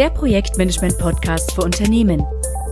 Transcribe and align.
Der 0.00 0.08
Projektmanagement-Podcast 0.08 1.52
für 1.52 1.60
Unternehmen. 1.60 2.24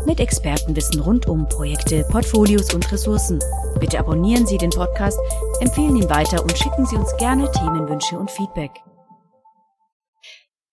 Mit 0.06 0.18
Expertenwissen 0.18 1.02
rund 1.02 1.26
um 1.26 1.46
Projekte, 1.46 2.06
Portfolios 2.10 2.72
und 2.72 2.90
Ressourcen. 2.90 3.38
Bitte 3.78 3.98
abonnieren 3.98 4.46
Sie 4.46 4.56
den 4.56 4.70
Podcast, 4.70 5.18
empfehlen 5.60 5.94
ihn 5.96 6.08
weiter 6.08 6.42
und 6.42 6.56
schicken 6.56 6.86
Sie 6.86 6.96
uns 6.96 7.14
gerne 7.18 7.52
Themenwünsche 7.52 8.18
und 8.18 8.30
Feedback. 8.30 8.70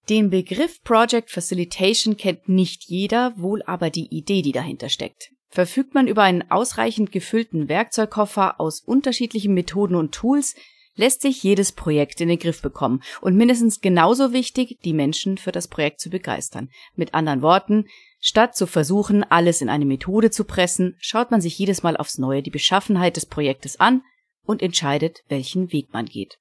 Den 0.07 0.29
Begriff 0.29 0.81
Project 0.81 1.29
Facilitation 1.29 2.15
kennt 2.15 2.47
nicht 2.47 2.85
jeder, 2.85 3.33
wohl 3.35 3.61
aber 3.63 3.89
die 3.89 4.07
Idee, 4.15 4.41
die 4.41 4.53
dahinter 4.53 4.87
steckt. 4.87 5.31
Verfügt 5.49 5.93
man 5.93 6.07
über 6.07 6.23
einen 6.23 6.49
ausreichend 6.49 7.11
gefüllten 7.11 7.67
Werkzeugkoffer 7.67 8.61
aus 8.61 8.79
unterschiedlichen 8.79 9.53
Methoden 9.53 9.95
und 9.95 10.13
Tools, 10.13 10.55
lässt 10.95 11.21
sich 11.21 11.43
jedes 11.43 11.71
Projekt 11.71 12.21
in 12.21 12.29
den 12.29 12.39
Griff 12.39 12.61
bekommen 12.61 13.01
und 13.21 13.35
mindestens 13.35 13.81
genauso 13.81 14.33
wichtig, 14.33 14.79
die 14.83 14.93
Menschen 14.93 15.37
für 15.37 15.51
das 15.51 15.67
Projekt 15.67 15.99
zu 15.99 16.09
begeistern. 16.09 16.69
Mit 16.95 17.13
anderen 17.13 17.41
Worten, 17.41 17.87
statt 18.19 18.55
zu 18.55 18.65
versuchen, 18.67 19.23
alles 19.23 19.61
in 19.61 19.69
eine 19.69 19.85
Methode 19.85 20.31
zu 20.31 20.45
pressen, 20.45 20.95
schaut 20.99 21.31
man 21.31 21.41
sich 21.41 21.57
jedes 21.57 21.83
Mal 21.83 21.97
aufs 21.97 22.17
Neue 22.17 22.41
die 22.41 22.51
Beschaffenheit 22.51 23.15
des 23.15 23.25
Projektes 23.25 23.79
an 23.79 24.01
und 24.43 24.61
entscheidet, 24.61 25.23
welchen 25.27 25.71
Weg 25.71 25.93
man 25.93 26.05
geht. 26.05 26.37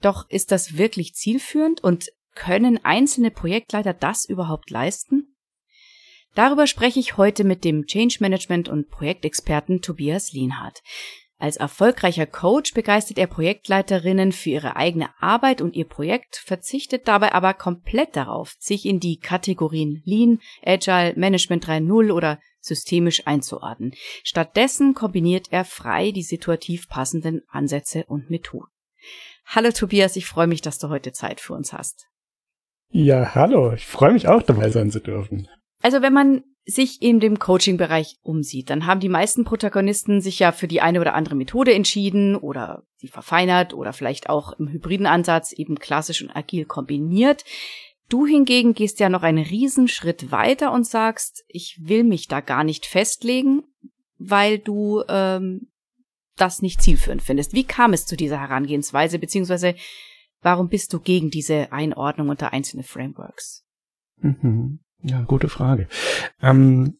Doch 0.00 0.28
ist 0.28 0.52
das 0.52 0.76
wirklich 0.76 1.14
zielführend 1.14 1.82
und 1.82 2.10
können 2.34 2.84
einzelne 2.84 3.30
Projektleiter 3.30 3.94
das 3.94 4.24
überhaupt 4.24 4.70
leisten? 4.70 5.34
Darüber 6.34 6.66
spreche 6.66 6.98
ich 6.98 7.16
heute 7.16 7.44
mit 7.44 7.64
dem 7.64 7.86
Change 7.86 8.16
Management 8.20 8.68
und 8.68 8.90
Projektexperten 8.90 9.82
Tobias 9.82 10.32
Lienhardt. 10.32 10.82
Als 11.38 11.56
erfolgreicher 11.56 12.26
Coach 12.26 12.74
begeistert 12.74 13.18
er 13.18 13.26
Projektleiterinnen 13.26 14.32
für 14.32 14.50
ihre 14.50 14.76
eigene 14.76 15.10
Arbeit 15.20 15.60
und 15.60 15.74
ihr 15.74 15.86
Projekt, 15.86 16.36
verzichtet 16.36 17.08
dabei 17.08 17.32
aber 17.32 17.54
komplett 17.54 18.16
darauf, 18.16 18.54
sich 18.58 18.86
in 18.86 19.00
die 19.00 19.18
Kategorien 19.18 20.00
Lean, 20.04 20.38
Agile, 20.64 21.14
Management 21.16 21.66
3.0 21.66 22.12
oder 22.12 22.38
systemisch 22.60 23.26
einzuordnen. 23.26 23.94
Stattdessen 24.22 24.94
kombiniert 24.94 25.48
er 25.50 25.64
frei 25.64 26.12
die 26.12 26.22
situativ 26.22 26.88
passenden 26.88 27.42
Ansätze 27.48 28.04
und 28.06 28.30
Methoden. 28.30 28.70
Hallo 29.46 29.70
Tobias, 29.70 30.16
ich 30.16 30.26
freue 30.26 30.46
mich, 30.46 30.62
dass 30.62 30.78
du 30.78 30.88
heute 30.88 31.12
Zeit 31.12 31.40
für 31.40 31.52
uns 31.52 31.72
hast. 31.72 32.06
Ja, 32.90 33.34
hallo, 33.34 33.72
ich 33.72 33.86
freue 33.86 34.12
mich 34.12 34.28
auch 34.28 34.42
dabei 34.42 34.70
sein 34.70 34.90
zu 34.90 35.00
dürfen. 35.00 35.48
Also 35.82 36.00
wenn 36.00 36.12
man 36.12 36.44
sich 36.66 37.02
in 37.02 37.20
dem 37.20 37.38
Coaching-Bereich 37.38 38.16
umsieht, 38.22 38.70
dann 38.70 38.86
haben 38.86 39.00
die 39.00 39.08
meisten 39.08 39.44
Protagonisten 39.44 40.20
sich 40.20 40.38
ja 40.38 40.52
für 40.52 40.68
die 40.68 40.80
eine 40.80 41.00
oder 41.00 41.14
andere 41.14 41.34
Methode 41.34 41.74
entschieden 41.74 42.36
oder 42.36 42.84
sie 42.96 43.08
verfeinert 43.08 43.74
oder 43.74 43.92
vielleicht 43.92 44.30
auch 44.30 44.58
im 44.58 44.68
hybriden 44.68 45.06
Ansatz 45.06 45.52
eben 45.52 45.78
klassisch 45.78 46.22
und 46.22 46.34
agil 46.34 46.64
kombiniert. 46.64 47.44
Du 48.08 48.26
hingegen 48.26 48.74
gehst 48.74 49.00
ja 49.00 49.08
noch 49.08 49.22
einen 49.22 49.44
Riesenschritt 49.44 50.30
weiter 50.30 50.72
und 50.72 50.86
sagst, 50.86 51.44
ich 51.48 51.78
will 51.82 52.04
mich 52.04 52.28
da 52.28 52.40
gar 52.40 52.64
nicht 52.64 52.86
festlegen, 52.86 53.62
weil 54.18 54.58
du 54.58 55.02
ähm, 55.08 55.68
das 56.36 56.62
nicht 56.62 56.82
zielführend 56.82 57.22
findest. 57.22 57.52
Wie 57.52 57.64
kam 57.64 57.92
es 57.92 58.06
zu 58.06 58.16
dieser 58.16 58.40
Herangehensweise, 58.40 59.18
beziehungsweise 59.18 59.74
warum 60.40 60.68
bist 60.68 60.92
du 60.92 61.00
gegen 61.00 61.30
diese 61.30 61.72
Einordnung 61.72 62.28
unter 62.30 62.52
einzelne 62.52 62.82
Frameworks? 62.82 63.64
Mhm. 64.18 64.80
Ja, 65.04 65.22
gute 65.22 65.48
Frage. 65.48 65.86
Ähm, 66.42 66.94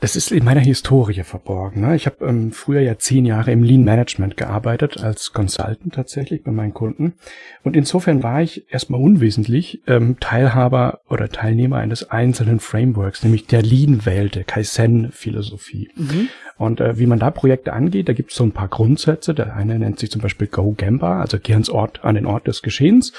das 0.00 0.16
ist 0.16 0.32
in 0.32 0.44
meiner 0.44 0.60
Historie 0.60 1.22
verborgen. 1.22 1.80
Ne? 1.80 1.96
Ich 1.96 2.04
habe 2.04 2.26
ähm, 2.26 2.52
früher 2.52 2.80
ja 2.80 2.98
zehn 2.98 3.24
Jahre 3.24 3.52
im 3.52 3.62
Lean 3.62 3.84
Management 3.84 4.36
gearbeitet, 4.36 5.02
als 5.02 5.32
Consultant 5.32 5.94
tatsächlich 5.94 6.42
bei 6.42 6.50
meinen 6.50 6.74
Kunden. 6.74 7.14
Und 7.62 7.74
insofern 7.74 8.22
war 8.22 8.42
ich 8.42 8.70
erstmal 8.70 9.00
unwesentlich 9.00 9.80
ähm, 9.86 10.18
Teilhaber 10.20 11.00
oder 11.08 11.30
Teilnehmer 11.30 11.78
eines 11.78 12.10
einzelnen 12.10 12.60
Frameworks, 12.60 13.22
nämlich 13.22 13.46
der 13.46 13.62
Lean-Welt, 13.62 14.34
der 14.34 14.44
Kaizen-Philosophie. 14.44 15.88
Mhm. 15.96 16.28
Und 16.58 16.80
äh, 16.80 16.98
wie 16.98 17.06
man 17.06 17.18
da 17.18 17.30
Projekte 17.30 17.72
angeht, 17.72 18.08
da 18.08 18.12
gibt 18.12 18.32
es 18.32 18.36
so 18.36 18.44
ein 18.44 18.52
paar 18.52 18.68
Grundsätze. 18.68 19.32
Der 19.32 19.56
eine 19.56 19.78
nennt 19.78 20.00
sich 20.00 20.10
zum 20.10 20.20
Beispiel 20.20 20.48
Go 20.48 20.72
Gemba, 20.72 21.20
also 21.20 21.38
geh 21.42 21.54
ans 21.54 21.70
Ort, 21.70 22.04
an 22.04 22.16
den 22.16 22.26
Ort 22.26 22.46
des 22.46 22.60
Geschehens. 22.60 23.14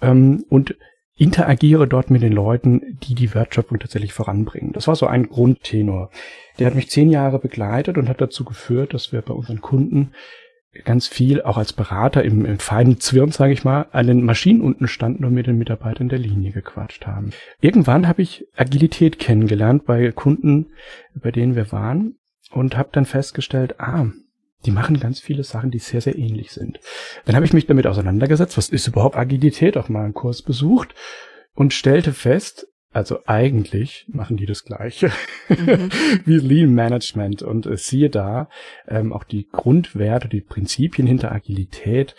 Ähm, 0.00 0.46
und 0.48 0.76
interagiere 1.16 1.88
dort 1.88 2.10
mit 2.10 2.22
den 2.22 2.32
Leuten, 2.32 2.98
die 3.02 3.14
die 3.14 3.34
Wertschöpfung 3.34 3.78
tatsächlich 3.78 4.12
voranbringen. 4.12 4.72
Das 4.72 4.86
war 4.86 4.96
so 4.96 5.06
ein 5.06 5.28
Grundtenor. 5.28 6.10
Der 6.58 6.66
hat 6.66 6.74
mich 6.74 6.90
zehn 6.90 7.08
Jahre 7.08 7.38
begleitet 7.38 7.96
und 7.96 8.08
hat 8.08 8.20
dazu 8.20 8.44
geführt, 8.44 8.92
dass 8.92 9.12
wir 9.12 9.22
bei 9.22 9.32
unseren 9.32 9.60
Kunden 9.60 10.12
ganz 10.84 11.08
viel, 11.08 11.40
auch 11.42 11.56
als 11.56 11.72
Berater 11.72 12.22
im, 12.22 12.44
im 12.44 12.58
feinen 12.58 13.00
Zwirn, 13.00 13.32
sage 13.32 13.54
ich 13.54 13.64
mal, 13.64 13.86
an 13.92 14.06
den 14.06 14.24
Maschinen 14.24 14.60
unten 14.60 14.88
standen 14.88 15.24
und 15.24 15.32
mit 15.32 15.46
den 15.46 15.56
Mitarbeitern 15.56 16.10
der 16.10 16.18
Linie 16.18 16.52
gequatscht 16.52 17.06
haben. 17.06 17.30
Irgendwann 17.60 18.06
habe 18.06 18.20
ich 18.20 18.46
Agilität 18.54 19.18
kennengelernt 19.18 19.86
bei 19.86 20.12
Kunden, 20.12 20.66
bei 21.14 21.30
denen 21.30 21.56
wir 21.56 21.72
waren 21.72 22.16
und 22.50 22.76
habe 22.76 22.90
dann 22.92 23.06
festgestellt, 23.06 23.80
ah, 23.80 24.06
die 24.66 24.72
machen 24.72 25.00
ganz 25.00 25.20
viele 25.20 25.44
Sachen, 25.44 25.70
die 25.70 25.78
sehr, 25.78 26.00
sehr 26.00 26.18
ähnlich 26.18 26.50
sind. 26.50 26.80
Dann 27.24 27.36
habe 27.36 27.46
ich 27.46 27.52
mich 27.52 27.66
damit 27.66 27.86
auseinandergesetzt, 27.86 28.56
was 28.56 28.68
ist 28.68 28.88
überhaupt 28.88 29.16
Agilität, 29.16 29.76
auch 29.76 29.88
mal 29.88 30.04
einen 30.04 30.14
Kurs 30.14 30.42
besucht 30.42 30.94
und 31.54 31.72
stellte 31.72 32.12
fest, 32.12 32.66
also 32.92 33.18
eigentlich 33.26 34.06
machen 34.08 34.38
die 34.38 34.46
das 34.46 34.64
Gleiche 34.64 35.12
mhm. 35.48 35.90
wie 36.24 36.38
Lean 36.38 36.72
Management 36.72 37.42
und 37.42 37.66
äh, 37.66 37.76
siehe 37.76 38.08
da, 38.08 38.48
ähm, 38.88 39.12
auch 39.12 39.24
die 39.24 39.48
Grundwerte, 39.48 40.28
die 40.28 40.40
Prinzipien 40.40 41.06
hinter 41.06 41.30
Agilität, 41.30 42.14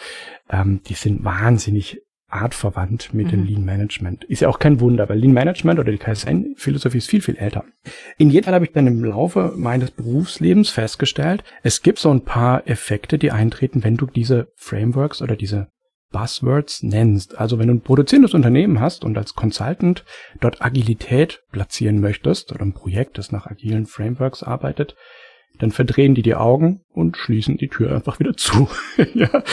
ähm, 0.50 0.81
die 0.88 0.94
sind 0.94 1.24
wahnsinnig 1.24 2.02
artverwandt 2.29 3.13
mit 3.13 3.27
mhm. 3.27 3.31
dem 3.31 3.45
Lean 3.45 3.65
Management. 3.65 4.23
Ist 4.25 4.41
ja 4.41 4.49
auch 4.49 4.59
kein 4.59 4.79
Wunder, 4.79 5.07
weil 5.07 5.19
Lean 5.19 5.33
Management 5.33 5.79
oder 5.79 5.91
die 5.91 5.97
Kaizen-Philosophie 5.97 6.97
ist 6.97 7.09
viel, 7.09 7.21
viel 7.21 7.38
älter. 7.38 7.63
In 8.17 8.29
jedem 8.29 8.45
Fall 8.45 8.53
habe 8.53 8.65
ich 8.65 8.73
dann 8.73 8.88
im 8.88 9.03
Laufe 9.03 9.53
meines 9.55 9.91
Berufslebens 9.91 10.69
festgestellt, 10.69 11.43
es 11.63 11.81
gibt 11.81 11.99
so 11.99 12.11
ein 12.11 12.23
paar 12.23 12.67
Effekte, 12.67 13.17
die 13.17 13.31
eintreten, 13.31 13.83
wenn 13.83 13.97
du 13.97 14.05
diese 14.05 14.51
Frameworks 14.55 15.21
oder 15.21 15.35
diese 15.35 15.69
Buzzwords 16.11 16.83
nennst. 16.83 17.38
Also 17.38 17.59
wenn 17.59 17.67
du 17.67 17.75
ein 17.75 17.81
produzierendes 17.81 18.33
Unternehmen 18.33 18.79
hast 18.79 19.03
und 19.03 19.17
als 19.17 19.33
Consultant 19.33 20.05
dort 20.39 20.61
Agilität 20.61 21.44
platzieren 21.51 21.99
möchtest 21.99 22.51
oder 22.51 22.61
ein 22.61 22.73
Projekt, 22.73 23.17
das 23.17 23.31
nach 23.31 23.45
agilen 23.45 23.85
Frameworks 23.85 24.44
arbeitet, 24.44 24.95
dann 25.59 25.72
verdrehen 25.72 26.13
die 26.13 26.22
die 26.22 26.35
Augen 26.35 26.81
und 26.90 27.18
schließen 27.18 27.58
die 27.58 27.68
Tür 27.68 27.96
einfach 27.96 28.19
wieder 28.19 28.35
zu. 28.35 28.69
ja, 29.13 29.44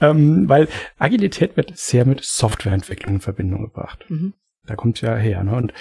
ähm, 0.00 0.48
weil 0.48 0.68
Agilität 0.98 1.56
wird 1.56 1.76
sehr 1.76 2.04
mit 2.04 2.24
Softwareentwicklung 2.24 3.16
in 3.16 3.20
Verbindung 3.20 3.62
gebracht. 3.62 4.04
Mhm. 4.08 4.34
Da 4.66 4.76
kommt's 4.76 5.00
ja 5.00 5.16
her. 5.16 5.42
Ne? 5.44 5.54
Und 5.54 5.72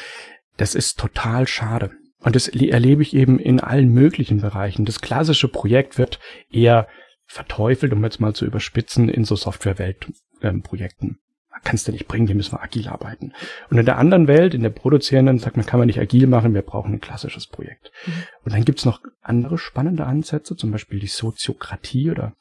das 0.58 0.76
ist 0.76 1.00
total 1.00 1.48
schade. 1.48 1.92
Und 2.20 2.36
das 2.36 2.48
erlebe 2.48 3.02
ich 3.02 3.16
eben 3.16 3.40
in 3.40 3.60
allen 3.60 3.90
möglichen 3.90 4.42
Bereichen. 4.42 4.86
Das 4.86 5.02
klassische 5.02 5.48
Projekt 5.48 5.98
wird 5.98 6.20
eher 6.52 6.88
verteufelt, 7.26 7.94
um 7.94 8.04
jetzt 8.04 8.20
mal 8.20 8.34
zu 8.34 8.46
überspitzen, 8.46 9.10
in 9.10 9.24
so 9.24 9.36
Softwareweltprojekten. 9.36 11.10
Ähm, 11.10 11.18
kannst 11.64 11.88
du 11.88 11.92
nicht 11.92 12.08
bringen, 12.08 12.28
hier 12.28 12.36
müssen 12.36 12.54
wir 12.54 12.64
agil 12.64 12.88
arbeiten. 12.88 13.34
Und 13.70 13.78
in 13.78 13.86
der 13.86 13.98
anderen 13.98 14.28
Welt, 14.28 14.54
in 14.54 14.64
der 14.64 14.70
produzierenden, 14.70 15.40
sagt 15.40 15.58
man, 15.58 15.66
kann 15.66 15.80
man 15.80 15.88
nicht 15.88 16.00
agil 16.00 16.28
machen, 16.28 16.54
wir 16.54 16.62
brauchen 16.62 16.94
ein 16.94 17.02
klassisches 17.02 17.48
Projekt. 17.48 17.92
Mhm. 18.06 18.14
Und 18.46 18.54
dann 18.54 18.66
gibt's 18.66 18.86
noch 18.86 19.02
andere 19.22 19.58
spannende 19.58 20.06
Ansätze, 20.06 20.56
zum 20.56 20.72
Beispiel 20.72 21.00
die 21.00 21.08
Soziokratie 21.08 22.12
oder 22.12 22.34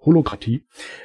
Holokratie, 0.00 0.64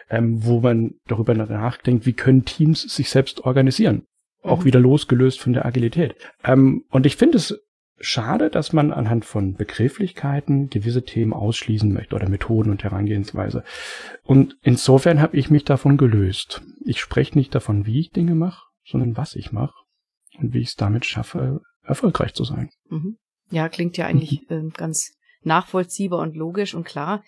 ähm, 0.10 0.44
wo 0.46 0.62
man 0.62 0.96
darüber 1.08 1.34
nachdenkt, 1.34 2.06
wie 2.06 2.14
können 2.14 2.46
Teams 2.46 2.82
sich 2.82 3.10
selbst 3.10 3.42
organisieren. 3.42 4.04
Auch 4.42 4.62
mhm. 4.62 4.66
wieder 4.66 4.80
losgelöst 4.80 5.40
von 5.40 5.54
der 5.54 5.66
Agilität. 5.66 6.16
Ähm, 6.44 6.86
und 6.90 7.06
ich 7.06 7.16
finde 7.16 7.38
es 7.38 7.60
schade, 8.00 8.50
dass 8.50 8.74
man 8.74 8.92
anhand 8.92 9.26
von 9.26 9.56
Begrifflichkeiten 9.56 10.70
gewisse 10.70 11.04
Themen 11.04 11.34
ausschließen 11.34 11.92
möchte 11.92 12.16
oder 12.16 12.30
Methoden 12.30 12.72
und 12.72 12.84
Herangehensweise. 12.84 13.64
Und 14.24 14.58
insofern 14.62 15.22
habe 15.22 15.38
ich 15.38 15.50
mich 15.50 15.64
davon 15.64 15.98
gelöst. 15.98 16.62
Ich 16.86 17.00
spreche 17.00 17.38
nicht 17.38 17.54
davon, 17.56 17.86
wie 17.86 18.00
ich 18.00 18.12
Dinge 18.12 18.36
mache, 18.36 18.66
sondern 18.86 19.18
was 19.18 19.36
ich 19.36 19.52
mache 19.52 19.76
und 20.40 20.54
wie 20.54 20.60
ich 20.60 20.70
es 20.70 20.76
damit 20.76 21.06
schaffe, 21.06 21.62
erfolgreich 21.84 22.34
zu 22.34 22.44
sein. 22.44 22.70
Mhm. 22.90 23.18
Ja, 23.50 23.70
klingt 23.70 23.98
ja 23.98 24.06
eigentlich 24.06 24.42
äh, 24.50 24.62
ganz 24.74 25.14
nachvollziehbar 25.44 26.20
und 26.20 26.36
logisch 26.36 26.74
und 26.74 26.86
klar. 26.86 27.24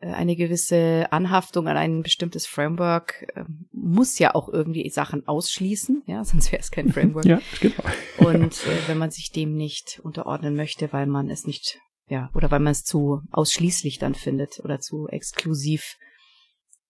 Äh, 0.00 0.12
eine 0.12 0.36
gewisse 0.36 1.06
Anhaftung 1.10 1.68
an 1.68 1.76
ein 1.76 2.02
bestimmtes 2.02 2.46
Framework 2.46 3.26
äh, 3.34 3.44
muss 3.72 4.18
ja 4.18 4.34
auch 4.34 4.48
irgendwie 4.48 4.88
Sachen 4.90 5.26
ausschließen, 5.26 6.02
ja, 6.06 6.24
sonst 6.24 6.52
wäre 6.52 6.60
es 6.60 6.70
kein 6.70 6.92
Framework. 6.92 7.24
ja, 7.24 7.40
genau. 7.60 8.30
Und 8.30 8.54
äh, 8.66 8.88
wenn 8.88 8.98
man 8.98 9.10
sich 9.10 9.30
dem 9.30 9.54
nicht 9.54 10.00
unterordnen 10.02 10.56
möchte, 10.56 10.92
weil 10.92 11.06
man 11.06 11.30
es 11.30 11.46
nicht, 11.46 11.78
ja, 12.08 12.30
oder 12.34 12.50
weil 12.50 12.60
man 12.60 12.72
es 12.72 12.84
zu 12.84 13.22
ausschließlich 13.30 13.98
dann 13.98 14.14
findet 14.14 14.60
oder 14.62 14.80
zu 14.80 15.08
exklusiv, 15.08 15.96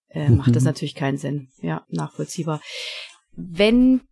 äh, 0.09 0.29
mhm. 0.29 0.39
macht 0.39 0.57
das 0.57 0.65
natürlich 0.65 0.95
keinen 0.95 1.19
Sinn. 1.19 1.49
Ja, 1.61 1.85
nachvollziehbar. 1.89 2.61
Wenn 3.37 4.03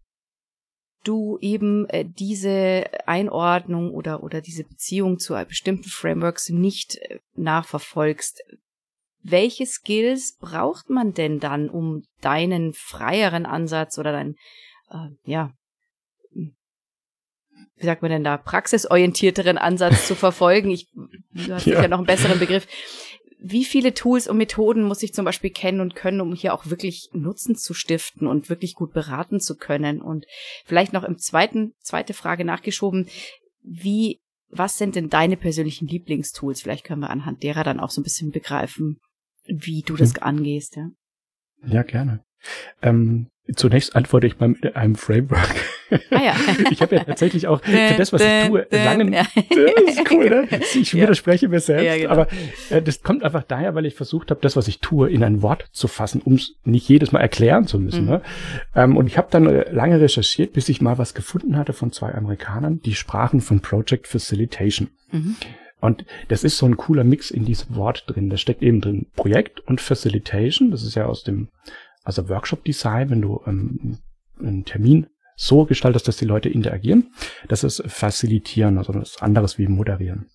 du 1.05 1.39
eben 1.41 1.89
äh, 1.89 2.05
diese 2.05 2.87
Einordnung 3.07 3.93
oder 3.93 4.23
oder 4.23 4.41
diese 4.41 4.65
Beziehung 4.65 5.19
zu 5.19 5.35
bestimmten 5.49 5.89
Frameworks 5.89 6.49
nicht 6.51 6.97
äh, 6.97 7.19
nachverfolgst, 7.35 8.43
welche 9.23 9.67
Skills 9.67 10.37
braucht 10.39 10.91
man 10.91 11.15
denn 11.15 11.41
dann, 11.41 11.69
um 11.71 12.03
deinen 12.21 12.73
freieren 12.73 13.47
Ansatz 13.47 13.99
oder 13.99 14.13
dein, 14.13 14.35
äh, 14.91 15.09
ja, 15.25 15.53
wie 17.83 17.87
sagt 17.87 18.03
man 18.03 18.11
denn 18.11 18.25
da, 18.25 18.37
praxisorientierteren 18.37 19.59
Ansatz 19.59 20.07
zu 20.07 20.15
verfolgen. 20.15 20.71
Ich, 20.71 20.89
du 20.93 21.53
hast 21.53 21.67
ja. 21.67 21.77
sicher 21.77 21.89
noch 21.89 21.99
einen 21.99 22.07
besseren 22.07 22.39
Begriff. 22.39 22.67
Wie 23.45 23.65
viele 23.65 23.93
Tools 23.93 24.29
und 24.29 24.37
Methoden 24.37 24.85
muss 24.85 25.03
ich 25.03 25.13
zum 25.15 25.25
Beispiel 25.25 25.51
kennen 25.51 25.81
und 25.81 25.97
können, 25.97 26.21
um 26.21 26.33
hier 26.33 26.55
auch 26.55 26.67
wirklich 26.67 27.09
Nutzen 27.13 27.57
zu 27.57 27.75
stiften 27.75 28.29
und 28.29 28.49
wirklich 28.49 28.75
gut 28.75 28.93
beraten 28.93 29.41
zu 29.41 29.57
können? 29.57 30.01
Und 30.01 30.27
vielleicht 30.65 30.93
noch 30.93 31.03
im 31.03 31.19
zweiten, 31.19 31.73
zweite 31.81 32.15
Frage 32.15 32.45
nachgeschoben, 32.45 33.09
wie, 33.63 34.21
was 34.49 34.79
sind 34.79 34.95
denn 34.95 35.09
deine 35.09 35.37
persönlichen 35.37 35.89
Lieblingstools? 35.89 36.63
Vielleicht 36.63 36.85
können 36.85 37.01
wir 37.01 37.11
anhand 37.11 37.43
derer 37.43 37.65
dann 37.65 37.81
auch 37.81 37.91
so 37.91 38.01
ein 38.01 38.05
bisschen 38.05 38.31
begreifen, 38.31 39.01
wie 39.47 39.83
du 39.83 39.97
das 39.97 40.15
hm. 40.15 40.23
angehst, 40.23 40.77
ja. 40.77 40.91
Ja, 41.65 41.83
gerne. 41.83 42.25
Ähm, 42.81 43.29
Zunächst 43.57 43.97
antworte 43.97 44.29
ich 44.29 44.39
mal 44.39 44.51
mit 44.51 44.77
einem 44.77 44.95
Framework. 44.95 45.55
Ah 46.11 46.23
ja. 46.23 46.35
Ich 46.71 46.81
habe 46.81 46.95
ja 46.95 47.05
tatsächlich 47.05 47.49
auch 47.49 47.63
für 47.63 47.95
das, 47.99 48.13
was 48.13 48.23
ich 48.23 48.47
tue, 48.47 48.67
lange. 48.71 49.11
Das 49.35 49.97
ist 49.97 50.11
cool, 50.11 50.31
ne? 50.31 50.49
Ich 50.75 50.95
widerspreche 50.95 51.49
mir 51.49 51.59
selbst. 51.59 51.85
Ja, 51.85 51.97
genau. 51.97 52.11
Aber 52.11 52.29
äh, 52.71 52.81
das 52.81 53.03
kommt 53.03 53.25
einfach 53.25 53.43
daher, 53.43 53.75
weil 53.75 53.85
ich 53.85 53.95
versucht 53.95 54.31
habe, 54.31 54.41
das, 54.41 54.57
was 54.57 54.69
ich 54.69 54.79
tue, 54.79 55.11
in 55.11 55.25
ein 55.25 55.43
Wort 55.43 55.69
zu 55.73 55.89
fassen, 55.89 56.23
um 56.23 56.35
es 56.35 56.55
nicht 56.65 56.89
jedes 56.89 57.11
Mal 57.11 57.21
erklären 57.21 57.67
zu 57.67 57.81
müssen. 57.81 58.05
Mhm. 58.05 58.11
Ne? 58.11 58.23
Ähm, 58.77 58.97
und 58.97 59.09
ich 59.09 59.19
habe 59.19 59.29
dann 59.31 59.47
äh, 59.47 59.71
lange 59.71 60.01
recherchiert, 60.01 60.53
bis 60.53 60.69
ich 60.69 60.81
mal 60.81 60.99
was 60.99 61.13
gefunden 61.13 61.57
hatte 61.57 61.73
von 61.73 61.91
zwei 61.91 62.15
Amerikanern, 62.15 62.81
die 62.81 62.95
sprachen 62.95 63.41
von 63.41 63.61
Project 63.61 64.07
Facilitation. 64.07 64.89
Mhm. 65.11 65.37
Und 65.83 66.05
das 66.29 66.45
ist 66.45 66.59
so 66.59 66.67
ein 66.67 66.77
cooler 66.77 67.03
Mix 67.03 67.33
in 67.33 67.45
diesem 67.45 67.75
Wort 67.75 68.05
drin. 68.07 68.31
Da 68.31 68.37
steckt 68.37 68.63
eben 68.63 68.81
drin 68.81 69.09
Projekt 69.17 69.59
und 69.61 69.81
Facilitation. 69.81 70.71
Das 70.71 70.85
ist 70.85 70.95
ja 70.95 71.07
aus 71.07 71.25
dem 71.25 71.49
also 72.05 72.29
Workshop-Design, 72.29 73.11
wenn 73.11 73.21
du 73.21 73.41
ähm, 73.47 73.99
einen 74.39 74.65
Termin 74.65 75.09
so 75.35 75.65
gestaltest, 75.65 76.07
dass 76.07 76.17
die 76.17 76.25
Leute 76.25 76.49
interagieren. 76.49 77.13
Das 77.49 77.65
ist 77.65 77.83
Facilitieren, 77.87 78.79
also 78.79 78.93
das 78.93 79.21
anderes 79.21 79.59
wie 79.59 79.67
Moderieren. 79.67 80.27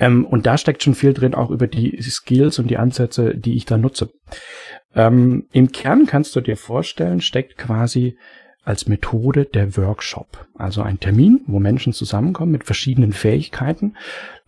Ähm, 0.00 0.26
und 0.26 0.46
da 0.46 0.58
steckt 0.58 0.82
schon 0.82 0.96
viel 0.96 1.14
drin, 1.14 1.34
auch 1.34 1.50
über 1.50 1.68
die 1.68 1.96
Skills 2.02 2.58
und 2.58 2.68
die 2.68 2.76
Ansätze, 2.76 3.36
die 3.36 3.54
ich 3.54 3.66
da 3.66 3.78
nutze. 3.78 4.10
Ähm, 4.96 5.46
Im 5.52 5.70
Kern 5.70 6.06
kannst 6.06 6.34
du 6.34 6.40
dir 6.40 6.56
vorstellen, 6.56 7.20
steckt 7.20 7.56
quasi 7.56 8.18
als 8.64 8.86
Methode 8.86 9.44
der 9.46 9.76
Workshop. 9.76 10.46
Also 10.54 10.82
ein 10.82 11.00
Termin, 11.00 11.40
wo 11.46 11.58
Menschen 11.58 11.92
zusammenkommen 11.92 12.52
mit 12.52 12.64
verschiedenen 12.64 13.12
Fähigkeiten. 13.12 13.96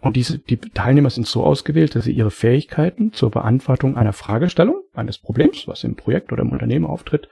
Und 0.00 0.16
diese, 0.16 0.38
die 0.38 0.58
Teilnehmer 0.58 1.10
sind 1.10 1.26
so 1.26 1.44
ausgewählt, 1.44 1.94
dass 1.94 2.04
sie 2.04 2.12
ihre 2.12 2.30
Fähigkeiten 2.30 3.12
zur 3.12 3.30
Beantwortung 3.30 3.96
einer 3.96 4.12
Fragestellung, 4.12 4.82
eines 4.94 5.18
Problems, 5.18 5.66
was 5.66 5.84
im 5.84 5.96
Projekt 5.96 6.32
oder 6.32 6.42
im 6.42 6.50
Unternehmen 6.50 6.86
auftritt, 6.86 7.28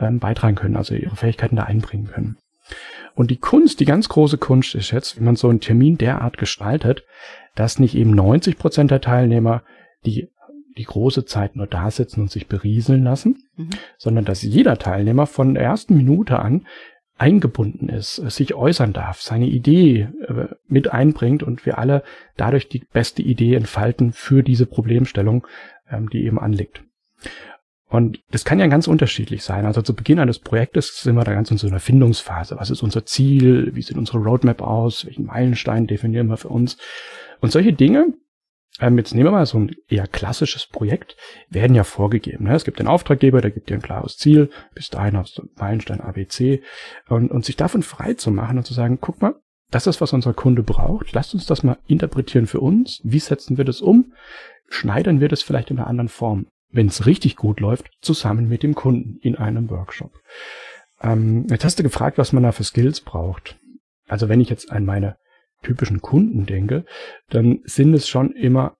ähm, 0.00 0.18
beitragen 0.18 0.56
können, 0.56 0.76
also 0.76 0.94
ihre 0.94 1.16
Fähigkeiten 1.16 1.56
da 1.56 1.64
einbringen 1.64 2.06
können. 2.06 2.38
Und 3.14 3.30
die 3.30 3.36
Kunst, 3.36 3.80
die 3.80 3.84
ganz 3.84 4.08
große 4.08 4.38
Kunst 4.38 4.74
ist 4.74 4.90
jetzt, 4.90 5.18
wie 5.18 5.24
man 5.24 5.36
so 5.36 5.48
einen 5.48 5.60
Termin 5.60 5.98
derart 5.98 6.38
gestaltet, 6.38 7.04
dass 7.54 7.78
nicht 7.78 7.94
eben 7.94 8.12
90 8.12 8.58
Prozent 8.58 8.90
der 8.90 9.00
Teilnehmer 9.00 9.62
die 10.06 10.30
die 10.76 10.84
große 10.84 11.24
Zeit 11.24 11.56
nur 11.56 11.66
da 11.66 11.90
sitzen 11.90 12.22
und 12.22 12.30
sich 12.30 12.46
berieseln 12.46 13.04
lassen, 13.04 13.44
mhm. 13.56 13.70
sondern 13.98 14.24
dass 14.24 14.42
jeder 14.42 14.78
Teilnehmer 14.78 15.26
von 15.26 15.54
der 15.54 15.64
ersten 15.64 15.96
Minute 15.96 16.38
an 16.38 16.66
eingebunden 17.18 17.88
ist, 17.88 18.16
sich 18.16 18.54
äußern 18.54 18.92
darf, 18.92 19.20
seine 19.20 19.46
Idee 19.46 20.08
äh, 20.26 20.48
mit 20.66 20.92
einbringt 20.92 21.42
und 21.42 21.66
wir 21.66 21.78
alle 21.78 22.02
dadurch 22.36 22.68
die 22.68 22.80
beste 22.92 23.22
Idee 23.22 23.54
entfalten 23.54 24.12
für 24.12 24.42
diese 24.42 24.66
Problemstellung, 24.66 25.46
ähm, 25.90 26.10
die 26.10 26.24
eben 26.24 26.40
anliegt. 26.40 26.82
Und 27.88 28.20
das 28.30 28.46
kann 28.46 28.58
ja 28.58 28.68
ganz 28.68 28.88
unterschiedlich 28.88 29.44
sein. 29.44 29.66
Also 29.66 29.82
zu 29.82 29.94
Beginn 29.94 30.18
eines 30.18 30.38
Projektes 30.38 31.02
sind 31.02 31.14
wir 31.14 31.24
da 31.24 31.34
ganz 31.34 31.50
in 31.50 31.58
so 31.58 31.66
einer 31.66 31.78
Findungsphase. 31.78 32.56
Was 32.58 32.70
ist 32.70 32.82
unser 32.82 33.04
Ziel? 33.04 33.70
Wie 33.74 33.82
sieht 33.82 33.98
unsere 33.98 34.18
Roadmap 34.18 34.62
aus? 34.62 35.04
Welchen 35.04 35.26
Meilenstein 35.26 35.86
definieren 35.86 36.28
wir 36.28 36.38
für 36.38 36.48
uns? 36.48 36.78
Und 37.40 37.52
solche 37.52 37.74
Dinge, 37.74 38.14
ähm, 38.82 38.98
jetzt 38.98 39.14
nehmen 39.14 39.26
wir 39.26 39.30
mal 39.30 39.46
so 39.46 39.58
ein 39.58 39.76
eher 39.88 40.08
klassisches 40.08 40.66
Projekt, 40.66 41.16
werden 41.48 41.76
ja 41.76 41.84
vorgegeben. 41.84 42.44
Ne? 42.44 42.54
Es 42.56 42.64
gibt 42.64 42.80
den 42.80 42.88
Auftraggeber, 42.88 43.40
der 43.40 43.52
gibt 43.52 43.70
dir 43.70 43.74
ein 43.74 43.82
klares 43.82 44.16
Ziel, 44.16 44.50
bis 44.74 44.90
dahin 44.90 45.16
hast 45.16 45.38
du 45.38 45.48
Meilenstein 45.54 46.00
ABC 46.00 46.62
und, 47.08 47.30
und 47.30 47.44
sich 47.44 47.56
davon 47.56 47.84
frei 47.84 48.14
zu 48.14 48.32
machen 48.32 48.58
und 48.58 48.64
zu 48.64 48.74
sagen, 48.74 48.98
guck 49.00 49.22
mal, 49.22 49.36
das 49.70 49.86
ist, 49.86 50.00
was 50.00 50.12
unser 50.12 50.34
Kunde 50.34 50.64
braucht. 50.64 51.12
Lasst 51.12 51.32
uns 51.32 51.46
das 51.46 51.62
mal 51.62 51.78
interpretieren 51.86 52.46
für 52.46 52.60
uns. 52.60 53.00
Wie 53.04 53.20
setzen 53.20 53.56
wir 53.56 53.64
das 53.64 53.80
um? 53.80 54.12
Schneidern 54.68 55.20
wir 55.20 55.28
das 55.28 55.42
vielleicht 55.42 55.70
in 55.70 55.78
einer 55.78 55.86
anderen 55.86 56.08
Form, 56.08 56.48
wenn 56.70 56.88
es 56.88 57.06
richtig 57.06 57.36
gut 57.36 57.60
läuft, 57.60 57.88
zusammen 58.00 58.48
mit 58.48 58.64
dem 58.64 58.74
Kunden 58.74 59.18
in 59.22 59.36
einem 59.36 59.70
Workshop. 59.70 60.12
Ähm, 61.00 61.46
jetzt 61.48 61.64
hast 61.64 61.78
du 61.78 61.84
gefragt, 61.84 62.18
was 62.18 62.32
man 62.32 62.42
da 62.42 62.50
für 62.50 62.64
Skills 62.64 63.00
braucht. 63.00 63.60
Also 64.08 64.28
wenn 64.28 64.40
ich 64.40 64.50
jetzt 64.50 64.72
an 64.72 64.84
meine 64.84 65.16
typischen 65.62 66.00
Kunden 66.00 66.46
denke, 66.46 66.84
dann 67.30 67.60
sind 67.64 67.94
es 67.94 68.08
schon 68.08 68.32
immer 68.32 68.76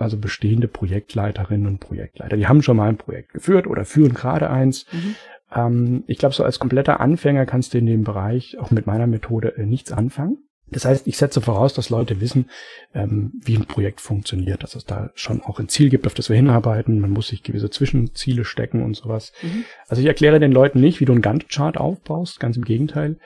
also 0.00 0.16
bestehende 0.16 0.68
Projektleiterinnen 0.68 1.66
und 1.66 1.80
Projektleiter. 1.80 2.36
Die 2.36 2.46
haben 2.46 2.62
schon 2.62 2.76
mal 2.76 2.88
ein 2.88 2.98
Projekt 2.98 3.32
geführt 3.32 3.66
oder 3.66 3.84
führen 3.84 4.14
gerade 4.14 4.50
eins. 4.50 4.86
Mhm. 4.92 5.14
Ähm, 5.54 6.04
ich 6.06 6.18
glaube, 6.18 6.34
so 6.34 6.44
als 6.44 6.58
kompletter 6.58 7.00
Anfänger 7.00 7.46
kannst 7.46 7.74
du 7.74 7.78
in 7.78 7.86
dem 7.86 8.04
Bereich 8.04 8.58
auch 8.58 8.70
mit 8.70 8.86
meiner 8.86 9.06
Methode 9.06 9.56
äh, 9.56 9.66
nichts 9.66 9.92
anfangen. 9.92 10.38
Das 10.70 10.84
heißt, 10.84 11.06
ich 11.06 11.16
setze 11.16 11.40
voraus, 11.40 11.72
dass 11.72 11.88
Leute 11.88 12.20
wissen, 12.20 12.50
ähm, 12.92 13.32
wie 13.42 13.56
ein 13.56 13.64
Projekt 13.64 14.02
funktioniert, 14.02 14.62
dass 14.62 14.74
es 14.74 14.84
da 14.84 15.10
schon 15.14 15.40
auch 15.40 15.58
ein 15.58 15.70
Ziel 15.70 15.88
gibt, 15.88 16.06
auf 16.06 16.12
das 16.12 16.28
wir 16.28 16.36
hinarbeiten. 16.36 17.00
Man 17.00 17.10
muss 17.10 17.28
sich 17.28 17.42
gewisse 17.42 17.70
Zwischenziele 17.70 18.44
stecken 18.44 18.82
und 18.82 18.94
sowas. 18.94 19.32
Mhm. 19.42 19.64
Also 19.88 20.02
ich 20.02 20.08
erkläre 20.08 20.40
den 20.40 20.52
Leuten 20.52 20.80
nicht, 20.80 21.00
wie 21.00 21.06
du 21.06 21.12
einen 21.12 21.22
Gantt-Chart 21.22 21.78
aufbaust, 21.78 22.38
ganz 22.38 22.56
im 22.56 22.64
Gegenteil 22.64 23.16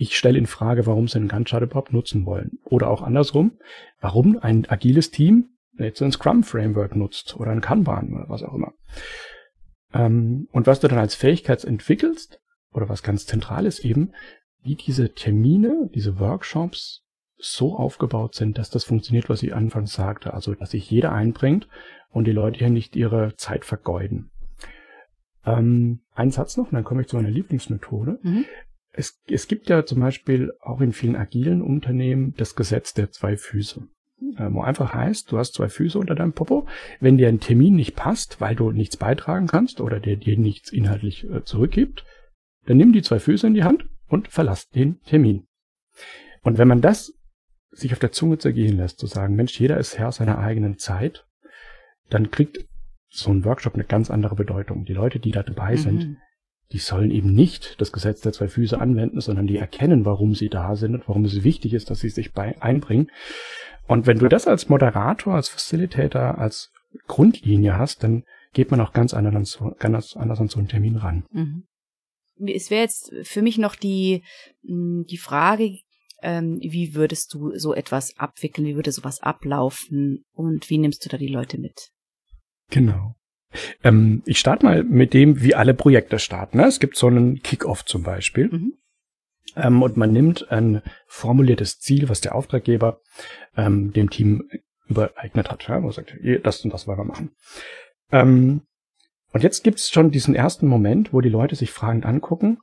ich 0.00 0.16
stelle 0.16 0.38
in 0.38 0.46
Frage, 0.46 0.86
warum 0.86 1.08
sie 1.08 1.18
einen 1.18 1.28
Gantt-Chart 1.28 1.62
überhaupt 1.62 1.92
nutzen 1.92 2.24
wollen. 2.24 2.58
Oder 2.64 2.88
auch 2.88 3.02
andersrum, 3.02 3.58
warum 4.00 4.38
ein 4.38 4.66
agiles 4.68 5.10
Team 5.10 5.50
jetzt 5.76 6.02
ein 6.02 6.10
Scrum-Framework 6.10 6.96
nutzt 6.96 7.36
oder 7.36 7.50
ein 7.50 7.60
Kanban 7.60 8.14
oder 8.14 8.28
was 8.28 8.42
auch 8.42 8.54
immer. 8.54 8.72
Ähm, 9.92 10.48
und 10.52 10.66
was 10.66 10.80
du 10.80 10.88
dann 10.88 10.98
als 10.98 11.14
Fähigkeit 11.14 11.64
entwickelst, 11.64 12.40
oder 12.72 12.88
was 12.88 13.02
ganz 13.02 13.26
zentral 13.26 13.66
ist 13.66 13.84
eben, 13.84 14.12
wie 14.62 14.76
diese 14.76 15.12
Termine, 15.12 15.90
diese 15.94 16.18
Workshops 16.18 17.02
so 17.36 17.76
aufgebaut 17.76 18.34
sind, 18.34 18.56
dass 18.56 18.70
das 18.70 18.84
funktioniert, 18.84 19.28
was 19.28 19.42
ich 19.42 19.54
anfangs 19.54 19.92
sagte. 19.92 20.32
Also, 20.32 20.54
dass 20.54 20.70
sich 20.70 20.90
jeder 20.90 21.12
einbringt 21.12 21.68
und 22.10 22.26
die 22.26 22.32
Leute 22.32 22.58
hier 22.58 22.70
nicht 22.70 22.96
ihre 22.96 23.34
Zeit 23.36 23.66
vergeuden. 23.66 24.30
Ähm, 25.44 26.00
ein 26.14 26.30
Satz 26.30 26.56
noch, 26.56 26.66
und 26.66 26.74
dann 26.74 26.84
komme 26.84 27.02
ich 27.02 27.08
zu 27.08 27.16
meiner 27.16 27.30
Lieblingsmethode. 27.30 28.18
Mhm. 28.22 28.44
Es, 28.92 29.20
es 29.28 29.46
gibt 29.46 29.68
ja 29.68 29.84
zum 29.84 30.00
Beispiel 30.00 30.52
auch 30.60 30.80
in 30.80 30.92
vielen 30.92 31.16
agilen 31.16 31.62
Unternehmen 31.62 32.34
das 32.36 32.56
Gesetz 32.56 32.92
der 32.94 33.10
zwei 33.10 33.36
Füße. 33.36 33.86
Äh, 34.36 34.52
wo 34.52 34.62
einfach 34.62 34.92
heißt, 34.94 35.30
du 35.32 35.38
hast 35.38 35.54
zwei 35.54 35.68
Füße 35.68 35.98
unter 35.98 36.14
deinem 36.14 36.32
Popo. 36.32 36.66
Wenn 37.00 37.16
dir 37.16 37.28
ein 37.28 37.40
Termin 37.40 37.76
nicht 37.76 37.96
passt, 37.96 38.40
weil 38.40 38.54
du 38.54 38.70
nichts 38.70 38.96
beitragen 38.96 39.46
kannst 39.46 39.80
oder 39.80 40.00
der 40.00 40.16
dir 40.16 40.38
nichts 40.38 40.72
inhaltlich 40.72 41.28
äh, 41.30 41.44
zurückgibt, 41.44 42.04
dann 42.66 42.76
nimm 42.76 42.92
die 42.92 43.02
zwei 43.02 43.18
Füße 43.18 43.46
in 43.46 43.54
die 43.54 43.64
Hand 43.64 43.86
und 44.08 44.28
verlass 44.28 44.68
den 44.68 45.00
Termin. 45.02 45.46
Und 46.42 46.58
wenn 46.58 46.68
man 46.68 46.80
das 46.80 47.14
sich 47.70 47.92
auf 47.92 47.98
der 47.98 48.12
Zunge 48.12 48.38
zergehen 48.38 48.76
lässt, 48.76 48.98
zu 48.98 49.06
sagen, 49.06 49.36
Mensch, 49.36 49.58
jeder 49.58 49.78
ist 49.78 49.98
Herr 49.98 50.12
seiner 50.12 50.38
eigenen 50.38 50.78
Zeit, 50.78 51.26
dann 52.08 52.30
kriegt 52.30 52.66
so 53.08 53.30
ein 53.30 53.44
Workshop 53.44 53.74
eine 53.74 53.84
ganz 53.84 54.10
andere 54.10 54.34
Bedeutung. 54.34 54.84
Die 54.84 54.92
Leute, 54.92 55.18
die 55.18 55.30
da 55.30 55.42
dabei 55.42 55.72
mhm. 55.72 55.78
sind, 55.78 56.16
die 56.72 56.78
sollen 56.78 57.10
eben 57.10 57.34
nicht 57.34 57.80
das 57.80 57.92
Gesetz 57.92 58.20
der 58.20 58.32
zwei 58.32 58.48
Füße 58.48 58.80
anwenden, 58.80 59.20
sondern 59.20 59.46
die 59.46 59.56
erkennen, 59.56 60.04
warum 60.04 60.34
sie 60.34 60.48
da 60.48 60.76
sind 60.76 60.94
und 60.94 61.08
warum 61.08 61.24
es 61.24 61.42
wichtig 61.42 61.74
ist, 61.74 61.90
dass 61.90 62.00
sie 62.00 62.08
sich 62.08 62.32
bei 62.32 62.60
einbringen. 62.62 63.10
Und 63.86 64.06
wenn 64.06 64.18
du 64.18 64.28
das 64.28 64.46
als 64.46 64.68
Moderator, 64.68 65.34
als 65.34 65.48
Facilitator, 65.48 66.38
als 66.38 66.70
Grundlinie 67.06 67.76
hast, 67.76 68.04
dann 68.04 68.24
geht 68.52 68.70
man 68.70 68.80
auch 68.80 68.92
ganz 68.92 69.14
anders, 69.14 69.58
ganz 69.78 70.16
anders 70.16 70.40
an 70.40 70.48
so 70.48 70.58
einen 70.58 70.68
Termin 70.68 70.96
ran. 70.96 71.24
Mhm. 71.30 71.64
Es 72.46 72.70
wäre 72.70 72.82
jetzt 72.82 73.12
für 73.22 73.42
mich 73.42 73.58
noch 73.58 73.74
die, 73.74 74.22
hm, 74.64 75.04
die 75.10 75.18
Frage, 75.18 75.78
ähm, 76.22 76.58
wie 76.60 76.94
würdest 76.94 77.34
du 77.34 77.56
so 77.56 77.74
etwas 77.74 78.16
abwickeln, 78.18 78.66
wie 78.66 78.76
würde 78.76 78.92
sowas 78.92 79.20
ablaufen 79.20 80.24
und 80.32 80.70
wie 80.70 80.78
nimmst 80.78 81.04
du 81.04 81.08
da 81.08 81.16
die 81.16 81.28
Leute 81.28 81.58
mit? 81.58 81.90
Genau. 82.70 83.14
Ähm, 83.82 84.22
ich 84.26 84.38
starte 84.38 84.64
mal 84.64 84.84
mit 84.84 85.14
dem, 85.14 85.42
wie 85.42 85.54
alle 85.54 85.74
Projekte 85.74 86.18
starten. 86.18 86.58
Ne? 86.58 86.66
Es 86.66 86.80
gibt 86.80 86.96
so 86.96 87.06
einen 87.06 87.42
Kickoff 87.42 87.84
zum 87.84 88.02
Beispiel. 88.02 88.48
Mhm. 88.48 88.74
Ähm, 89.56 89.82
und 89.82 89.96
man 89.96 90.12
nimmt 90.12 90.50
ein 90.50 90.82
formuliertes 91.06 91.80
Ziel, 91.80 92.08
was 92.08 92.20
der 92.20 92.34
Auftraggeber 92.34 93.00
ähm, 93.56 93.92
dem 93.92 94.10
Team 94.10 94.48
übereignet 94.88 95.50
hat. 95.50 95.66
Ja? 95.68 95.82
Wo 95.82 95.88
er 95.88 95.92
sagt, 95.92 96.14
das 96.42 96.64
und 96.64 96.72
das 96.72 96.86
wollen 96.86 96.98
wir 96.98 97.04
machen. 97.04 97.32
Ähm, 98.12 98.62
und 99.32 99.42
jetzt 99.42 99.62
gibt 99.62 99.78
es 99.78 99.90
schon 99.90 100.10
diesen 100.10 100.34
ersten 100.34 100.66
Moment, 100.66 101.12
wo 101.12 101.20
die 101.20 101.28
Leute 101.28 101.54
sich 101.54 101.70
fragend 101.70 102.04
angucken 102.04 102.58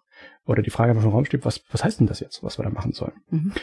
oder 0.46 0.62
die 0.62 0.70
Frage 0.70 0.92
einfach 0.92 1.06
im 1.06 1.12
Raum 1.12 1.26
steht, 1.26 1.46
was, 1.46 1.64
was 1.72 1.84
heißt 1.84 2.00
denn 2.00 2.08
das 2.08 2.20
jetzt, 2.20 2.44
was 2.44 2.60
wir 2.60 2.64
da 2.64 2.70
machen 2.70 2.94
sollen? 2.94 3.14
Mhm. 3.30 3.54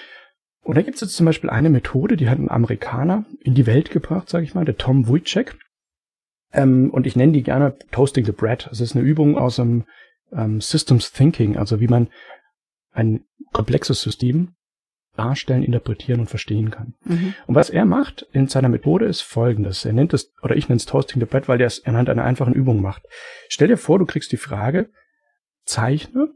Und 0.62 0.76
da 0.76 0.82
gibt 0.82 0.94
es 0.94 1.02
jetzt 1.02 1.16
zum 1.16 1.26
Beispiel 1.26 1.50
eine 1.50 1.68
Methode, 1.68 2.16
die 2.16 2.28
hat 2.28 2.38
ein 2.38 2.50
Amerikaner 2.50 3.26
in 3.40 3.54
die 3.54 3.66
Welt 3.66 3.90
gebracht, 3.90 4.30
sage 4.30 4.44
ich 4.44 4.54
mal, 4.54 4.64
der 4.64 4.78
Tom 4.78 5.08
Wojcik. 5.08 5.58
Ähm, 6.54 6.90
und 6.90 7.06
ich 7.06 7.16
nenne 7.16 7.32
die 7.32 7.42
gerne 7.42 7.76
Toasting 7.90 8.24
the 8.24 8.32
Bread. 8.32 8.68
Es 8.70 8.80
ist 8.80 8.96
eine 8.96 9.04
Übung 9.04 9.36
aus 9.36 9.56
dem 9.56 9.84
ähm, 10.32 10.60
Systems 10.60 11.12
Thinking, 11.12 11.56
also 11.56 11.80
wie 11.80 11.88
man 11.88 12.08
ein 12.92 13.24
komplexes 13.52 14.00
System 14.00 14.54
darstellen, 15.16 15.62
interpretieren 15.62 16.20
und 16.20 16.28
verstehen 16.28 16.70
kann. 16.70 16.94
Mhm. 17.04 17.34
Und 17.46 17.54
was 17.54 17.70
er 17.70 17.84
macht 17.84 18.26
in 18.32 18.48
seiner 18.48 18.68
Methode 18.68 19.06
ist 19.06 19.20
folgendes. 19.20 19.84
Er 19.84 19.92
nennt 19.92 20.12
es, 20.12 20.32
oder 20.42 20.56
ich 20.56 20.68
nenne 20.68 20.78
es 20.78 20.86
Toasting 20.86 21.20
the 21.20 21.26
Bread, 21.26 21.48
weil 21.48 21.60
er 21.60 21.66
es 21.66 21.84
anhand 21.84 22.08
einer 22.08 22.24
einfachen 22.24 22.54
Übung 22.54 22.80
macht. 22.80 23.02
Stell 23.48 23.68
dir 23.68 23.76
vor, 23.76 23.98
du 23.98 24.06
kriegst 24.06 24.32
die 24.32 24.36
Frage, 24.36 24.88
zeichne, 25.64 26.30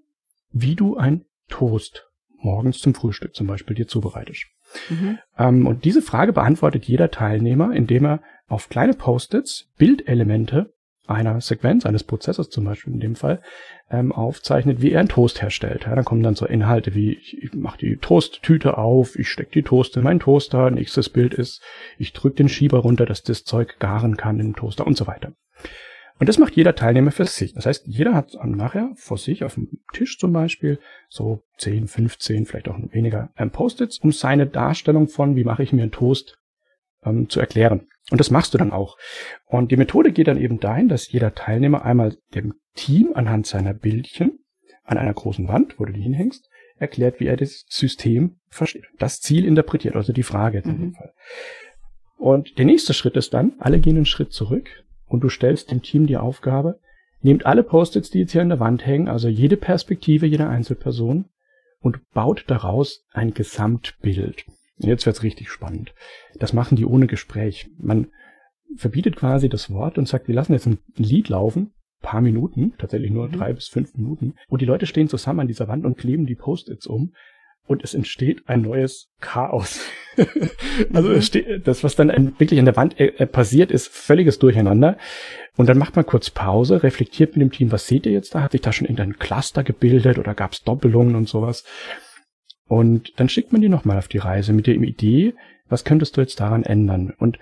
wie 0.50 0.74
du 0.74 0.96
ein 0.96 1.24
Toast 1.48 2.08
morgens 2.40 2.78
zum 2.78 2.94
Frühstück 2.94 3.34
zum 3.34 3.46
Beispiel 3.46 3.74
dir 3.74 3.88
zubereitest. 3.88 4.46
Mhm. 4.90 5.18
Ähm, 5.36 5.66
und 5.66 5.84
diese 5.84 6.02
Frage 6.02 6.32
beantwortet 6.32 6.84
jeder 6.84 7.10
Teilnehmer, 7.10 7.74
indem 7.74 8.06
er 8.06 8.22
auf 8.48 8.68
kleine 8.68 8.94
Post-its 8.94 9.68
Bildelemente 9.76 10.72
einer 11.08 11.40
Sequenz, 11.40 11.86
eines 11.86 12.04
Prozesses 12.04 12.50
zum 12.50 12.64
Beispiel 12.64 12.92
in 12.92 13.00
dem 13.00 13.16
Fall, 13.16 13.40
ähm, 13.90 14.12
aufzeichnet, 14.12 14.82
wie 14.82 14.92
er 14.92 15.00
einen 15.00 15.08
Toast 15.08 15.40
herstellt. 15.40 15.84
Ja, 15.84 15.94
dann 15.94 16.04
kommen 16.04 16.22
dann 16.22 16.34
so 16.34 16.46
Inhalte 16.46 16.94
wie, 16.94 17.14
ich, 17.14 17.42
ich 17.42 17.54
mache 17.54 17.78
die 17.78 17.96
Toasttüte 17.96 18.76
auf, 18.76 19.18
ich 19.18 19.28
stecke 19.28 19.50
die 19.52 19.62
Toast 19.62 19.96
in 19.96 20.04
meinen 20.04 20.20
Toaster, 20.20 20.70
nächstes 20.70 21.08
Bild 21.08 21.34
ist, 21.34 21.62
ich 21.96 22.12
drücke 22.12 22.36
den 22.36 22.48
Schieber 22.48 22.78
runter, 22.80 23.06
dass 23.06 23.22
das 23.22 23.44
Zeug 23.44 23.78
garen 23.78 24.16
kann 24.16 24.38
im 24.38 24.54
Toaster 24.54 24.86
und 24.86 24.96
so 24.96 25.06
weiter. 25.06 25.32
Und 26.20 26.28
das 26.28 26.38
macht 26.38 26.56
jeder 26.56 26.74
Teilnehmer 26.74 27.12
für 27.12 27.26
sich. 27.26 27.54
Das 27.54 27.64
heißt, 27.64 27.86
jeder 27.86 28.12
hat 28.12 28.34
nachher 28.44 28.90
vor 28.96 29.18
sich 29.18 29.44
auf 29.44 29.54
dem 29.54 29.68
Tisch 29.92 30.18
zum 30.18 30.32
Beispiel 30.32 30.80
so 31.08 31.42
10, 31.58 31.86
15, 31.86 32.44
vielleicht 32.44 32.68
auch 32.68 32.76
weniger 32.90 33.30
ähm, 33.36 33.50
Post-its, 33.50 33.98
um 33.98 34.12
seine 34.12 34.46
Darstellung 34.46 35.08
von, 35.08 35.36
wie 35.36 35.44
mache 35.44 35.62
ich 35.62 35.72
mir 35.72 35.82
einen 35.82 35.92
Toast, 35.92 36.36
ähm, 37.04 37.28
zu 37.28 37.40
erklären. 37.40 37.86
Und 38.10 38.20
das 38.20 38.30
machst 38.30 38.54
du 38.54 38.58
dann 38.58 38.72
auch. 38.72 38.96
Und 39.46 39.70
die 39.70 39.76
Methode 39.76 40.12
geht 40.12 40.28
dann 40.28 40.40
eben 40.40 40.60
dahin, 40.60 40.88
dass 40.88 41.12
jeder 41.12 41.34
Teilnehmer 41.34 41.84
einmal 41.84 42.16
dem 42.34 42.54
Team 42.74 43.12
anhand 43.14 43.46
seiner 43.46 43.74
Bildchen 43.74 44.38
an 44.84 44.96
einer 44.96 45.12
großen 45.12 45.48
Wand, 45.48 45.78
wo 45.78 45.84
du 45.84 45.92
die 45.92 46.00
hinhängst, 46.00 46.48
erklärt, 46.78 47.20
wie 47.20 47.26
er 47.26 47.36
das 47.36 47.64
System 47.68 48.36
versteht. 48.48 48.86
Das 48.98 49.20
Ziel 49.20 49.44
interpretiert, 49.44 49.96
also 49.96 50.12
die 50.12 50.22
Frage 50.22 50.60
in 50.60 50.70
mhm. 50.70 50.78
dem 50.78 50.94
Fall. 50.94 51.12
Und 52.16 52.58
der 52.58 52.64
nächste 52.64 52.94
Schritt 52.94 53.16
ist 53.16 53.34
dann, 53.34 53.54
alle 53.58 53.78
gehen 53.78 53.96
einen 53.96 54.06
Schritt 54.06 54.32
zurück 54.32 54.68
und 55.06 55.20
du 55.20 55.28
stellst 55.28 55.70
dem 55.70 55.82
Team 55.82 56.06
die 56.06 56.16
Aufgabe, 56.16 56.80
nehmt 57.20 57.46
alle 57.46 57.62
Post-its, 57.62 58.10
die 58.10 58.20
jetzt 58.20 58.32
hier 58.32 58.42
an 58.42 58.48
der 58.48 58.60
Wand 58.60 58.86
hängen, 58.86 59.08
also 59.08 59.28
jede 59.28 59.56
Perspektive 59.56 60.26
jeder 60.26 60.48
Einzelperson 60.48 61.26
und 61.80 62.00
baut 62.12 62.44
daraus 62.48 63.04
ein 63.12 63.34
Gesamtbild. 63.34 64.44
Jetzt 64.78 65.06
wird's 65.06 65.22
richtig 65.22 65.50
spannend. 65.50 65.94
Das 66.38 66.52
machen 66.52 66.76
die 66.76 66.86
ohne 66.86 67.06
Gespräch. 67.06 67.68
Man 67.78 68.08
verbietet 68.76 69.16
quasi 69.16 69.48
das 69.48 69.70
Wort 69.70 69.98
und 69.98 70.08
sagt, 70.08 70.28
wir 70.28 70.34
lassen 70.34 70.52
jetzt 70.52 70.66
ein 70.66 70.78
Lied 70.96 71.28
laufen, 71.28 71.72
paar 72.00 72.20
Minuten, 72.20 72.74
tatsächlich 72.78 73.10
nur 73.10 73.28
mhm. 73.28 73.32
drei 73.32 73.52
bis 73.52 73.68
fünf 73.68 73.94
Minuten, 73.94 74.34
wo 74.48 74.56
die 74.56 74.66
Leute 74.66 74.86
stehen 74.86 75.08
zusammen 75.08 75.40
an 75.40 75.48
dieser 75.48 75.68
Wand 75.68 75.84
und 75.84 75.98
kleben 75.98 76.26
die 76.26 76.36
Post-its 76.36 76.86
um 76.86 77.12
und 77.66 77.84
es 77.84 77.94
entsteht 77.94 78.48
ein 78.48 78.62
neues 78.62 79.10
Chaos. 79.20 79.80
also 80.92 81.10
mhm. 81.10 81.22
steht, 81.22 81.66
das, 81.66 81.84
was 81.84 81.96
dann 81.96 82.38
wirklich 82.38 82.58
an 82.58 82.66
der 82.66 82.76
Wand 82.76 82.98
äh, 82.98 83.26
passiert, 83.26 83.70
ist 83.70 83.88
völliges 83.88 84.38
Durcheinander. 84.38 84.96
Und 85.56 85.68
dann 85.68 85.78
macht 85.78 85.96
man 85.96 86.06
kurz 86.06 86.30
Pause, 86.30 86.82
reflektiert 86.82 87.36
mit 87.36 87.42
dem 87.42 87.52
Team, 87.52 87.72
was 87.72 87.86
seht 87.86 88.06
ihr 88.06 88.12
jetzt 88.12 88.34
da? 88.34 88.42
Hat 88.42 88.52
sich 88.52 88.60
da 88.60 88.72
schon 88.72 88.86
irgendein 88.86 89.18
Cluster 89.18 89.64
gebildet 89.64 90.18
oder 90.18 90.34
gab 90.34 90.52
es 90.52 90.62
Doppelungen 90.62 91.14
und 91.14 91.28
sowas? 91.28 91.64
Und 92.68 93.18
dann 93.18 93.28
schickt 93.28 93.52
man 93.52 93.60
die 93.60 93.68
nochmal 93.68 93.98
auf 93.98 94.08
die 94.08 94.18
Reise 94.18 94.52
mit 94.52 94.66
der 94.66 94.74
Idee, 94.74 95.34
was 95.68 95.84
könntest 95.84 96.16
du 96.16 96.20
jetzt 96.20 96.40
daran 96.40 96.62
ändern? 96.62 97.12
Und 97.18 97.38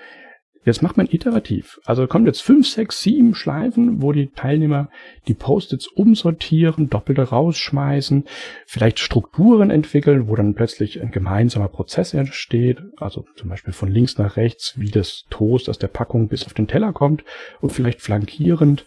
Jetzt 0.67 0.83
macht 0.83 0.97
man 0.97 1.07
iterativ. 1.09 1.79
Also 1.85 2.09
kommt 2.09 2.27
jetzt 2.27 2.43
fünf, 2.43 2.67
sechs, 2.67 3.01
sieben 3.01 3.37
Schleifen, 3.37 4.03
wo 4.03 4.11
die 4.11 4.33
Teilnehmer 4.33 4.91
die 5.29 5.35
Post-its 5.35 5.87
umsortieren, 5.87 6.91
doppelte 6.91 7.23
rausschmeißen, 7.23 8.25
vielleicht 8.67 8.99
Strukturen 8.99 9.71
entwickeln, 9.71 10.27
wo 10.27 10.35
dann 10.35 10.55
plötzlich 10.55 11.01
ein 11.01 11.13
gemeinsamer 11.13 11.69
Prozess 11.69 12.15
entsteht. 12.15 12.83
Also 12.97 13.27
zum 13.37 13.49
Beispiel 13.49 13.73
von 13.73 13.89
links 13.89 14.19
nach 14.19 14.37
rechts, 14.37 14.75
wie 14.77 14.91
das 14.91 15.27
Toast 15.31 15.69
aus 15.69 15.79
der 15.79 15.87
Packung 15.87 16.27
bis 16.27 16.45
auf 16.45 16.53
den 16.53 16.67
Teller 16.67 16.93
kommt 16.93 17.23
und 17.61 17.71
vielleicht 17.71 18.03
flankierend, 18.03 18.87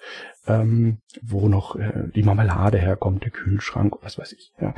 ähm, 0.49 0.97
wo 1.21 1.47
noch 1.47 1.75
äh, 1.75 2.09
die 2.15 2.23
Marmelade 2.23 2.77
herkommt, 2.77 3.23
der 3.23 3.31
Kühlschrank, 3.31 3.95
was 4.01 4.17
weiß 4.17 4.33
ich. 4.33 4.51
Ja. 4.59 4.73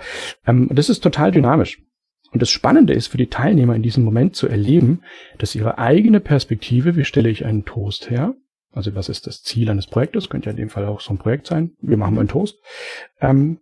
Ähm, 0.45 0.69
das 0.71 0.89
ist 0.89 1.01
total 1.01 1.31
dynamisch. 1.31 1.81
Und 2.31 2.41
das 2.41 2.49
Spannende 2.49 2.93
ist 2.93 3.07
für 3.07 3.17
die 3.17 3.27
Teilnehmer 3.27 3.75
in 3.75 3.83
diesem 3.83 4.03
Moment 4.03 4.35
zu 4.35 4.47
erleben, 4.47 5.03
dass 5.37 5.55
ihre 5.55 5.77
eigene 5.77 6.19
Perspektive, 6.19 6.95
wie 6.95 7.03
stelle 7.03 7.29
ich 7.29 7.45
einen 7.45 7.65
Toast 7.65 8.09
her, 8.09 8.35
also 8.71 8.95
was 8.95 9.09
ist 9.09 9.27
das 9.27 9.43
Ziel 9.43 9.69
eines 9.69 9.87
Projektes, 9.87 10.29
könnte 10.29 10.45
ja 10.45 10.51
in 10.51 10.57
dem 10.57 10.69
Fall 10.69 10.85
auch 10.85 11.01
so 11.01 11.13
ein 11.13 11.17
Projekt 11.17 11.47
sein, 11.47 11.73
wir 11.81 11.97
machen 11.97 12.17
einen 12.17 12.29
Toast, 12.29 12.57
ähm, 13.19 13.59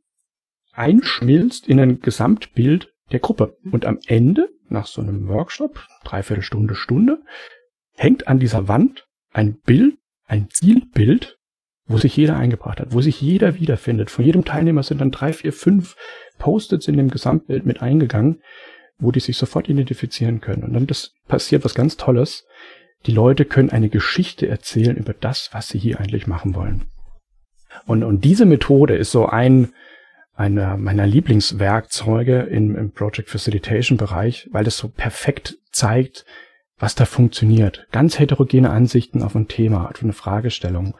einschmilzt 0.72 1.68
in 1.68 1.80
ein 1.80 2.00
Gesamtbild 2.00 2.94
der 3.12 3.20
Gruppe. 3.20 3.58
Und 3.72 3.86
am 3.86 3.98
Ende, 4.06 4.50
nach 4.68 4.86
so 4.86 5.02
einem 5.02 5.28
Workshop, 5.28 5.88
dreiviertel 6.04 6.44
Stunde, 6.44 6.76
Stunde, 6.76 7.24
hängt 7.96 8.28
an 8.28 8.40
dieser 8.40 8.68
Wand 8.68 9.08
ein 9.32 9.60
Bild, 9.60 9.98
ein 10.26 10.48
Zielbild, 10.52 11.39
wo 11.90 11.98
sich 11.98 12.16
jeder 12.16 12.38
eingebracht 12.38 12.80
hat, 12.80 12.94
wo 12.94 13.02
sich 13.02 13.20
jeder 13.20 13.56
wiederfindet. 13.56 14.12
Von 14.12 14.24
jedem 14.24 14.46
Teilnehmer 14.46 14.84
sind 14.84 15.02
dann 15.02 15.12
drei, 15.12 15.34
vier, 15.34 15.52
fünf 15.52 15.98
Post-its 16.38 16.88
in 16.88 16.96
dem 16.96 17.10
Gesamtbild 17.10 17.66
mit 17.66 17.82
eingegangen, 17.82 18.42
wo 19.00 19.12
die 19.12 19.20
sich 19.20 19.38
sofort 19.38 19.68
identifizieren 19.68 20.40
können. 20.40 20.64
Und 20.64 20.74
dann 20.74 20.88
das 20.88 21.14
passiert 21.28 21.66
was 21.66 21.74
ganz 21.74 21.98
Tolles. 21.98 22.46
Die 23.08 23.12
Leute 23.12 23.44
können 23.44 23.72
eine 23.72 23.90
Geschichte 23.90 24.48
erzählen 24.48 24.96
über 24.96 25.14
das, 25.14 25.50
was 25.52 25.70
sie 25.70 25.80
hier 25.80 26.00
eigentlich 26.00 26.28
machen 26.28 26.54
wollen. 26.54 26.86
Und, 27.86 28.04
und 28.04 28.24
diese 28.24 28.46
Methode 28.46 28.96
ist 28.96 29.12
so 29.12 29.26
ein, 29.26 29.74
einer 30.36 30.78
meiner 30.78 31.08
Lieblingswerkzeuge 31.08 32.42
im, 32.42 32.76
im 32.76 32.92
Project 32.92 33.30
Facilitation 33.30 33.98
Bereich, 33.98 34.48
weil 34.52 34.64
das 34.64 34.78
so 34.78 34.90
perfekt 34.90 35.58
zeigt, 35.72 36.26
was 36.78 36.94
da 36.94 37.06
funktioniert. 37.06 37.88
Ganz 37.92 38.20
heterogene 38.20 38.70
Ansichten 38.70 39.24
auf 39.24 39.36
ein 39.36 39.48
Thema, 39.48 39.90
auf 39.90 40.04
eine 40.04 40.14
Fragestellung, 40.14 40.96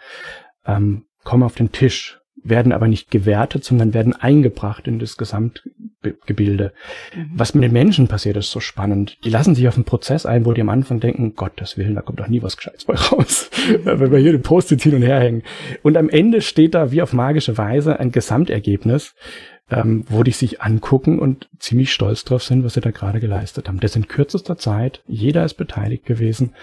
ähm, 0.66 1.06
kommen 1.24 1.44
auf 1.44 1.56
den 1.56 1.72
Tisch 1.72 2.20
werden 2.44 2.72
aber 2.72 2.88
nicht 2.88 3.12
gewertet, 3.12 3.64
sondern 3.64 3.94
werden 3.94 4.14
eingebracht 4.14 4.88
in 4.88 5.00
das 5.00 5.18
Gesamtgebilde. 5.18 6.74
Mhm. 7.16 7.32
Was 7.36 7.54
mit 7.54 7.64
den 7.64 7.74
Menschen 7.74 8.08
passiert, 8.08 8.38
ist 8.38 8.52
so 8.52 8.60
spannend. 8.60 9.18
Die 9.24 9.30
lassen 9.30 9.56
sich 9.56 9.68
auf 9.68 9.76
einen 9.76 9.86
Prozess 9.86 10.26
ein, 10.26 10.46
wo 10.46 10.54
die 10.54 10.62
am 10.62 10.70
Anfang 10.70 11.00
denken, 11.00 11.36
Gottes 11.36 11.78
Willen, 11.78 11.96
da 11.96 12.02
kommt 12.02 12.20
doch 12.20 12.28
nie 12.28 12.42
was 12.42 12.58
Gescheites 12.58 12.86
bei 12.86 12.96
raus, 12.96 13.50
mhm. 13.68 13.86
wenn 14.00 14.12
wir 14.12 14.20
hier 14.20 14.32
den 14.32 14.42
Post-it 14.42 14.82
hin 14.82 14.96
und 14.96 15.02
her 15.02 15.20
hängen. 15.20 15.44
Und 15.84 15.98
am 15.98 16.10
Ende 16.10 16.42
steht 16.42 16.76
da 16.76 16.92
wie 16.92 17.02
auf 17.02 17.14
magische 17.14 17.58
Weise 17.58 18.00
ein 18.00 18.12
Gesamtergebnis, 18.12 19.16
ähm, 19.72 20.04
wo 20.10 20.24
die 20.24 20.32
sich 20.32 20.62
angucken 20.62 21.20
und 21.20 21.50
ziemlich 21.60 21.92
stolz 21.94 22.26
drauf 22.26 22.44
sind, 22.44 22.64
was 22.64 22.74
sie 22.74 22.82
da 22.82 22.92
gerade 22.92 23.20
geleistet 23.20 23.68
haben. 23.68 23.80
Das 23.80 23.96
in 23.96 24.08
kürzester 24.08 24.58
Zeit, 24.58 25.04
jeder 25.08 25.46
ist 25.46 25.56
beteiligt 25.56 26.06
gewesen. 26.06 26.54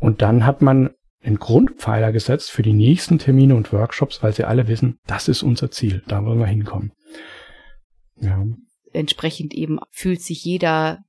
Und 0.00 0.22
dann 0.22 0.46
hat 0.46 0.62
man 0.62 0.90
einen 1.28 1.38
Grundpfeiler 1.38 2.12
gesetzt 2.12 2.50
für 2.50 2.62
die 2.62 2.72
nächsten 2.72 3.18
Termine 3.18 3.54
und 3.54 3.72
Workshops, 3.72 4.22
weil 4.22 4.32
sie 4.32 4.44
alle 4.44 4.66
wissen, 4.68 4.98
das 5.06 5.28
ist 5.28 5.42
unser 5.42 5.70
Ziel, 5.70 6.02
da 6.08 6.24
wollen 6.24 6.38
wir 6.38 6.46
hinkommen. 6.46 6.92
Ja. 8.20 8.44
Entsprechend 8.92 9.54
eben 9.54 9.78
fühlt 9.92 10.22
sich 10.22 10.44
jeder 10.44 11.04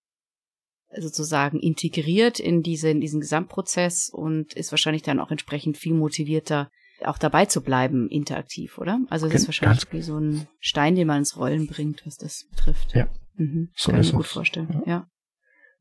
sozusagen 0.97 1.59
integriert 1.59 2.39
in, 2.39 2.61
diese, 2.61 2.89
in 2.89 2.99
diesen 2.99 3.21
Gesamtprozess 3.21 4.09
und 4.09 4.53
ist 4.53 4.71
wahrscheinlich 4.71 5.03
dann 5.03 5.19
auch 5.19 5.31
entsprechend 5.31 5.77
viel 5.77 5.93
motivierter, 5.93 6.69
auch 7.03 7.17
dabei 7.17 7.45
zu 7.45 7.61
bleiben, 7.61 8.09
interaktiv, 8.09 8.77
oder? 8.77 8.99
Also 9.09 9.27
das 9.27 9.41
ist 9.41 9.47
wahrscheinlich 9.47 9.85
wie 9.91 10.01
so 10.01 10.17
ein 10.17 10.47
Stein, 10.59 10.95
den 10.95 11.07
man 11.07 11.19
ins 11.19 11.37
Rollen 11.37 11.67
bringt, 11.67 12.05
was 12.05 12.17
das 12.17 12.47
betrifft. 12.49 12.93
Ja. 12.95 13.07
Mhm. 13.35 13.69
So 13.75 13.91
Kann 13.91 14.01
ich 14.01 14.11
mir 14.11 14.17
gut 14.17 14.27
vorstellen. 14.27 14.83
Ja. 14.85 14.91
ja. 14.91 15.07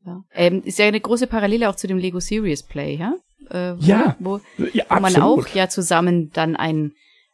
ja. 0.05 0.23
Ähm, 0.33 0.61
ist 0.63 0.79
ja 0.79 0.85
eine 0.85 1.01
große 1.01 1.27
Parallele 1.27 1.69
auch 1.69 1.75
zu 1.75 1.87
dem 1.87 1.97
Lego 1.97 2.19
Serious 2.19 2.63
Play, 2.63 2.95
ja? 2.95 3.15
Äh, 3.49 3.73
wo, 3.77 3.81
ja, 3.81 4.15
wo, 4.19 4.39
ja, 4.73 4.85
wo 4.89 4.99
man 4.99 5.15
auch 5.17 5.47
ja 5.49 5.69
zusammen 5.69 6.31
dann 6.31 6.55
ein, 6.55 6.93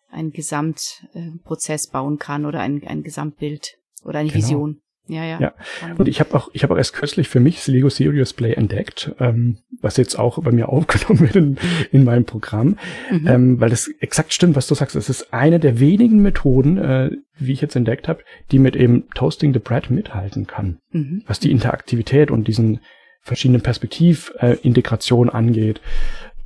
ein 0.10 0.32
Gesamtprozess 0.32 1.88
äh, 1.88 1.92
bauen 1.92 2.20
kann 2.20 2.46
oder 2.46 2.60
ein, 2.62 2.82
ein 2.86 3.04
Gesamtbild 3.04 3.78
oder 4.04 4.20
eine 4.20 4.30
genau. 4.30 4.44
Vision. 4.44 4.82
Ja, 5.08 5.24
ja. 5.24 5.40
ja. 5.40 5.54
Und 5.98 6.08
ich 6.08 6.20
habe 6.20 6.34
auch, 6.34 6.50
ich 6.54 6.64
habe 6.64 6.74
auch 6.74 6.78
erst 6.78 6.94
kürzlich 6.94 7.28
für 7.28 7.40
mich 7.40 7.58
das 7.58 7.68
Lego 7.68 7.90
Serious 7.90 8.34
Play 8.34 8.54
entdeckt, 8.54 9.14
ähm, 9.20 9.60
was 9.80 9.98
jetzt 9.98 10.18
auch 10.18 10.42
bei 10.42 10.52
mir 10.52 10.70
aufgenommen 10.70 11.20
wird 11.22 11.36
in, 11.36 11.58
in 11.92 12.04
meinem 12.04 12.26
Programm, 12.26 12.78
mhm. 13.12 13.28
ähm, 13.28 13.60
weil 13.60 13.70
das 13.70 13.88
exakt 14.00 14.34
stimmt, 14.34 14.56
was 14.56 14.68
du 14.68 14.74
sagst. 14.74 14.96
Es 14.96 15.10
ist 15.10 15.32
eine 15.34 15.60
der 15.60 15.80
wenigen 15.80 16.22
Methoden, 16.22 16.78
äh, 16.78 17.12
wie 17.38 17.52
ich 17.52 17.62
jetzt 17.62 17.76
entdeckt 17.76 18.08
habe, 18.08 18.24
die 18.52 18.60
mit 18.60 18.76
eben 18.76 19.08
Toasting 19.14 19.54
the 19.54 19.60
Bread 19.60 19.92
mithalten 19.92 20.48
kann, 20.48 20.80
mhm. 20.92 21.24
was 21.28 21.40
die 21.40 21.52
Interaktivität 21.52 22.32
und 22.32 22.48
diesen 22.48 22.80
verschiedene 23.26 23.60
Perspektivintegration 23.60 25.28
äh, 25.28 25.32
angeht. 25.32 25.82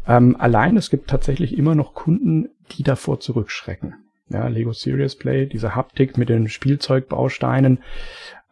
Ähm, 0.08 0.36
allein 0.40 0.78
es 0.78 0.90
gibt 0.90 1.10
tatsächlich 1.10 1.58
immer 1.58 1.76
noch 1.76 1.94
Kunden, 1.94 2.50
die 2.72 2.84
davor 2.84 3.20
zurückschrecken. 3.20 3.96
Ja, 4.30 4.48
Lego 4.48 4.72
Serious 4.74 5.16
Play, 5.16 5.46
diese 5.46 5.76
Haptik 5.76 6.18
mit 6.18 6.30
den 6.30 6.48
Spielzeugbausteinen. 6.50 7.80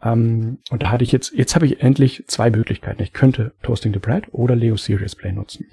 Ähm, 0.03 0.59
und 0.69 0.83
da 0.83 0.91
hatte 0.91 1.03
ich 1.03 1.11
jetzt, 1.11 1.33
jetzt 1.33 1.55
habe 1.55 1.65
ich 1.65 1.81
endlich 1.81 2.25
zwei 2.27 2.49
Möglichkeiten. 2.49 3.01
Ich 3.01 3.13
könnte 3.13 3.53
Toasting 3.63 3.93
the 3.93 3.99
Bread 3.99 4.25
oder 4.31 4.55
Lego 4.55 4.75
Serious 4.75 5.15
Play 5.15 5.31
nutzen. 5.31 5.65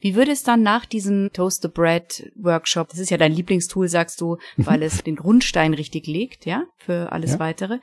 Wie 0.00 0.14
würde 0.14 0.30
es 0.32 0.42
dann 0.44 0.62
nach 0.62 0.86
diesem 0.86 1.32
Toast 1.32 1.62
the 1.62 1.68
Bread 1.68 2.30
Workshop, 2.36 2.88
das 2.88 3.00
ist 3.00 3.10
ja 3.10 3.16
dein 3.18 3.32
Lieblingstool, 3.32 3.88
sagst 3.88 4.20
du, 4.20 4.36
Mhm. 4.56 4.66
weil 4.66 4.82
es 4.82 5.02
den 5.02 5.16
Grundstein 5.16 5.74
richtig 5.74 6.06
legt, 6.06 6.46
ja, 6.46 6.64
für 6.78 7.12
alles 7.12 7.32
Ja. 7.32 7.38
weitere. 7.40 7.78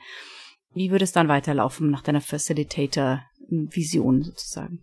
Wie 0.74 0.90
würde 0.90 1.04
es 1.04 1.12
dann 1.12 1.28
weiterlaufen 1.28 1.90
nach 1.90 2.02
deiner 2.02 2.20
Facilitator-Vision 2.20 4.22
sozusagen? 4.22 4.80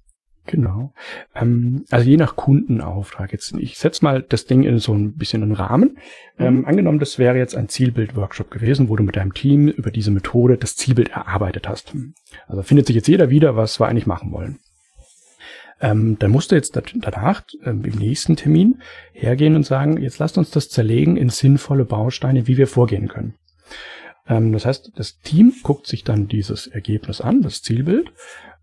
Genau. 0.47 0.91
Ähm, 1.35 1.85
also 1.91 2.09
je 2.09 2.17
nach 2.17 2.35
Kundenauftrag. 2.35 3.31
Jetzt, 3.31 3.53
ich 3.59 3.77
setze 3.77 4.03
mal 4.03 4.23
das 4.23 4.45
Ding 4.45 4.63
in 4.63 4.79
so 4.79 4.93
ein 4.93 5.15
bisschen 5.15 5.43
einen 5.43 5.51
Rahmen. 5.51 5.97
Ähm, 6.39 6.59
Mhm. 6.59 6.65
angenommen, 6.65 6.99
das 6.99 7.19
wäre 7.19 7.37
jetzt 7.37 7.55
ein 7.55 7.69
Zielbild-Workshop 7.69 8.49
gewesen, 8.49 8.89
wo 8.89 8.95
du 8.95 9.03
mit 9.03 9.17
deinem 9.17 9.33
Team 9.33 9.67
über 9.67 9.91
diese 9.91 10.09
Methode 10.09 10.57
das 10.57 10.75
Zielbild 10.75 11.09
erarbeitet 11.09 11.69
hast. 11.69 11.93
Also 12.47 12.63
findet 12.63 12.87
sich 12.87 12.95
jetzt 12.95 13.07
jeder 13.07 13.29
wieder, 13.29 13.55
was 13.55 13.79
wir 13.79 13.87
eigentlich 13.87 14.07
machen 14.07 14.31
wollen. 14.31 14.59
Ähm, 15.79 16.17
dann 16.19 16.31
musst 16.31 16.51
du 16.51 16.55
jetzt 16.55 16.79
danach 16.95 17.43
ähm, 17.63 17.83
im 17.85 17.97
nächsten 17.97 18.35
Termin 18.35 18.81
hergehen 19.13 19.55
und 19.55 19.65
sagen, 19.65 20.01
jetzt 20.01 20.19
lasst 20.19 20.37
uns 20.37 20.51
das 20.51 20.69
zerlegen 20.69 21.17
in 21.17 21.29
sinnvolle 21.29 21.85
Bausteine, 21.85 22.47
wie 22.47 22.57
wir 22.57 22.67
vorgehen 22.67 23.07
können. 23.07 23.35
Ähm, 24.27 24.51
das 24.51 24.65
heißt, 24.65 24.91
das 24.95 25.19
Team 25.19 25.53
guckt 25.63 25.87
sich 25.87 26.03
dann 26.03 26.27
dieses 26.27 26.67
Ergebnis 26.67 27.21
an, 27.21 27.41
das 27.41 27.61
Zielbild, 27.61 28.11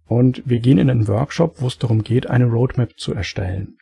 und 0.09 0.43
wir 0.47 0.61
gehen 0.61 0.79
in 0.79 0.91
einen 0.91 1.07
Workshop, 1.07 1.61
wo 1.61 1.67
es 1.67 1.79
darum 1.79 2.03
geht, 2.03 2.29
eine 2.29 2.47
Roadmap 2.47 2.99
zu 2.99 3.13
erstellen. 3.13 3.77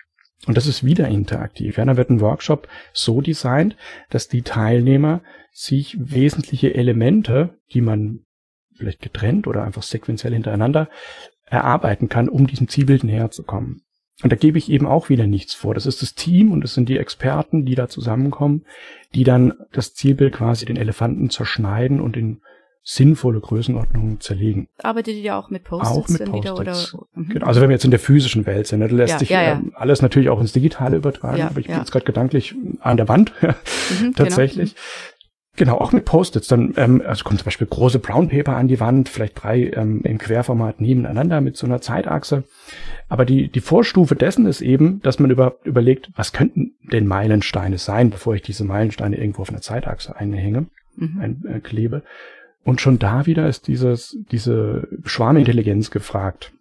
Und 0.46 0.56
das 0.56 0.66
ist 0.66 0.84
wieder 0.84 1.08
interaktiv. 1.08 1.78
Ja, 1.78 1.84
da 1.84 1.96
wird 1.96 2.10
ein 2.10 2.20
Workshop 2.20 2.68
so 2.92 3.20
designt, 3.20 3.76
dass 4.10 4.28
die 4.28 4.42
Teilnehmer 4.42 5.22
sich 5.52 5.96
wesentliche 5.98 6.74
Elemente, 6.74 7.58
die 7.72 7.80
man 7.80 8.24
vielleicht 8.74 9.00
getrennt 9.00 9.46
oder 9.46 9.64
einfach 9.64 9.82
sequenziell 9.82 10.34
hintereinander 10.34 10.90
erarbeiten 11.46 12.08
kann, 12.08 12.28
um 12.28 12.46
diesem 12.46 12.68
Zielbild 12.68 13.04
näher 13.04 13.30
zu 13.30 13.44
kommen. 13.44 13.82
Und 14.22 14.32
da 14.32 14.36
gebe 14.36 14.56
ich 14.56 14.70
eben 14.70 14.86
auch 14.86 15.08
wieder 15.10 15.26
nichts 15.26 15.54
vor. 15.54 15.74
Das 15.74 15.84
ist 15.84 16.00
das 16.00 16.14
Team 16.14 16.50
und 16.52 16.62
das 16.62 16.72
sind 16.74 16.88
die 16.88 16.96
Experten, 16.98 17.66
die 17.66 17.74
da 17.74 17.88
zusammenkommen, 17.88 18.64
die 19.14 19.24
dann 19.24 19.52
das 19.72 19.94
Zielbild 19.94 20.34
quasi 20.34 20.64
den 20.64 20.76
Elefanten 20.76 21.28
zerschneiden 21.28 22.00
und 22.00 22.16
in 22.16 22.40
sinnvolle 22.88 23.40
Größenordnungen 23.40 24.20
zerlegen. 24.20 24.68
Arbeitet 24.80 25.16
ihr 25.16 25.36
auch 25.36 25.50
mit 25.50 25.66
Auch 25.66 25.80
Post-its 25.82 26.08
mit 26.10 26.20
dann 26.20 26.32
wieder 26.34 26.54
oder? 26.54 26.70
Post-its. 26.72 26.96
Mhm. 27.14 27.28
Genau. 27.30 27.46
Also 27.46 27.60
wenn 27.60 27.68
wir 27.68 27.74
jetzt 27.74 27.84
in 27.84 27.90
der 27.90 28.00
physischen 28.00 28.46
Welt 28.46 28.68
sind, 28.68 28.78
ne, 28.78 28.88
da 28.88 28.94
lässt 28.94 29.12
Ja, 29.14 29.18
sich 29.18 29.28
ja, 29.28 29.42
ja. 29.42 29.52
ähm, 29.54 29.72
alles 29.74 30.02
natürlich 30.02 30.28
auch 30.28 30.40
ins 30.40 30.52
Digitale 30.52 30.96
übertragen, 30.96 31.36
Ja, 31.36 31.48
aber 31.48 31.58
ich 31.58 31.66
ja. 31.66 31.74
bin 31.74 31.82
jetzt 31.82 31.90
gerade 31.90 32.04
gedanklich 32.04 32.54
an 32.80 32.96
der 32.96 33.08
Wand 33.08 33.32
Mhm, 33.42 34.14
tatsächlich. 34.14 34.76
Genau. 35.56 35.78
auch 35.78 35.92
mit 35.92 36.04
Post-its. 36.04 36.48
Dann 36.48 36.74
ähm, 36.76 37.02
also 37.04 37.24
kommt 37.24 37.40
zum 37.40 37.46
Beispiel 37.46 37.66
große 37.66 37.98
Brown 37.98 38.28
Paper 38.28 38.56
an 38.56 38.68
die 38.68 38.78
Wand, 38.78 39.08
vielleicht 39.08 39.42
drei 39.42 39.64
ähm, 39.74 40.02
im 40.04 40.18
Querformat 40.18 40.80
nebeneinander 40.80 41.40
mit 41.40 41.56
so 41.56 41.66
einer 41.66 41.80
Zeitachse. 41.80 42.44
Aber 43.08 43.24
die 43.24 43.48
die 43.48 43.60
Vorstufe 43.60 44.16
dessen 44.16 44.46
ist 44.46 44.60
eben, 44.60 45.00
dass 45.00 45.18
man 45.18 45.30
über, 45.30 45.58
überlegt, 45.64 46.10
was 46.16 46.32
könnten 46.32 46.74
denn 46.92 47.06
Meilensteine 47.06 47.78
sein, 47.78 48.10
bevor 48.10 48.34
ich 48.34 48.42
diese 48.42 48.64
Meilensteine 48.64 49.16
irgendwo 49.16 49.42
auf 49.42 49.50
einer 49.50 49.60
Zeitachse 49.60 50.16
einhänge. 50.16 50.66
Mhm. 50.96 51.20
ein, 51.20 51.44
äh, 51.46 51.60
klebe. 51.60 52.02
Und 52.64 52.80
schon 52.80 52.98
da 52.98 53.26
wieder 53.26 53.48
ist 53.48 53.68
dieses 53.68 54.16
diese 54.32 54.88
Schwarmintelligenz 55.04 55.90
gefragt. 55.90 56.52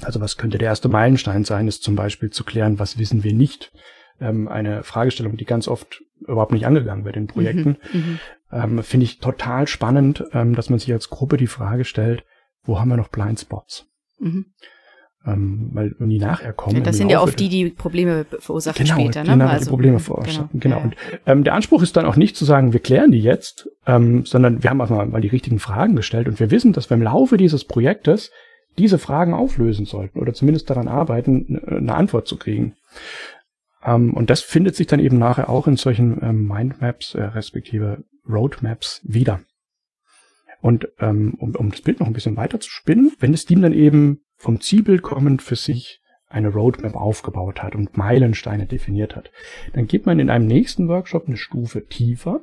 Also 0.00 0.20
was 0.20 0.36
könnte 0.36 0.58
der 0.58 0.68
erste 0.68 0.88
Meilenstein 0.88 1.44
sein, 1.44 1.68
ist 1.68 1.82
zum 1.82 1.96
Beispiel 1.96 2.30
zu 2.30 2.44
klären, 2.44 2.78
was 2.78 2.98
wissen 2.98 3.24
wir 3.24 3.34
nicht. 3.34 3.72
Ähm, 4.20 4.48
eine 4.48 4.82
Fragestellung, 4.84 5.36
die 5.36 5.44
ganz 5.44 5.68
oft 5.68 6.02
überhaupt 6.20 6.52
nicht 6.52 6.66
angegangen 6.66 7.04
wird 7.04 7.16
in 7.16 7.26
Projekten. 7.26 7.76
Mhm. 7.92 8.18
Ähm, 8.50 8.82
Finde 8.82 9.04
ich 9.04 9.18
total 9.18 9.66
spannend, 9.66 10.24
ähm, 10.32 10.54
dass 10.54 10.70
man 10.70 10.78
sich 10.78 10.92
als 10.92 11.10
Gruppe 11.10 11.36
die 11.36 11.46
Frage 11.46 11.84
stellt, 11.84 12.24
wo 12.62 12.78
haben 12.78 12.88
wir 12.88 12.96
noch 12.96 13.08
Blindspots? 13.08 13.86
Mhm. 14.18 14.46
Ähm, 15.24 15.70
weil 15.72 15.94
wenn 16.00 16.10
die 16.10 16.18
nachher 16.18 16.52
kommen. 16.52 16.76
Ja, 16.78 16.82
das 16.82 16.96
sind 16.96 17.08
ja 17.08 17.22
oft 17.22 17.38
die, 17.38 17.48
die 17.48 17.70
Probleme 17.70 18.26
verursachen 18.40 18.84
Genau, 18.84 18.98
später, 18.98 19.22
die 19.22 19.30
ne? 19.36 19.58
die 19.62 19.68
Probleme 19.68 20.00
verursachen. 20.00 20.48
Genau. 20.60 20.78
Ja, 20.78 20.82
Und 20.82 20.96
ähm, 21.26 21.44
der 21.44 21.54
Anspruch 21.54 21.80
ist 21.82 21.96
dann 21.96 22.06
auch 22.06 22.16
nicht 22.16 22.34
zu 22.36 22.44
sagen, 22.44 22.72
wir 22.72 22.80
klären 22.80 23.12
die 23.12 23.20
jetzt, 23.20 23.68
ähm, 23.86 24.26
sondern 24.26 24.64
wir 24.64 24.70
haben 24.70 24.80
einfach 24.80 25.06
mal 25.06 25.20
die 25.20 25.28
richtigen 25.28 25.60
Fragen 25.60 25.94
gestellt 25.94 26.26
und 26.26 26.40
wir 26.40 26.50
wissen, 26.50 26.72
dass 26.72 26.90
wir 26.90 26.96
im 26.96 27.02
Laufe 27.02 27.36
dieses 27.36 27.64
Projektes 27.64 28.32
diese 28.78 28.98
Fragen 28.98 29.32
auflösen 29.32 29.84
sollten 29.86 30.18
oder 30.18 30.32
zumindest 30.34 30.68
daran 30.70 30.88
arbeiten, 30.88 31.60
eine- 31.68 31.76
eine 31.78 31.94
Antwort 31.94 32.26
zu 32.26 32.36
kriegen. 32.36 32.74
Ähm, 33.84 34.14
und 34.14 34.28
das 34.28 34.40
findet 34.40 34.74
sich 34.74 34.88
dann 34.88 34.98
eben 34.98 35.18
nachher 35.18 35.48
auch 35.48 35.68
in 35.68 35.76
solchen 35.76 36.18
ähm, 36.22 36.48
Mindmaps 36.48 37.14
äh, 37.14 37.22
respektive 37.22 38.02
Roadmaps 38.28 39.00
wieder. 39.04 39.40
Und 40.60 40.88
ähm, 41.00 41.34
um, 41.38 41.54
um 41.56 41.70
das 41.70 41.80
Bild 41.80 42.00
noch 42.00 42.06
ein 42.06 42.12
bisschen 42.12 42.36
weiter 42.36 42.60
zu 42.60 42.70
spinnen, 42.70 43.12
wenn 43.20 43.32
das 43.32 43.44
Team 43.44 43.62
dann 43.62 43.72
eben 43.72 44.20
vom 44.42 44.60
Zielbild 44.60 45.02
kommend 45.02 45.40
für 45.40 45.54
sich 45.54 46.00
eine 46.28 46.48
Roadmap 46.48 46.96
aufgebaut 46.96 47.62
hat 47.62 47.76
und 47.76 47.96
Meilensteine 47.96 48.66
definiert 48.66 49.14
hat, 49.14 49.30
dann 49.72 49.86
geht 49.86 50.04
man 50.04 50.18
in 50.18 50.30
einem 50.30 50.48
nächsten 50.48 50.88
Workshop 50.88 51.28
eine 51.28 51.36
Stufe 51.36 51.86
tiefer 51.86 52.40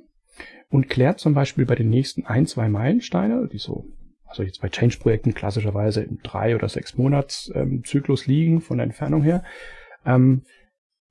und 0.69 0.87
klärt 0.87 1.19
zum 1.19 1.33
Beispiel 1.33 1.65
bei 1.65 1.75
den 1.75 1.89
nächsten 1.89 2.25
ein, 2.25 2.45
zwei 2.45 2.69
Meilensteine, 2.69 3.49
die 3.51 3.57
so, 3.57 3.85
also 4.25 4.43
jetzt 4.43 4.61
bei 4.61 4.69
Change-Projekten 4.69 5.33
klassischerweise 5.33 6.01
im 6.01 6.19
drei 6.23 6.55
oder 6.55 6.69
sechs 6.69 6.95
Monats 6.97 7.51
ähm, 7.53 7.83
liegen 8.25 8.61
von 8.61 8.77
der 8.77 8.85
Entfernung 8.85 9.21
her, 9.21 9.43
ähm, 10.05 10.43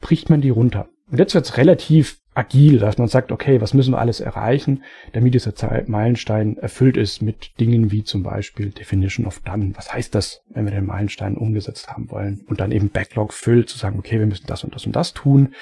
bricht 0.00 0.30
man 0.30 0.40
die 0.40 0.48
runter. 0.48 0.88
Und 1.10 1.18
jetzt 1.18 1.34
wird 1.34 1.44
es 1.44 1.58
relativ 1.58 2.18
agil, 2.38 2.78
dass 2.78 2.98
man 2.98 3.08
sagt, 3.08 3.32
okay, 3.32 3.60
was 3.60 3.74
müssen 3.74 3.92
wir 3.92 3.98
alles 3.98 4.20
erreichen, 4.20 4.84
damit 5.12 5.34
dieser 5.34 5.52
Meilenstein 5.88 6.56
erfüllt 6.56 6.96
ist 6.96 7.20
mit 7.20 7.58
Dingen 7.58 7.90
wie 7.90 8.04
zum 8.04 8.22
Beispiel 8.22 8.70
Definition 8.70 9.26
of 9.26 9.40
Done. 9.40 9.72
Was 9.74 9.92
heißt 9.92 10.14
das, 10.14 10.42
wenn 10.50 10.64
wir 10.64 10.70
den 10.70 10.86
Meilenstein 10.86 11.36
umgesetzt 11.36 11.88
haben 11.88 12.10
wollen? 12.10 12.44
Und 12.46 12.60
dann 12.60 12.70
eben 12.70 12.90
Backlog 12.90 13.32
füllt, 13.32 13.68
zu 13.68 13.76
sagen, 13.76 13.98
okay, 13.98 14.20
wir 14.20 14.26
müssen 14.26 14.46
das 14.46 14.62
und 14.62 14.74
das 14.74 14.86
und 14.86 14.94
das 14.94 15.14
tun. 15.14 15.54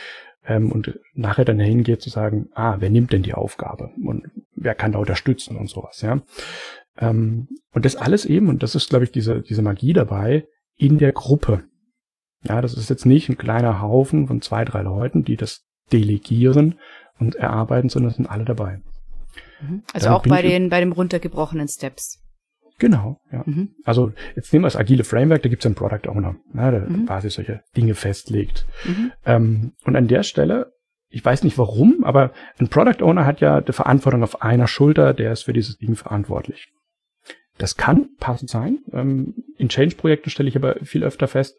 Ähm, 0.47 0.71
und 0.71 1.01
nachher 1.15 1.47
dann 1.47 1.59
hingeht 1.59 2.03
zu 2.03 2.11
sagen, 2.11 2.51
ah, 2.55 2.77
wer 2.79 2.91
nimmt 2.91 3.13
denn 3.13 3.23
die 3.23 3.35
Aufgabe? 3.35 3.91
Und 4.05 4.29
wer 4.55 4.75
kann 4.75 4.93
da 4.93 4.99
unterstützen 4.99 5.57
und 5.57 5.71
sowas, 5.71 6.03
ja. 6.03 6.21
Ähm, 6.99 7.49
und 7.73 7.87
das 7.87 7.97
alles 7.97 8.27
eben, 8.27 8.49
und 8.49 8.63
das 8.63 8.75
ist, 8.75 8.91
glaube 8.91 9.05
ich, 9.07 9.13
diese, 9.13 9.41
diese 9.41 9.63
Magie 9.63 9.95
dabei, 9.95 10.47
in 10.77 10.99
der 10.99 11.13
Gruppe. 11.13 11.65
Ja, 12.45 12.61
das 12.61 12.75
ist 12.75 12.91
jetzt 12.91 13.07
nicht 13.07 13.31
ein 13.31 13.39
kleiner 13.39 13.81
Haufen 13.81 14.27
von 14.27 14.43
zwei, 14.43 14.65
drei 14.65 14.83
Leuten, 14.83 15.25
die 15.25 15.37
das 15.37 15.67
delegieren 15.93 16.79
und 17.19 17.35
erarbeiten, 17.37 17.89
sondern 17.89 18.11
es 18.11 18.17
sind 18.17 18.31
alle 18.31 18.45
dabei. 18.45 18.81
Mhm. 19.61 19.83
Also 19.93 20.07
Damit 20.09 20.21
auch 20.21 20.27
bei 20.27 20.43
den, 20.43 20.69
bei 20.69 20.81
dem 20.81 20.93
runtergebrochenen 20.93 21.69
Steps. 21.69 22.23
Genau, 22.79 23.19
ja. 23.33 23.43
Mhm. 23.47 23.71
Also 23.85 24.13
jetzt 24.35 24.53
nehmen 24.53 24.65
wir 24.65 24.67
das 24.67 24.77
agile 24.77 25.05
Framework, 25.05 25.43
da 25.43 25.49
gibt 25.49 25.63
es 25.63 25.67
einen 25.67 25.75
Product 25.75 26.11
Owner, 26.11 26.37
ne, 26.53 26.71
der 26.71 26.81
Mhm. 26.81 27.07
quasi 27.07 27.31
solche 27.31 27.63
Dinge 27.75 27.95
festlegt. 27.95 28.67
Mhm. 28.85 29.13
Ähm, 29.25 29.73
und 29.85 29.97
an 29.97 30.09
der 30.09 30.23
Stelle, 30.23 30.73
ich 31.09 31.25
weiß 31.25 31.43
nicht 31.45 31.57
warum, 31.57 32.05
aber 32.05 32.33
ein 32.59 32.69
Product 32.69 33.03
Owner 33.03 33.25
hat 33.25 33.41
ja 33.41 33.63
die 33.63 33.73
Verantwortung 33.73 34.23
auf 34.23 34.43
einer 34.43 34.67
Schulter, 34.67 35.15
der 35.15 35.33
ist 35.33 35.45
für 35.45 35.55
dieses 35.55 35.79
Ding 35.79 35.97
verantwortlich. 35.97 36.69
Das 37.57 37.77
kann 37.77 38.11
passend 38.21 38.51
sein. 38.51 38.81
Ähm, 38.93 39.35
in 39.57 39.71
Change-Projekten 39.71 40.29
stelle 40.29 40.51
ich 40.51 40.57
aber 40.57 40.77
viel 40.83 41.03
öfter 41.03 41.29
fest, 41.29 41.57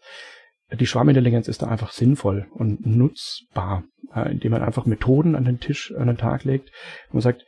die 0.72 0.86
Schwarmintelligenz 0.86 1.48
ist 1.48 1.62
da 1.62 1.68
einfach 1.68 1.94
sinnvoll 1.94 2.46
und 2.52 2.86
nutzbar, 2.86 3.86
indem 4.13 4.52
man 4.52 4.63
einfach 4.63 4.86
Methoden 4.86 5.36
an 5.36 5.46
den 5.46 5.60
Tisch, 5.60 5.93
an 5.96 6.08
den 6.08 6.17
Tag 6.17 6.43
legt 6.43 6.70
und 7.08 7.15
man 7.15 7.22
sagt, 7.22 7.46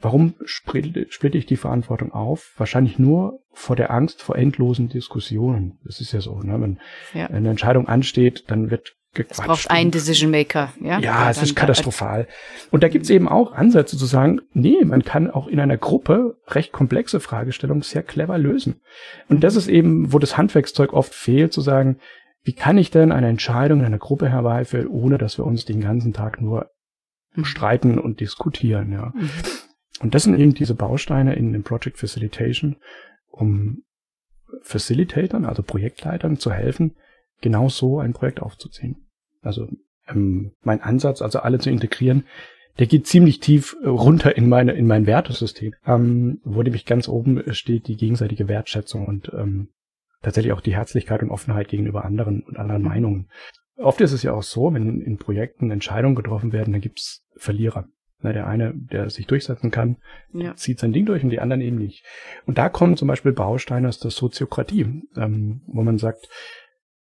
warum 0.00 0.34
splitte 0.44 1.38
ich 1.38 1.46
die 1.46 1.56
Verantwortung 1.56 2.12
auf? 2.12 2.52
Wahrscheinlich 2.56 2.98
nur 2.98 3.40
vor 3.52 3.76
der 3.76 3.90
Angst 3.90 4.22
vor 4.22 4.36
endlosen 4.36 4.88
Diskussionen. 4.88 5.78
Das 5.84 6.00
ist 6.00 6.12
ja 6.12 6.20
so, 6.20 6.40
ne? 6.40 6.60
Wenn 6.60 6.78
Ja. 7.12 7.26
eine 7.26 7.50
Entscheidung 7.50 7.88
ansteht, 7.88 8.44
dann 8.48 8.70
wird 8.70 8.94
gequatscht. 9.12 9.40
Es 9.40 9.46
braucht 9.46 9.70
einen 9.70 9.90
Decision 9.90 10.30
Maker, 10.30 10.72
ja? 10.80 11.00
ja, 11.00 11.30
es 11.30 11.42
ist 11.42 11.56
katastrophal. 11.56 12.28
Und 12.70 12.82
da 12.82 12.88
gibt's 12.88 13.10
eben 13.10 13.28
auch 13.28 13.52
Ansätze 13.52 13.96
zu 13.96 14.06
sagen, 14.06 14.40
nee, 14.52 14.84
man 14.84 15.02
kann 15.02 15.30
auch 15.30 15.48
in 15.48 15.58
einer 15.60 15.76
Gruppe 15.76 16.36
recht 16.46 16.72
komplexe 16.72 17.20
Fragestellungen 17.20 17.82
sehr 17.82 18.02
clever 18.02 18.38
lösen. 18.38 18.80
Und 19.28 19.42
das 19.42 19.56
ist 19.56 19.68
eben, 19.68 20.12
wo 20.12 20.18
das 20.18 20.36
Handwerkszeug 20.36 20.92
oft 20.92 21.12
fehlt, 21.12 21.52
zu 21.52 21.60
sagen, 21.60 21.98
wie 22.42 22.52
kann 22.54 22.78
ich 22.78 22.90
denn 22.90 23.12
eine 23.12 23.28
Entscheidung 23.28 23.80
in 23.80 23.86
einer 23.86 23.98
Gruppe 23.98 24.28
herbeiführen, 24.28 24.88
ohne 24.88 25.18
dass 25.18 25.38
wir 25.38 25.46
uns 25.46 25.64
den 25.64 25.80
ganzen 25.80 26.12
Tag 26.12 26.40
nur 26.40 26.70
Mhm. 27.34 27.44
streiten 27.44 27.98
und 27.98 28.20
diskutieren, 28.20 28.92
ja. 28.92 29.12
Mhm. 29.14 29.30
Und 30.00 30.14
das 30.14 30.24
sind 30.24 30.38
eben 30.38 30.54
diese 30.54 30.74
Bausteine 30.74 31.34
in 31.34 31.52
dem 31.52 31.62
Project 31.62 31.98
Facilitation, 31.98 32.76
um 33.30 33.82
Facilitatern, 34.62 35.44
also 35.44 35.62
Projektleitern 35.62 36.38
zu 36.38 36.50
helfen, 36.50 36.96
genau 37.40 37.68
so 37.68 38.00
ein 38.00 38.12
Projekt 38.12 38.40
aufzuziehen. 38.40 39.06
Also 39.42 39.68
ähm, 40.08 40.52
mein 40.62 40.80
Ansatz, 40.80 41.22
also 41.22 41.40
alle 41.40 41.58
zu 41.58 41.70
integrieren, 41.70 42.24
der 42.78 42.86
geht 42.86 43.06
ziemlich 43.06 43.40
tief 43.40 43.76
runter 43.84 44.36
in 44.36 44.48
meine 44.48 44.72
in 44.72 44.86
mein 44.86 45.06
Wertesystem, 45.06 45.74
ähm, 45.86 46.40
wo 46.44 46.62
nämlich 46.62 46.86
ganz 46.86 47.08
oben 47.08 47.42
steht 47.52 47.88
die 47.88 47.96
gegenseitige 47.96 48.48
Wertschätzung 48.48 49.06
und 49.06 49.30
ähm, 49.34 49.68
tatsächlich 50.22 50.52
auch 50.52 50.60
die 50.60 50.74
Herzlichkeit 50.74 51.22
und 51.22 51.30
Offenheit 51.30 51.68
gegenüber 51.68 52.04
anderen 52.04 52.42
und 52.42 52.56
anderen. 52.58 52.82
Meinungen. 52.82 53.28
Oft 53.76 54.00
ist 54.00 54.12
es 54.12 54.22
ja 54.22 54.32
auch 54.32 54.42
so, 54.42 54.72
wenn 54.74 55.00
in 55.00 55.16
Projekten 55.16 55.70
Entscheidungen 55.70 56.14
getroffen 56.14 56.52
werden, 56.52 56.72
dann 56.72 56.82
gibt's 56.82 57.24
Verlierer. 57.36 57.86
Na, 58.22 58.34
der 58.34 58.46
eine, 58.46 58.74
der 58.74 59.08
sich 59.08 59.26
durchsetzen 59.26 59.70
kann, 59.70 59.96
Ja. 60.34 60.54
zieht 60.54 60.78
sein 60.78 60.92
Ding 60.92 61.06
durch 61.06 61.24
und 61.24 61.30
die 61.30 61.40
anderen 61.40 61.62
eben 61.62 61.78
nicht. 61.78 62.04
Und 62.44 62.58
da 62.58 62.68
kommen 62.68 62.98
zum 62.98 63.08
Beispiel 63.08 63.32
Bausteine 63.32 63.88
aus 63.88 63.98
der 63.98 64.10
Soziokratie, 64.10 65.04
ähm, 65.16 65.62
wo 65.66 65.82
man 65.82 65.96
sagt, 65.96 66.28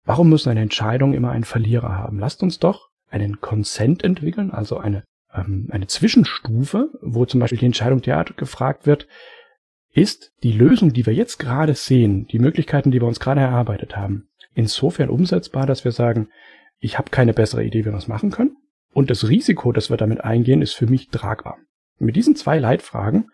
warum 0.06 0.30
müssen 0.30 0.50
eine 0.50 0.62
Entscheidung 0.62 1.14
immer 1.14 1.30
einen 1.30 1.44
Verlierer 1.44 1.96
haben? 1.96 2.18
Lasst 2.18 2.42
uns 2.42 2.58
doch 2.58 2.90
einen 3.12 3.42
Consent 3.42 4.04
entwickeln, 4.04 4.50
also 4.50 4.78
eine, 4.80 5.04
ähm, 5.32 5.68
eine 5.70 5.86
Zwischenstufe, 5.86 6.90
wo 7.04 7.26
zum 7.26 7.40
Beispiel 7.42 7.60
die 7.60 7.68
Entscheidung 7.68 8.02
derart 8.02 8.36
gefragt 8.36 8.88
wird, 8.88 9.08
ist 9.94 10.34
die 10.42 10.52
Lösung, 10.52 10.92
die 10.92 11.06
wir 11.06 11.14
jetzt 11.14 11.38
gerade 11.38 11.76
sehen, 11.76 12.28
die 12.28 12.40
Möglichkeiten, 12.40 12.92
die 12.92 13.00
wir 13.00 13.08
uns 13.08 13.20
gerade 13.20 13.42
erarbeitet 13.42 13.96
haben, 13.96 14.28
insofern 14.56 15.10
umsetzbar, 15.10 15.66
dass 15.66 15.86
wir 15.86 15.92
sagen, 15.92 16.30
ich 16.80 16.98
habe 16.98 17.12
keine 17.12 17.34
bessere 17.34 17.64
Idee, 17.64 17.86
wie 17.86 17.92
wir 17.92 17.98
es 17.98 18.08
machen 18.08 18.32
können. 18.32 18.58
Und 18.92 19.10
das 19.10 19.28
Risiko, 19.28 19.72
das 19.72 19.90
wir 19.90 19.98
damit 19.98 20.24
eingehen, 20.24 20.62
ist 20.62 20.74
für 20.74 20.88
mich 20.88 21.10
tragbar. 21.10 21.58
Mit 22.00 22.16
diesen 22.16 22.36
zwei 22.36 22.60
Leitfragen 22.60 23.30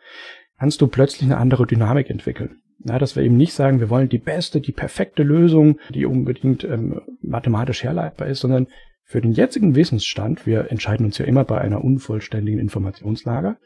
kannst 0.57 0.81
du 0.81 0.87
plötzlich 0.87 1.23
eine 1.23 1.37
andere 1.37 1.65
Dynamik 1.65 2.09
entwickeln. 2.09 2.61
Ja, 2.85 2.97
dass 2.97 3.15
wir 3.15 3.23
eben 3.23 3.35
nicht 3.35 3.53
sagen, 3.53 3.79
wir 3.79 3.89
wollen 3.89 4.07
die 4.07 4.19
beste, 4.19 4.61
die 4.61 4.71
perfekte 4.71 5.23
Lösung, 5.23 5.79
die 5.89 6.05
unbedingt 6.05 6.63
ähm, 6.63 7.01
mathematisch 7.21 7.83
herleitbar 7.83 8.27
ist, 8.27 8.39
sondern 8.39 8.67
für 9.09 9.21
den 9.21 9.31
jetzigen 9.31 9.73
Wissensstand, 9.73 10.45
wir 10.45 10.69
entscheiden 10.69 11.03
uns 11.03 11.17
ja 11.17 11.25
immer 11.25 11.43
bei 11.43 11.59
einer 11.59 11.83
unvollständigen 11.83 12.59
Informationslage, 12.59 13.57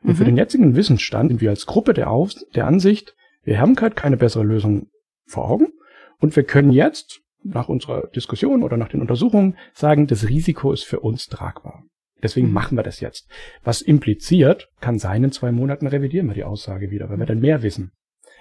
und 0.00 0.10
mhm. 0.10 0.14
für 0.14 0.24
den 0.24 0.36
jetzigen 0.36 0.76
Wissensstand 0.76 1.30
sind 1.30 1.40
wir 1.40 1.50
als 1.50 1.66
Gruppe 1.66 1.92
der, 1.92 2.08
Auf 2.08 2.34
der 2.54 2.68
Ansicht, 2.68 3.16
wir 3.42 3.60
haben 3.60 3.76
halt 3.80 3.96
keine 3.96 4.16
bessere 4.16 4.44
Lösung 4.44 4.90
vor 5.26 5.50
Augen 5.50 5.72
und 6.20 6.36
wir 6.36 6.44
können 6.44 6.70
jetzt 6.70 7.20
nach 7.42 7.68
unserer 7.68 8.06
Diskussion 8.14 8.62
oder 8.62 8.76
nach 8.76 8.90
den 8.90 9.00
Untersuchungen 9.00 9.56
sagen, 9.74 10.06
das 10.06 10.28
Risiko 10.28 10.72
ist 10.72 10.84
für 10.84 11.00
uns 11.00 11.26
tragbar. 11.26 11.82
Deswegen 12.22 12.46
mhm. 12.46 12.52
machen 12.52 12.78
wir 12.78 12.84
das 12.84 13.00
jetzt. 13.00 13.28
Was 13.64 13.82
impliziert, 13.82 14.68
kann 14.80 15.00
sein, 15.00 15.24
in 15.24 15.32
zwei 15.32 15.50
Monaten 15.50 15.88
revidieren 15.88 16.28
wir 16.28 16.34
die 16.34 16.44
Aussage 16.44 16.92
wieder, 16.92 17.10
weil 17.10 17.18
wir 17.18 17.26
dann 17.26 17.40
mehr 17.40 17.64
wissen. 17.64 17.90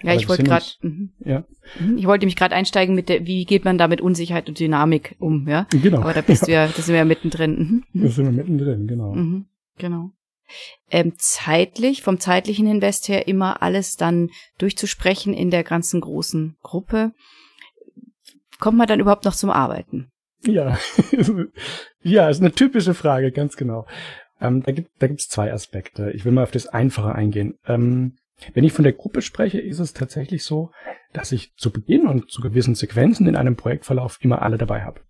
Ja, 0.03 0.13
ich 0.13 0.27
wollte 0.27 0.43
gerade, 0.43 0.65
mhm. 0.81 1.11
ja. 1.23 1.43
Mhm, 1.79 1.97
ich 1.97 2.05
wollte 2.07 2.25
mich 2.25 2.35
gerade 2.35 2.55
einsteigen 2.55 2.95
mit 2.95 3.09
der, 3.09 3.25
wie 3.25 3.45
geht 3.45 3.65
man 3.65 3.77
da 3.77 3.87
mit 3.87 4.01
Unsicherheit 4.01 4.49
und 4.49 4.59
Dynamik 4.59 5.15
um, 5.19 5.47
ja? 5.47 5.67
Genau. 5.71 5.99
Aber 5.99 6.13
da 6.13 6.21
bist 6.21 6.47
ja. 6.47 6.65
du 6.65 6.69
ja, 6.69 6.73
da 6.75 6.81
sind 6.81 6.93
wir 6.93 6.99
ja 6.99 7.05
mittendrin. 7.05 7.57
Mhm. 7.57 7.83
mhm. 7.93 8.03
Da 8.03 8.09
sind 8.09 8.25
wir 8.25 8.31
mittendrin, 8.31 8.87
genau. 8.87 9.13
Mhm. 9.13 9.45
Genau. 9.77 10.11
Ähm, 10.89 11.13
zeitlich, 11.17 12.01
vom 12.01 12.19
zeitlichen 12.19 12.67
Invest 12.67 13.07
her 13.07 13.27
immer 13.27 13.61
alles 13.61 13.95
dann 13.95 14.29
durchzusprechen 14.57 15.33
in 15.33 15.49
der 15.49 15.63
ganzen 15.63 16.01
großen 16.01 16.57
Gruppe. 16.61 17.13
Kommt 18.59 18.77
man 18.77 18.87
dann 18.87 18.99
überhaupt 18.99 19.25
noch 19.25 19.35
zum 19.35 19.49
Arbeiten? 19.49 20.11
Ja, 20.43 20.77
ja, 22.01 22.29
ist 22.29 22.41
eine 22.41 22.51
typische 22.51 22.93
Frage, 22.93 23.31
ganz 23.31 23.55
genau. 23.55 23.85
Ähm, 24.39 24.63
da 24.63 24.71
gibt 24.71 24.89
da 24.99 25.07
gibt's 25.07 25.29
zwei 25.29 25.53
Aspekte. 25.53 26.11
Ich 26.11 26.25
will 26.25 26.31
mal 26.31 26.43
auf 26.43 26.51
das 26.51 26.67
Einfache 26.67 27.13
eingehen. 27.13 27.59
Ähm, 27.67 28.17
wenn 28.53 28.63
ich 28.63 28.73
von 28.73 28.83
der 28.83 28.93
Gruppe 28.93 29.21
spreche, 29.21 29.59
ist 29.59 29.79
es 29.79 29.93
tatsächlich 29.93 30.43
so, 30.43 30.71
dass 31.13 31.31
ich 31.31 31.55
zu 31.55 31.71
Beginn 31.71 32.07
und 32.07 32.31
zu 32.31 32.41
gewissen 32.41 32.75
Sequenzen 32.75 33.27
in 33.27 33.35
einem 33.35 33.55
Projektverlauf 33.55 34.17
immer 34.21 34.41
alle 34.41 34.57
dabei 34.57 34.83
habe. 34.83 35.01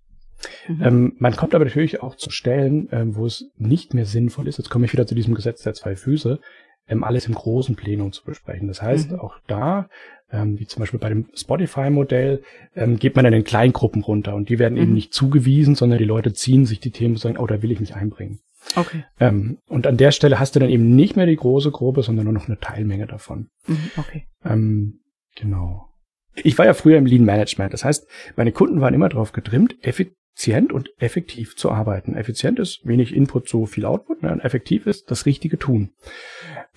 Mhm. 0.67 0.82
Ähm, 0.84 1.13
man 1.20 1.36
kommt 1.36 1.56
aber 1.56 1.65
natürlich 1.65 2.02
auch 2.02 2.15
zu 2.15 2.32
Stellen, 2.32 2.89
ähm, 2.91 3.15
wo 3.15 3.26
es 3.26 3.52
nicht 3.58 3.94
mehr 3.94 4.06
sinnvoll 4.06 4.48
ist, 4.48 4.58
jetzt 4.58 4.70
komme 4.70 4.86
ich 4.86 4.94
wieder 4.94 5.08
zu 5.08 5.15
diesem 5.15 5.36
Gesetz 5.36 5.63
der 5.63 5.74
zwei 5.74 5.96
Füße, 5.96 6.39
ähm, 6.88 7.04
alles 7.04 7.28
im 7.28 7.36
großen 7.36 7.76
Plenum 7.76 8.12
zu 8.12 8.24
besprechen. 8.24 8.67
Das 8.67 8.82
heißt, 8.82 9.12
mhm. 9.12 9.20
auch 9.20 9.38
da, 9.48 9.89
ähm, 10.32 10.60
wie 10.60 10.65
zum 10.65 10.80
Beispiel 10.80 11.00
bei 11.00 11.10
dem 11.10 11.28
Spotify-Modell, 11.34 12.41
ähm, 12.76 12.98
geht 12.98 13.15
man 13.15 13.26
dann 13.26 13.34
in 13.34 13.44
Kleingruppen 13.44 14.02
runter 14.02 14.36
und 14.36 14.50
die 14.50 14.60
werden 14.60 14.76
mhm. 14.76 14.82
eben 14.82 14.94
nicht 14.94 15.13
zugewiesen, 15.13 15.76
sondern 15.76 16.00
die 16.00 16.06
Leute 16.06 16.34
ziehen 16.34 16.65
sich 16.65 16.80
die 16.80 16.91
Themen 16.91 17.15
und 17.15 17.22
sagen, 17.22 17.38
oh, 17.38 17.48
da 17.48 17.62
will 17.62 17.72
ich 17.72 17.80
mich 17.80 17.96
einbringen. 17.96 18.39
Okay. 18.76 19.06
Ähm, 19.19 19.60
und 19.67 19.88
an 19.88 19.97
der 19.97 20.12
Stelle 20.12 20.39
hast 20.39 20.56
du 20.56 20.60
dann 20.60 20.69
eben 20.69 20.95
nicht 20.95 21.15
mehr 21.15 21.26
die 21.26 21.36
große 21.36 21.71
Gruppe, 21.71 22.04
sondern 22.04 22.26
nur 22.26 22.34
noch 22.34 22.47
eine 22.47 22.60
Teilmenge 22.60 23.08
davon. 23.08 23.50
Mhm, 23.67 23.91
okay. 23.97 24.28
Ähm, 24.45 25.00
genau. 25.36 25.89
Ich 26.36 26.58
war 26.58 26.65
ja 26.65 26.74
früher 26.74 26.97
im 26.97 27.06
Lean 27.06 27.26
Management. 27.26 27.74
Das 27.74 27.84
heißt, 27.84 28.08
meine 28.36 28.52
Kunden 28.52 28.82
waren 28.82 28.93
immer 28.93 29.10
darauf 29.10 29.34
getrimmt, 29.34 29.76
effizient 29.82 30.71
und 30.71 30.89
effektiv 30.97 31.56
zu 31.58 31.71
arbeiten. 31.71 32.15
Effizient 32.15 32.60
ist 32.60 32.86
wenig 32.86 33.13
Input, 33.13 33.50
so 33.50 33.65
viel 33.65 33.86
Output. 33.86 34.24
Ne? 34.24 34.32
Und 34.32 34.39
effektiv 34.39 34.88
ist 34.88 35.12
das 35.12 35.26
richtige 35.26 35.58
Tun. 35.58 35.91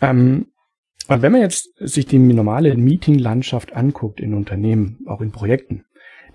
Ähm, 0.01 0.49
und 1.07 1.23
wenn 1.23 1.33
man 1.33 1.43
jetzt 1.43 1.75
sich 1.79 2.07
die 2.07 2.19
normale 2.19 2.75
Meeting-Landschaft 2.77 3.75
anguckt 3.75 4.21
in 4.21 4.35
Unternehmen, 4.35 5.05
auch 5.07 5.21
in 5.21 5.33
Projekten, 5.33 5.85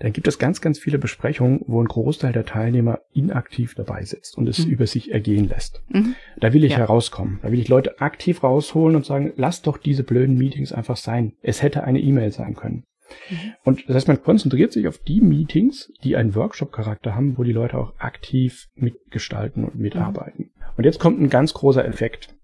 dann 0.00 0.14
gibt 0.14 0.26
es 0.26 0.38
ganz, 0.38 0.62
ganz 0.62 0.78
viele 0.78 0.98
Besprechungen, 0.98 1.60
wo 1.66 1.80
ein 1.80 1.86
Großteil 1.86 2.32
der 2.32 2.46
Teilnehmer 2.46 3.00
inaktiv 3.12 3.74
dabei 3.74 4.02
sitzt 4.02 4.36
und 4.36 4.48
es 4.48 4.64
mhm. 4.64 4.72
über 4.72 4.86
sich 4.86 5.12
ergehen 5.12 5.48
lässt. 5.48 5.82
Mhm. 5.90 6.16
Da 6.40 6.54
will 6.54 6.64
ich 6.64 6.72
ja. 6.72 6.78
herauskommen. 6.78 7.38
Da 7.42 7.52
will 7.52 7.60
ich 7.60 7.68
Leute 7.68 8.00
aktiv 8.00 8.42
rausholen 8.42 8.96
und 8.96 9.04
sagen, 9.04 9.32
lass 9.36 9.60
doch 9.60 9.76
diese 9.76 10.02
blöden 10.02 10.36
Meetings 10.36 10.72
einfach 10.72 10.96
sein. 10.96 11.34
Es 11.42 11.62
hätte 11.62 11.84
eine 11.84 12.00
E-Mail 12.00 12.32
sein 12.32 12.54
können. 12.54 12.84
Mhm. 13.28 13.36
Und 13.62 13.88
das 13.88 13.96
heißt, 13.96 14.08
man 14.08 14.22
konzentriert 14.22 14.72
sich 14.72 14.88
auf 14.88 14.98
die 14.98 15.20
Meetings, 15.20 15.92
die 16.02 16.16
einen 16.16 16.34
Workshop-Charakter 16.34 17.14
haben, 17.14 17.36
wo 17.36 17.42
die 17.42 17.52
Leute 17.52 17.76
auch 17.76 17.92
aktiv 17.98 18.68
mitgestalten 18.74 19.64
und 19.64 19.76
mitarbeiten. 19.76 20.44
Mhm. 20.44 20.62
Und 20.78 20.84
jetzt 20.84 20.98
kommt 20.98 21.20
ein 21.20 21.28
ganz 21.28 21.52
großer 21.52 21.84
Effekt. 21.84 22.34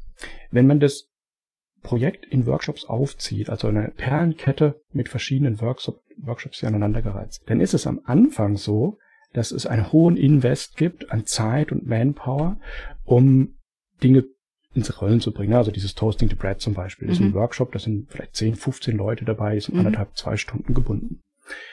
Wenn 0.51 0.67
man 0.67 0.79
das 0.79 1.09
Projekt 1.87 2.27
in 2.27 2.47
Workshops 2.47 2.85
aufzieht, 2.85 3.49
also 3.49 3.69
eine 3.69 3.93
Perlenkette 3.97 4.81
mit 4.93 5.09
verschiedenen 5.09 5.61
Workshop, 5.61 6.01
Workshops, 6.17 6.59
die 6.59 6.67
aneinandergereizt, 6.67 7.45
dann 7.47 7.61
ist 7.61 7.75
es 7.75 7.87
am 7.87 8.01
Anfang 8.05 8.57
so, 8.57 8.99
dass 9.33 9.53
es 9.53 9.67
einen 9.67 9.93
hohen 9.93 10.17
Invest 10.17 10.77
gibt 10.77 11.13
an 11.13 11.27
Zeit 11.27 11.71
und 11.71 11.87
Manpower, 11.87 12.59
um 13.05 13.55
Dinge 14.03 14.25
ins 14.75 15.01
Rollen 15.01 15.21
zu 15.21 15.33
bringen. 15.33 15.55
Also 15.55 15.71
dieses 15.71 15.95
Toasting 15.95 16.29
the 16.29 16.35
Bread 16.35 16.61
zum 16.61 16.75
Beispiel. 16.75 17.07
Das 17.07 17.21
mhm. 17.21 17.27
ist 17.27 17.29
ein 17.29 17.35
mhm. 17.35 17.41
Workshop, 17.41 17.71
da 17.71 17.79
sind 17.79 18.11
vielleicht 18.11 18.35
10, 18.35 18.57
15 18.57 18.97
Leute 18.97 19.25
dabei, 19.25 19.55
die 19.55 19.61
sind 19.61 19.75
mhm. 19.75 19.81
anderthalb, 19.87 20.17
zwei 20.17 20.37
Stunden 20.37 20.75
gebunden. 20.75 21.23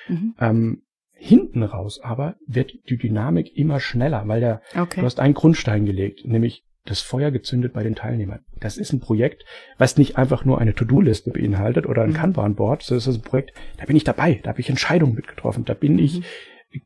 Mhm. 0.07 0.35
Ähm, 0.39 0.81
hinten 1.13 1.63
raus 1.63 1.99
aber 2.03 2.35
wird 2.45 2.73
die 2.87 2.97
Dynamik 2.97 3.57
immer 3.57 3.79
schneller, 3.79 4.27
weil 4.27 4.41
der, 4.41 4.61
okay. 4.75 4.99
du 4.99 5.05
hast 5.05 5.19
einen 5.19 5.33
Grundstein 5.33 5.85
gelegt, 5.85 6.23
nämlich 6.25 6.65
das 6.85 6.99
Feuer 7.01 7.31
gezündet 7.31 7.73
bei 7.73 7.83
den 7.83 7.95
Teilnehmern. 7.95 8.39
Das 8.59 8.77
ist 8.77 8.91
ein 8.91 8.99
Projekt, 8.99 9.45
was 9.77 9.97
nicht 9.97 10.17
einfach 10.17 10.43
nur 10.43 10.59
eine 10.59 10.73
To-Do-Liste 10.73 11.31
beinhaltet 11.31 11.85
oder 11.85 12.03
ein 12.03 12.09
mhm. 12.09 12.15
Kanban-Board, 12.15 12.83
sondern 12.83 13.05
das 13.05 13.15
ist 13.15 13.21
ein 13.21 13.29
Projekt, 13.29 13.53
da 13.77 13.85
bin 13.85 13.95
ich 13.95 14.03
dabei, 14.03 14.39
da 14.43 14.49
habe 14.49 14.59
ich 14.59 14.69
Entscheidungen 14.69 15.15
mitgetroffen, 15.15 15.63
da 15.63 15.73
bin 15.73 15.97
ich 15.97 16.19
mhm. 16.19 16.23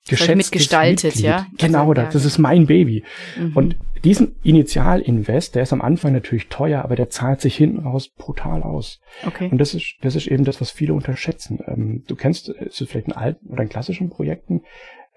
geschätzt 0.08 0.38
mitgestaltet, 0.38 1.16
Mitglied. 1.16 1.26
ja. 1.26 1.48
Genau, 1.58 1.94
das, 1.94 2.14
das 2.14 2.26
ist 2.26 2.38
mein 2.38 2.68
Baby. 2.68 3.04
Mhm. 3.40 3.58
Und 3.58 3.76
diesen 4.04 4.36
Initialinvest, 4.44 5.56
der 5.56 5.64
ist 5.64 5.74
am 5.74 5.82
Anfang 5.82 6.14
natürlich 6.14 6.48
teuer, 6.48 6.84
aber 6.84 6.96
der 6.96 7.10
zahlt 7.10 7.42
sich 7.42 7.56
hinten 7.56 7.80
raus 7.80 8.10
brutal 8.10 8.62
aus. 8.62 9.00
Okay. 9.26 9.50
Und 9.52 9.58
das 9.58 9.74
ist, 9.74 9.96
das 10.02 10.16
ist 10.16 10.28
eben 10.28 10.44
das, 10.44 10.62
was 10.62 10.70
viele 10.70 10.94
unterschätzen. 10.94 11.60
Ähm, 11.66 12.04
du 12.08 12.16
kennst, 12.16 12.50
es 12.50 12.82
ist 12.82 12.92
vielleicht 12.92 13.08
ein 13.08 13.14
alten 13.14 13.48
oder 13.48 13.62
ein 13.62 13.70
klassischen 13.70 14.10
Projekten, 14.10 14.62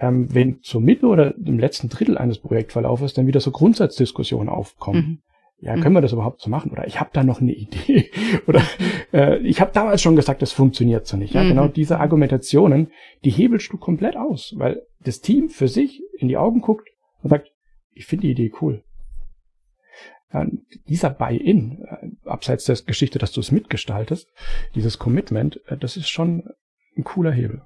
ähm, 0.00 0.34
wenn 0.34 0.62
zur 0.62 0.80
Mitte 0.80 1.06
oder 1.06 1.36
im 1.36 1.58
letzten 1.58 1.88
Drittel 1.88 2.16
eines 2.18 2.38
Projektverlaufes 2.38 3.12
dann 3.12 3.26
wieder 3.26 3.40
so 3.40 3.50
Grundsatzdiskussionen 3.50 4.48
aufkommen. 4.48 5.00
Mhm. 5.00 5.18
Ja, 5.62 5.74
können 5.74 5.90
mhm. 5.90 5.98
wir 5.98 6.00
das 6.00 6.14
überhaupt 6.14 6.40
so 6.40 6.48
machen? 6.48 6.70
Oder 6.72 6.86
ich 6.86 7.00
habe 7.00 7.10
da 7.12 7.22
noch 7.22 7.42
eine 7.42 7.52
Idee. 7.52 8.10
Oder 8.46 8.62
äh, 9.12 9.38
ich 9.40 9.60
habe 9.60 9.72
damals 9.74 10.00
schon 10.00 10.16
gesagt, 10.16 10.40
das 10.40 10.52
funktioniert 10.52 11.06
so 11.06 11.18
nicht. 11.18 11.34
Ja, 11.34 11.42
genau 11.42 11.52
mhm. 11.52 11.56
genau 11.56 11.68
diese 11.68 12.00
Argumentationen, 12.00 12.90
die 13.24 13.30
hebelst 13.30 13.70
du 13.70 13.76
komplett 13.76 14.16
aus, 14.16 14.54
weil 14.56 14.82
das 15.04 15.20
Team 15.20 15.50
für 15.50 15.68
sich 15.68 16.02
in 16.18 16.28
die 16.28 16.38
Augen 16.38 16.62
guckt 16.62 16.88
und 17.22 17.28
sagt, 17.28 17.52
ich 17.92 18.06
finde 18.06 18.26
die 18.26 18.32
Idee 18.32 18.52
cool. 18.62 18.82
Ja, 20.32 20.46
dieser 20.88 21.10
Buy-in, 21.10 21.82
äh, 21.82 22.08
abseits 22.24 22.64
der 22.64 22.76
Geschichte, 22.76 23.18
dass 23.18 23.32
du 23.32 23.40
es 23.40 23.52
mitgestaltest, 23.52 24.28
dieses 24.74 24.98
Commitment, 24.98 25.60
äh, 25.66 25.76
das 25.76 25.98
ist 25.98 26.08
schon 26.08 26.48
ein 26.96 27.04
cooler 27.04 27.32
Hebel. 27.32 27.62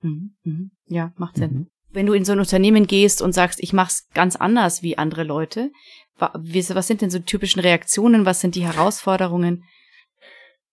Mhm. 0.00 0.34
Mhm. 0.42 0.70
Ja, 0.86 1.12
macht 1.16 1.36
Sinn. 1.36 1.68
Wenn 1.96 2.04
du 2.04 2.12
in 2.12 2.26
so 2.26 2.32
ein 2.32 2.40
Unternehmen 2.40 2.86
gehst 2.86 3.22
und 3.22 3.32
sagst, 3.32 3.58
ich 3.62 3.72
mach's 3.72 4.06
ganz 4.12 4.36
anders 4.36 4.82
wie 4.82 4.98
andere 4.98 5.24
Leute, 5.24 5.70
was 6.18 6.86
sind 6.86 7.00
denn 7.00 7.08
so 7.08 7.18
typischen 7.20 7.60
Reaktionen? 7.60 8.26
Was 8.26 8.42
sind 8.42 8.54
die 8.54 8.66
Herausforderungen? 8.66 9.64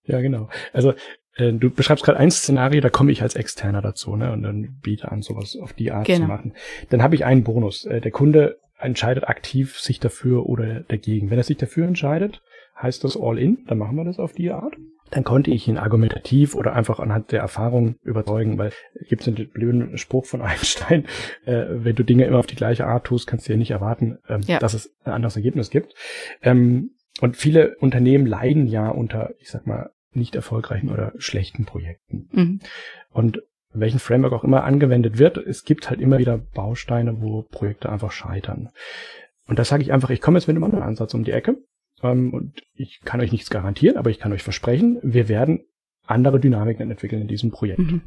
Ja, 0.04 0.20
genau. 0.20 0.50
Also 0.74 0.92
äh, 1.36 1.54
du 1.54 1.70
beschreibst 1.70 2.04
gerade 2.04 2.18
ein 2.18 2.30
Szenario, 2.30 2.82
da 2.82 2.90
komme 2.90 3.10
ich 3.10 3.22
als 3.22 3.36
Externer 3.36 3.80
dazu, 3.80 4.16
ne, 4.16 4.32
und 4.32 4.42
dann 4.42 4.78
biete 4.82 5.10
an, 5.10 5.22
sowas 5.22 5.56
auf 5.56 5.72
die 5.72 5.92
Art 5.92 6.06
genau. 6.06 6.20
zu 6.20 6.26
machen. 6.26 6.52
Dann 6.90 7.02
habe 7.02 7.14
ich 7.14 7.24
einen 7.24 7.42
Bonus. 7.42 7.86
Äh, 7.86 8.02
der 8.02 8.10
Kunde 8.10 8.58
entscheidet 8.78 9.24
aktiv 9.26 9.78
sich 9.78 10.00
dafür 10.00 10.44
oder 10.44 10.80
dagegen. 10.80 11.30
Wenn 11.30 11.38
er 11.38 11.44
sich 11.44 11.56
dafür 11.56 11.86
entscheidet, 11.86 12.42
heißt 12.82 13.02
das 13.02 13.16
all 13.16 13.38
in, 13.38 13.64
dann 13.66 13.78
machen 13.78 13.96
wir 13.96 14.04
das 14.04 14.18
auf 14.18 14.34
die 14.34 14.50
Art 14.50 14.76
dann 15.14 15.22
konnte 15.22 15.52
ich 15.52 15.68
ihn 15.68 15.78
argumentativ 15.78 16.56
oder 16.56 16.72
einfach 16.72 16.98
anhand 16.98 17.30
der 17.30 17.40
Erfahrung 17.40 17.94
überzeugen, 18.02 18.58
weil 18.58 18.72
gibt 19.08 19.22
es 19.22 19.28
einen 19.28 19.48
blöden 19.48 19.96
Spruch 19.96 20.26
von 20.26 20.42
Einstein, 20.42 21.06
äh, 21.46 21.66
wenn 21.68 21.94
du 21.94 22.02
Dinge 22.02 22.24
immer 22.24 22.40
auf 22.40 22.48
die 22.48 22.56
gleiche 22.56 22.86
Art 22.86 23.06
tust, 23.06 23.28
kannst 23.28 23.48
du 23.48 23.52
ja 23.52 23.58
nicht 23.58 23.70
erwarten, 23.70 24.18
ähm, 24.28 24.40
ja. 24.46 24.58
dass 24.58 24.74
es 24.74 24.92
ein 25.04 25.12
anderes 25.12 25.36
Ergebnis 25.36 25.70
gibt. 25.70 25.94
Ähm, 26.42 26.90
und 27.20 27.36
viele 27.36 27.76
Unternehmen 27.76 28.26
leiden 28.26 28.66
ja 28.66 28.88
unter, 28.88 29.34
ich 29.38 29.50
sag 29.50 29.68
mal, 29.68 29.90
nicht 30.12 30.34
erfolgreichen 30.34 30.90
oder 30.90 31.12
schlechten 31.18 31.64
Projekten. 31.64 32.28
Mhm. 32.32 32.60
Und 33.10 33.42
welchen 33.72 34.00
Framework 34.00 34.32
auch 34.32 34.44
immer 34.44 34.64
angewendet 34.64 35.18
wird, 35.18 35.36
es 35.36 35.64
gibt 35.64 35.90
halt 35.90 36.00
immer 36.00 36.18
wieder 36.18 36.38
Bausteine, 36.38 37.20
wo 37.20 37.42
Projekte 37.42 37.88
einfach 37.88 38.10
scheitern. 38.10 38.70
Und 39.46 39.60
da 39.60 39.64
sage 39.64 39.84
ich 39.84 39.92
einfach, 39.92 40.10
ich 40.10 40.20
komme 40.20 40.38
jetzt 40.38 40.48
mit 40.48 40.56
einem 40.56 40.64
anderen 40.64 40.84
Ansatz 40.84 41.14
um 41.14 41.22
die 41.22 41.32
Ecke 41.32 41.56
ähm, 42.04 42.32
und 42.32 42.62
ich 42.74 43.00
kann 43.04 43.20
euch 43.20 43.32
nichts 43.32 43.50
garantieren, 43.50 43.96
aber 43.96 44.10
ich 44.10 44.18
kann 44.18 44.32
euch 44.32 44.42
versprechen, 44.42 44.98
wir 45.02 45.28
werden 45.28 45.64
andere 46.06 46.38
Dynamiken 46.38 46.90
entwickeln 46.90 47.22
in 47.22 47.28
diesem 47.28 47.50
Projekt. 47.50 47.80
Mhm. 47.80 48.02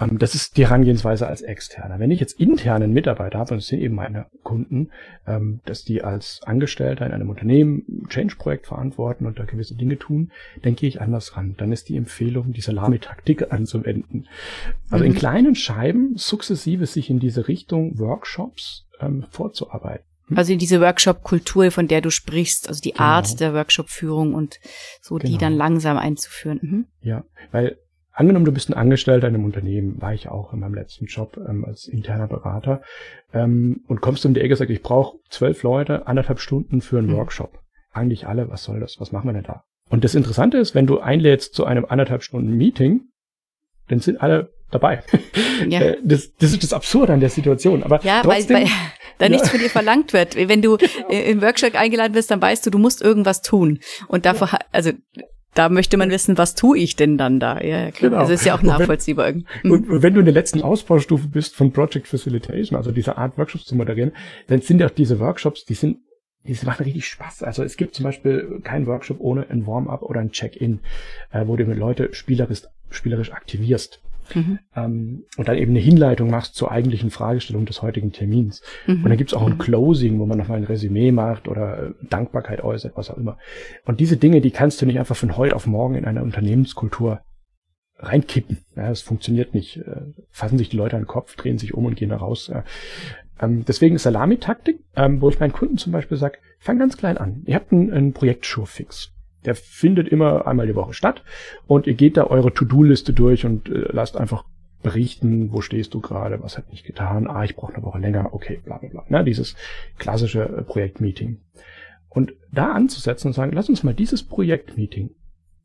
Ähm, 0.00 0.18
das 0.18 0.34
ist 0.34 0.56
die 0.56 0.66
Herangehensweise 0.66 1.26
als 1.26 1.42
Externer. 1.42 1.98
Wenn 1.98 2.10
ich 2.10 2.20
jetzt 2.20 2.38
internen 2.40 2.92
Mitarbeiter 2.92 3.38
habe, 3.38 3.52
und 3.52 3.58
das 3.58 3.68
sind 3.68 3.80
eben 3.80 3.94
meine 3.94 4.26
Kunden, 4.42 4.90
ähm, 5.26 5.60
dass 5.64 5.84
die 5.84 6.02
als 6.02 6.40
Angestellter 6.44 7.06
in 7.06 7.12
einem 7.12 7.30
Unternehmen 7.30 7.84
ein 7.88 8.08
Change-Projekt 8.08 8.66
verantworten 8.66 9.26
und 9.26 9.38
da 9.38 9.44
gewisse 9.44 9.76
Dinge 9.76 9.98
tun, 9.98 10.32
dann 10.62 10.76
gehe 10.76 10.88
ich 10.88 11.00
anders 11.00 11.36
ran. 11.36 11.54
Dann 11.58 11.72
ist 11.72 11.88
die 11.88 11.96
Empfehlung, 11.96 12.52
die 12.52 12.60
Salami-Taktik 12.60 13.52
anzuwenden. 13.52 14.28
Also 14.90 15.04
mhm. 15.04 15.10
in 15.10 15.16
kleinen 15.16 15.54
Scheiben 15.54 16.16
sukzessive 16.16 16.86
sich 16.86 17.10
in 17.10 17.18
diese 17.18 17.48
Richtung 17.48 17.98
Workshops 17.98 18.86
ähm, 19.00 19.24
vorzuarbeiten. 19.30 20.07
Hm? 20.28 20.38
Also 20.38 20.54
diese 20.56 20.80
Workshop-Kultur, 20.80 21.70
von 21.70 21.88
der 21.88 22.00
du 22.00 22.10
sprichst, 22.10 22.68
also 22.68 22.80
die 22.80 22.92
genau. 22.92 23.04
Art 23.04 23.40
der 23.40 23.54
Workshop-Führung 23.54 24.34
und 24.34 24.58
so 25.00 25.16
genau. 25.16 25.30
die 25.30 25.38
dann 25.38 25.54
langsam 25.54 25.96
einzuführen. 25.96 26.58
Mhm. 26.62 26.86
Ja, 27.00 27.24
weil 27.52 27.76
Angenommen, 28.18 28.46
du 28.46 28.50
bist 28.50 28.68
ein 28.68 28.74
Angestellter 28.74 29.28
in 29.28 29.36
einem 29.36 29.44
Unternehmen, 29.44 30.02
war 30.02 30.12
ich 30.12 30.28
auch 30.28 30.52
in 30.52 30.58
meinem 30.58 30.74
letzten 30.74 31.04
Job 31.04 31.36
ähm, 31.36 31.64
als 31.64 31.86
interner 31.86 32.26
Berater, 32.26 32.82
ähm, 33.32 33.84
und 33.86 34.00
kommst 34.00 34.26
um 34.26 34.34
die 34.34 34.40
Ecke 34.40 34.54
und 34.54 34.58
sagst, 34.58 34.72
ich 34.72 34.82
brauche 34.82 35.18
zwölf 35.30 35.62
Leute, 35.62 36.08
anderthalb 36.08 36.40
Stunden 36.40 36.80
für 36.80 36.98
einen 36.98 37.12
mhm. 37.12 37.16
Workshop. 37.16 37.60
Eigentlich 37.92 38.26
alle, 38.26 38.50
was 38.50 38.64
soll 38.64 38.80
das? 38.80 38.96
Was 38.98 39.12
machen 39.12 39.28
wir 39.28 39.34
denn 39.34 39.44
da? 39.44 39.62
Und 39.88 40.02
das 40.02 40.16
Interessante 40.16 40.58
ist, 40.58 40.74
wenn 40.74 40.88
du 40.88 40.98
einlädst 40.98 41.54
zu 41.54 41.64
einem 41.64 41.84
anderthalb 41.84 42.24
Stunden 42.24 42.56
Meeting, 42.56 43.02
dann 43.86 44.00
sind 44.00 44.20
alle 44.20 44.50
dabei. 44.72 45.04
Ja. 45.68 45.80
Äh, 45.80 45.96
das, 46.04 46.32
das 46.34 46.52
ist 46.52 46.62
das 46.62 46.72
Absurde 46.72 47.12
an 47.12 47.20
der 47.20 47.30
Situation. 47.30 47.82
Aber 47.82 48.00
ja, 48.04 48.22
trotzdem, 48.22 48.56
weil, 48.56 48.64
weil 48.64 48.70
da 49.18 49.26
ja. 49.26 49.30
nichts 49.30 49.50
von 49.50 49.60
dir 49.60 49.70
verlangt 49.70 50.12
wird. 50.12 50.36
Wenn 50.36 50.62
du 50.62 50.76
genau. 50.76 51.08
im 51.08 51.42
Workshop 51.42 51.74
eingeladen 51.74 52.14
wirst, 52.14 52.30
dann 52.30 52.40
weißt 52.40 52.64
du, 52.66 52.70
du 52.70 52.78
musst 52.78 53.02
irgendwas 53.02 53.42
tun. 53.42 53.80
Und 54.08 54.24
davor, 54.26 54.48
ja. 54.52 54.58
also 54.72 54.92
da 55.54 55.68
möchte 55.68 55.96
man 55.96 56.10
wissen, 56.10 56.38
was 56.38 56.54
tue 56.54 56.78
ich 56.78 56.94
denn 56.94 57.18
dann 57.18 57.40
da? 57.40 57.60
Ja, 57.60 57.90
klar. 57.90 58.10
Genau. 58.10 58.16
Also 58.18 58.32
ist 58.32 58.44
ja 58.44 58.54
auch 58.54 58.62
nachvollziehbar. 58.62 59.28
Und 59.28 59.44
wenn, 59.64 59.72
und 59.72 60.02
wenn 60.02 60.14
du 60.14 60.20
in 60.20 60.26
der 60.26 60.34
letzten 60.34 60.62
Ausbaustufe 60.62 61.26
bist 61.28 61.56
von 61.56 61.72
Project 61.72 62.06
Facilitation, 62.06 62.76
also 62.76 62.92
diese 62.92 63.18
Art 63.18 63.36
Workshops 63.36 63.64
zu 63.64 63.74
moderieren, 63.74 64.12
dann 64.46 64.60
sind 64.60 64.82
auch 64.82 64.90
diese 64.90 65.18
Workshops, 65.18 65.64
die 65.64 65.74
sind 65.74 65.98
die 66.44 66.56
machen 66.64 66.84
richtig 66.84 67.06
Spaß. 67.06 67.42
Also 67.42 67.62
es 67.62 67.76
gibt 67.76 67.94
zum 67.94 68.04
Beispiel 68.04 68.60
keinen 68.62 68.86
Workshop 68.86 69.18
ohne 69.20 69.50
ein 69.50 69.66
Warm-up 69.66 70.02
oder 70.02 70.20
ein 70.20 70.30
Check-in, 70.30 70.80
äh, 71.30 71.46
wo 71.46 71.56
du 71.56 71.64
mit 71.64 71.76
Leute 71.76 72.14
spielerisch, 72.14 72.62
spielerisch 72.90 73.32
aktivierst. 73.32 74.00
Mhm. 74.34 74.58
Ähm, 74.74 75.24
und 75.36 75.48
dann 75.48 75.56
eben 75.56 75.72
eine 75.72 75.80
Hinleitung 75.80 76.30
machst 76.30 76.54
zur 76.54 76.70
eigentlichen 76.70 77.10
Fragestellung 77.10 77.66
des 77.66 77.82
heutigen 77.82 78.12
Termins. 78.12 78.62
Mhm. 78.86 79.04
Und 79.04 79.08
dann 79.08 79.18
gibt's 79.18 79.34
auch 79.34 79.46
ein 79.46 79.58
Closing, 79.58 80.18
wo 80.18 80.26
man 80.26 80.38
nochmal 80.38 80.58
ein 80.58 80.64
Resümee 80.64 81.12
macht 81.12 81.48
oder 81.48 81.88
äh, 81.88 81.90
Dankbarkeit 82.08 82.62
äußert, 82.62 82.96
was 82.96 83.10
auch 83.10 83.16
immer. 83.16 83.38
Und 83.84 84.00
diese 84.00 84.16
Dinge, 84.16 84.40
die 84.40 84.50
kannst 84.50 84.80
du 84.80 84.86
nicht 84.86 84.98
einfach 84.98 85.16
von 85.16 85.36
heute 85.36 85.56
auf 85.56 85.66
morgen 85.66 85.94
in 85.94 86.04
eine 86.04 86.22
Unternehmenskultur 86.22 87.20
reinkippen. 87.98 88.58
Ja, 88.76 88.88
das 88.88 89.00
funktioniert 89.00 89.54
nicht. 89.54 89.78
Äh, 89.78 90.02
fassen 90.30 90.58
sich 90.58 90.68
die 90.68 90.76
Leute 90.76 90.96
an 90.96 91.02
den 91.02 91.08
Kopf, 91.08 91.36
drehen 91.36 91.58
sich 91.58 91.74
um 91.74 91.84
und 91.84 91.96
gehen 91.96 92.10
da 92.10 92.16
raus. 92.16 92.50
Ähm, 93.40 93.64
deswegen 93.66 93.96
ist 93.96 94.02
Salami-Taktik, 94.04 94.80
ähm, 94.96 95.20
wo 95.20 95.28
ich 95.28 95.40
meinen 95.40 95.52
Kunden 95.52 95.78
zum 95.78 95.92
Beispiel 95.92 96.16
sage, 96.16 96.38
fang 96.58 96.78
ganz 96.78 96.96
klein 96.96 97.18
an. 97.18 97.42
Ihr 97.46 97.54
habt 97.54 97.72
einen, 97.72 97.92
einen 97.92 98.12
Projekt-Sure-Fix. 98.12 99.12
Der 99.44 99.54
findet 99.54 100.08
immer 100.08 100.46
einmal 100.46 100.66
die 100.66 100.74
Woche 100.74 100.92
statt 100.92 101.22
und 101.66 101.86
ihr 101.86 101.94
geht 101.94 102.16
da 102.16 102.24
eure 102.24 102.52
To-Do-Liste 102.52 103.12
durch 103.12 103.46
und 103.46 103.68
äh, 103.68 103.88
lasst 103.92 104.16
einfach 104.16 104.44
berichten, 104.82 105.52
wo 105.52 105.60
stehst 105.60 105.94
du 105.94 106.00
gerade, 106.00 106.42
was 106.42 106.56
hat 106.56 106.70
nicht 106.70 106.84
getan, 106.84 107.26
ah, 107.26 107.44
ich 107.44 107.56
brauche 107.56 107.74
eine 107.74 107.82
Woche 107.82 107.98
länger, 107.98 108.32
okay, 108.32 108.60
bla 108.64 108.78
bla 108.78 108.88
bla. 108.88 109.04
Ne, 109.08 109.24
dieses 109.24 109.56
klassische 109.98 110.42
äh, 110.42 110.62
Projektmeeting. 110.62 111.40
Und 112.08 112.32
da 112.52 112.72
anzusetzen 112.72 113.28
und 113.28 113.32
sagen, 113.34 113.52
lass 113.52 113.68
uns 113.68 113.82
mal 113.82 113.94
dieses 113.94 114.22
Projektmeeting 114.22 115.10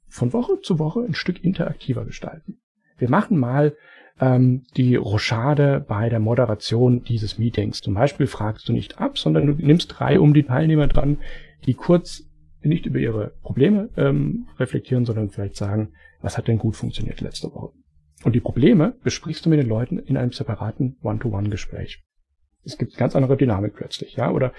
von 0.08 0.34
Woche 0.34 0.60
zu 0.62 0.78
Woche 0.78 1.02
ein 1.02 1.16
Stück 1.16 1.44
interaktiver 1.44 2.06
gestalten. 2.06 2.60
Wir 2.98 3.10
machen 3.10 3.38
mal 3.38 3.76
ähm, 4.20 4.64
die 4.78 4.96
Rochade 4.96 5.84
bei 5.88 6.10
der 6.10 6.20
Moderation 6.20 7.04
dieses 7.04 7.40
Meetings. 7.40 7.82
Zum 7.82 7.94
Beispiel 7.94 8.28
fragst 8.28 8.68
du 8.70 8.74
nicht 8.74 9.00
ab, 9.00 9.18
sondern 9.18 9.48
du 9.48 9.54
nimmst 9.54 9.96
drei 9.98 10.20
um 10.20 10.34
die 10.34 10.44
Teilnehmer 10.44 10.88
dran, 10.88 11.18
die 11.66 11.74
kurz 11.74 12.30
nicht 12.70 12.86
über 12.86 13.00
ihre 13.00 13.34
Probleme 13.42 13.90
ähm, 13.98 14.48
reflektieren, 14.58 15.06
sondern 15.06 15.30
vielleicht 15.30 15.56
sagen, 15.56 15.94
was 16.22 16.38
hat 16.38 16.48
denn 16.48 16.58
gut 16.58 16.76
funktioniert 16.76 17.22
letzte 17.22 17.54
Woche. 17.54 17.74
Und 18.24 18.34
die 18.34 18.40
Probleme 18.40 18.96
besprichst 19.04 19.46
du 19.46 19.50
mit 19.50 19.60
den 19.60 19.68
Leuten 19.68 20.00
in 20.00 20.18
einem 20.18 20.32
separaten 20.32 20.98
One-to-One-Gespräch. 21.02 22.04
Es 22.64 22.78
gibt 22.78 22.96
ganz 22.96 23.16
andere 23.16 23.36
Dynamik 23.36 23.74
plötzlich, 23.76 24.16
ja. 24.16 24.32
Oder 24.32 24.54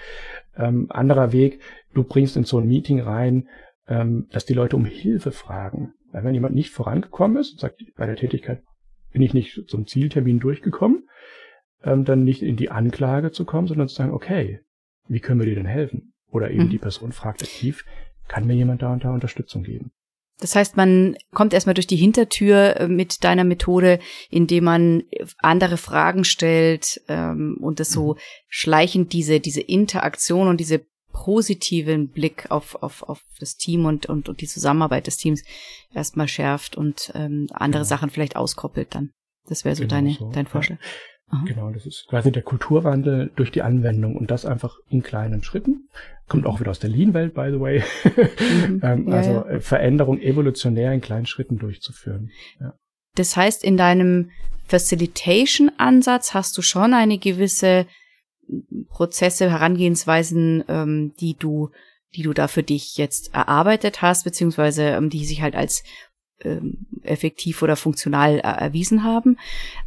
ähm, 0.55 0.87
anderer 0.89 1.31
Weg, 1.31 1.61
du 1.93 2.03
bringst 2.03 2.37
in 2.37 2.43
so 2.43 2.59
ein 2.59 2.67
Meeting 2.67 3.01
rein, 3.01 3.47
ähm, 3.87 4.27
dass 4.31 4.45
die 4.45 4.53
Leute 4.53 4.75
um 4.75 4.85
Hilfe 4.85 5.31
fragen. 5.31 5.93
Weil 6.11 6.23
wenn 6.23 6.35
jemand 6.35 6.53
nicht 6.53 6.69
vorangekommen 6.69 7.37
ist 7.37 7.53
und 7.53 7.59
sagt, 7.59 7.81
bei 7.95 8.05
der 8.05 8.15
Tätigkeit 8.15 8.61
bin 9.11 9.21
ich 9.21 9.33
nicht 9.33 9.67
zum 9.67 9.87
Zieltermin 9.87 10.39
durchgekommen, 10.39 11.07
ähm, 11.83 12.05
dann 12.05 12.23
nicht 12.23 12.43
in 12.43 12.57
die 12.57 12.69
Anklage 12.69 13.31
zu 13.31 13.45
kommen, 13.45 13.67
sondern 13.67 13.87
zu 13.87 13.95
sagen, 13.95 14.13
okay, 14.13 14.59
wie 15.07 15.19
können 15.19 15.39
wir 15.39 15.47
dir 15.47 15.55
denn 15.55 15.65
helfen? 15.65 16.13
Oder 16.35 16.51
eben 16.51 16.65
mhm. 16.65 16.69
die 16.69 16.77
Person 16.77 17.13
fragt 17.13 17.41
aktiv, 17.41 17.85
kann 18.27 18.45
mir 18.45 18.55
jemand 18.55 18.81
da 18.81 18.91
und 18.91 19.05
da 19.05 19.13
Unterstützung 19.13 19.63
geben? 19.63 19.91
Das 20.39 20.53
heißt, 20.53 20.75
man 20.75 21.15
kommt 21.33 21.53
erstmal 21.53 21.75
durch 21.75 21.87
die 21.87 21.95
Hintertür 21.95 22.75
äh, 22.75 22.87
mit 22.89 23.23
deiner 23.23 23.45
Methode, 23.45 23.99
indem 24.29 24.65
man 24.65 25.03
andere 25.37 25.77
Fragen 25.77 26.25
stellt 26.25 27.01
ähm, 27.07 27.57
und 27.61 27.79
das 27.79 27.89
so 27.89 28.15
mhm. 28.15 28.19
schleichend 28.49 29.13
diese, 29.13 29.39
diese 29.39 29.61
Interaktion 29.61 30.49
und 30.49 30.59
diese 30.59 30.85
positiven 31.13 32.09
Blick 32.09 32.51
auf, 32.51 32.75
auf, 32.83 33.03
auf 33.03 33.23
das 33.39 33.55
Team 33.55 33.85
und, 33.85 34.07
und, 34.07 34.27
und 34.27 34.41
die 34.41 34.47
Zusammenarbeit 34.47 35.07
des 35.07 35.15
Teams 35.15 35.41
erstmal 35.93 36.27
schärft 36.27 36.75
und 36.75 37.13
ähm, 37.15 37.47
andere 37.53 37.83
genau. 37.83 37.89
Sachen 37.89 38.09
vielleicht 38.09 38.35
auskoppelt 38.35 38.93
dann. 38.93 39.11
Das 39.47 39.63
wäre 39.63 39.77
so 39.77 39.83
genau 39.83 39.95
deine, 39.95 40.13
so. 40.15 40.31
dein 40.33 40.47
Vorschlag. 40.47 40.79
Ja. 40.81 40.87
Aha. 41.29 41.43
Genau, 41.47 41.71
das 41.71 41.85
ist 41.85 42.07
quasi 42.07 42.31
der 42.31 42.43
Kulturwandel 42.43 43.31
durch 43.35 43.51
die 43.51 43.63
Anwendung 43.63 44.15
und 44.15 44.29
das 44.29 44.45
einfach 44.45 44.77
in 44.89 45.01
kleinen 45.01 45.43
Schritten. 45.43 45.89
Kommt 46.27 46.45
auch 46.45 46.59
wieder 46.59 46.71
aus 46.71 46.79
der 46.79 46.89
Lean-Welt, 46.89 47.33
by 47.33 47.49
the 47.51 47.59
way. 47.59 47.83
Mhm. 48.03 48.81
ähm, 48.83 49.07
ja, 49.07 49.15
also 49.15 49.31
ja. 49.31 49.45
Äh, 49.45 49.59
Veränderung 49.61 50.19
evolutionär 50.19 50.93
in 50.93 51.01
kleinen 51.01 51.25
Schritten 51.25 51.57
durchzuführen. 51.57 52.31
Ja. 52.59 52.73
Das 53.15 53.35
heißt, 53.35 53.63
in 53.63 53.77
deinem 53.77 54.31
Facilitation-Ansatz 54.67 56.33
hast 56.33 56.57
du 56.57 56.61
schon 56.61 56.93
eine 56.93 57.17
gewisse 57.17 57.87
Prozesse, 58.89 59.49
Herangehensweisen, 59.49 60.63
ähm, 60.67 61.13
die 61.19 61.35
du, 61.35 61.71
die 62.15 62.23
du 62.23 62.33
da 62.33 62.47
für 62.47 62.63
dich 62.63 62.97
jetzt 62.97 63.33
erarbeitet 63.33 64.01
hast, 64.01 64.23
beziehungsweise 64.23 64.83
ähm, 64.83 65.09
die 65.09 65.25
sich 65.25 65.41
halt 65.41 65.55
als 65.55 65.83
ähm, 66.41 66.85
effektiv 67.03 67.61
oder 67.61 67.75
funktional 67.75 68.37
äh, 68.37 68.41
erwiesen 68.41 69.03
haben. 69.03 69.37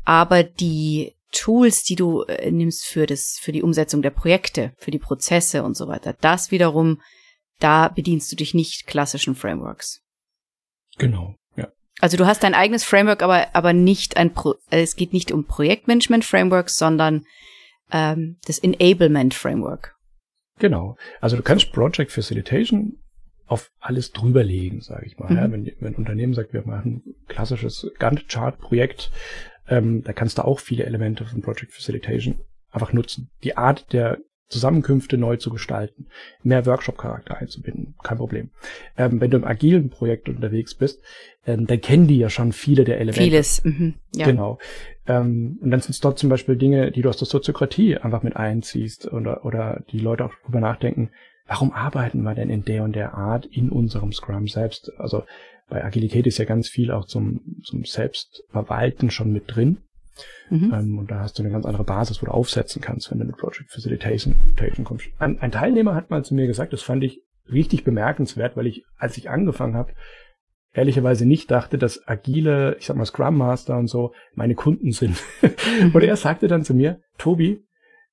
Aber 0.05 0.43
die 0.43 1.15
Tools, 1.33 1.83
die 1.83 1.97
du 1.97 2.23
äh, 2.23 2.51
nimmst 2.51 2.85
für 2.85 3.07
das, 3.07 3.39
für 3.41 3.53
die 3.53 3.63
Umsetzung 3.63 4.03
der 4.03 4.11
Projekte, 4.11 4.73
für 4.79 4.91
die 4.91 4.99
Prozesse 4.99 5.63
und 5.63 5.77
so 5.77 5.89
weiter, 5.89 6.15
das 6.21 6.51
wiederum, 6.51 7.01
da 7.59 7.89
bedienst 7.89 8.31
du 8.33 8.37
dich 8.37 8.55
nicht 8.55 8.87
klassischen 8.87 9.35
Frameworks. 9.35 10.01
Genau, 10.97 11.35
ja. 11.57 11.69
Also 12.01 12.17
du 12.17 12.27
hast 12.27 12.43
dein 12.43 12.55
eigenes 12.55 12.85
Framework, 12.85 13.23
aber, 13.23 13.55
aber 13.55 13.73
nicht 13.73 14.17
ein 14.17 14.33
Pro 14.33 14.55
äh, 14.71 14.83
es 14.83 14.97
geht 14.97 15.13
nicht 15.13 15.33
um 15.33 15.45
Projektmanagement 15.45 16.25
Frameworks, 16.25 16.77
sondern 16.79 17.25
ähm, 17.93 18.39
das 18.47 18.59
Enablement 18.59 19.35
Framework. 19.35 19.97
Genau. 20.59 20.97
Also 21.21 21.37
du 21.37 21.43
kannst 21.43 21.73
Project 21.73 22.11
Facilitation 22.11 22.99
auf 23.47 23.71
alles 23.81 24.13
drüberlegen, 24.13 24.81
sage 24.81 25.07
ich 25.07 25.19
mal. 25.19 25.31
Mhm. 25.31 25.37
Ja, 25.37 25.51
wenn, 25.51 25.73
wenn 25.81 25.95
ein 25.95 25.97
Unternehmen 25.97 26.35
sagt, 26.35 26.53
wir 26.53 26.67
machen 26.67 27.03
ein 27.07 27.15
klassisches 27.29 27.91
Gantt-Chart-Projekt, 27.99 29.11
ähm, 29.69 30.03
da 30.05 30.13
kannst 30.13 30.39
du 30.39 30.45
auch 30.45 30.61
viele 30.61 30.85
Elemente 30.85 31.25
von 31.25 31.43
Project 31.43 31.73
Facilitation 31.73 32.41
einfach 32.71 32.93
nutzen. 32.93 33.31
Die 33.43 33.57
Art 33.57 33.93
der 33.93 34.19
Zusammenkünfte 34.49 35.19
neu 35.19 35.37
zu 35.37 35.51
gestalten, 35.51 36.07
mehr 36.43 36.65
Workshop-Charakter 36.65 37.37
einzubinden, 37.37 37.95
kein 38.03 38.17
Problem. 38.17 38.51
Ähm, 38.97 39.21
wenn 39.21 39.31
du 39.31 39.37
im 39.37 39.45
agilen 39.45 39.91
Projekt 39.91 40.29
unterwegs 40.29 40.75
bist, 40.75 41.03
ähm, 41.47 41.67
dann 41.67 41.81
kennen 41.81 42.07
die 42.07 42.19
ja 42.19 42.31
schon 42.31 42.53
viele 42.53 42.85
der 42.85 42.99
Elemente. 42.99 43.23
Vieles, 43.23 43.63
mhm, 43.63 43.95
ja. 44.15 44.25
Genau. 44.27 44.59
Ähm, 45.07 45.59
und 45.61 45.71
dann 45.71 45.81
sind 45.81 45.91
es 45.91 46.01
dort 46.01 46.19
zum 46.19 46.31
Beispiel 46.31 46.57
Dinge, 46.57 46.91
die 46.91 47.03
du 47.03 47.11
aus 47.11 47.19
der 47.19 47.27
Soziokratie 47.27 47.99
einfach 47.99 48.23
mit 48.23 48.37
einziehst 48.37 49.13
oder, 49.13 49.45
oder 49.45 49.83
die 49.93 49.99
Leute 49.99 50.25
auch 50.25 50.33
darüber 50.43 50.61
nachdenken, 50.61 51.11
warum 51.47 51.73
arbeiten 51.73 52.23
wir 52.23 52.35
denn 52.35 52.49
in 52.49 52.65
der 52.65 52.85
und 52.85 52.97
der 52.97 53.15
Art 53.15 53.45
in 53.45 53.69
unserem 53.69 54.13
Scrum 54.13 54.49
selbst? 54.49 54.93
Also 54.99 55.25
bei 55.69 55.85
Agilität 55.85 56.27
ist 56.27 56.39
ja 56.39 56.45
ganz 56.45 56.69
viel 56.69 56.91
auch 56.91 57.07
zum, 57.07 57.41
zum 57.65 57.85
Selbstverwalten 57.85 59.11
schon 59.11 59.33
mit 59.33 59.45
drin. 59.47 59.79
Mhm. 60.51 60.73
Ähm, 60.75 60.99
und 60.99 61.11
da 61.11 61.21
hast 61.21 61.39
du 61.39 61.43
eine 61.43 61.53
ganz 61.53 61.67
andere 61.67 61.85
Basis, 61.85 62.21
wo 62.23 62.27
du 62.27 62.33
aufsetzen 62.33 62.83
kannst, 62.83 63.11
wenn 63.11 63.19
du 63.19 63.25
mit 63.25 63.37
Project 63.37 63.71
Facilitation 63.71 64.35
kommst. 64.85 65.07
Ein, 65.19 65.39
ein 65.41 65.53
Teilnehmer 65.53 65.95
hat 65.95 66.11
mal 66.11 66.25
zu 66.25 66.35
mir 66.35 66.47
gesagt, 66.47 66.73
das 66.73 66.83
fand 66.83 67.05
ich 67.05 67.23
richtig 67.51 67.85
bemerkenswert, 67.85 68.57
weil 68.57 68.67
ich, 68.67 68.85
als 68.97 69.17
ich 69.17 69.31
angefangen 69.31 69.75
habe, 69.75 69.93
ehrlicherweise 70.73 71.27
nicht 71.27 71.51
dachte, 71.51 71.79
dass 71.79 72.07
agile, 72.07 72.77
ich 72.79 72.87
sag 72.87 72.97
mal 72.97 73.05
Scrum 73.05 73.37
Master 73.37 73.79
und 73.79 73.89
so 73.89 74.13
meine 74.35 74.55
Kunden 74.55 74.93
sind. 74.93 75.23
und 75.93 76.03
er 76.03 76.17
sagte 76.17 76.49
dann 76.49 76.65
zu 76.65 76.75
mir, 76.75 77.01
Tobi, 77.17 77.65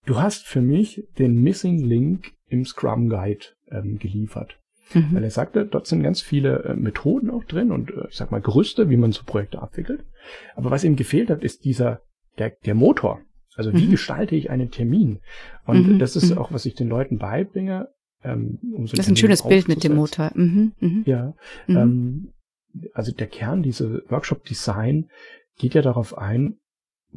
du 0.05 0.17
hast 0.17 0.45
für 0.45 0.61
mich 0.61 1.03
den 1.17 1.41
Missing 1.41 1.79
Link 1.83 2.31
im 2.47 2.65
Scrum 2.65 3.09
Guide 3.09 3.45
ähm, 3.71 3.97
geliefert. 3.99 4.57
Mhm. 4.93 5.15
Weil 5.15 5.23
er 5.23 5.31
sagte, 5.31 5.65
dort 5.65 5.87
sind 5.87 6.03
ganz 6.03 6.21
viele 6.21 6.63
äh, 6.63 6.75
Methoden 6.75 7.29
auch 7.29 7.43
drin 7.43 7.71
und 7.71 7.89
äh, 7.91 8.07
ich 8.09 8.15
sag 8.15 8.31
mal 8.31 8.41
Gerüste, 8.41 8.89
wie 8.89 8.97
man 8.97 9.11
so 9.11 9.23
Projekte 9.25 9.61
abwickelt. 9.61 10.05
Aber 10.55 10.71
was 10.71 10.83
ihm 10.83 10.95
gefehlt 10.95 11.29
hat, 11.29 11.43
ist 11.43 11.65
dieser, 11.65 12.01
der, 12.37 12.51
der 12.65 12.75
Motor. 12.75 13.21
Also 13.55 13.73
wie 13.73 13.85
mhm. 13.85 13.91
gestalte 13.91 14.35
ich 14.35 14.49
einen 14.49 14.69
Termin? 14.69 15.19
Und 15.65 15.93
mhm. 15.93 15.99
das 15.99 16.15
ist 16.15 16.31
mhm. 16.31 16.37
auch, 16.37 16.51
was 16.51 16.65
ich 16.65 16.75
den 16.75 16.89
Leuten 16.89 17.17
beibringe. 17.17 17.87
Ähm, 18.23 18.59
um 18.75 18.87
so 18.87 18.95
das 18.95 19.05
ist 19.05 19.11
ein 19.11 19.17
schönes 19.17 19.43
Bild 19.43 19.67
mit 19.67 19.83
dem 19.83 19.95
Motor. 19.95 20.31
Mhm. 20.35 20.73
Mhm. 20.79 21.03
Ja. 21.05 21.33
Ähm, 21.67 22.33
also 22.93 23.11
der 23.11 23.27
Kern, 23.27 23.63
diese 23.63 24.03
Workshop-Design 24.09 25.09
geht 25.57 25.73
ja 25.73 25.81
darauf 25.81 26.17
ein, 26.17 26.57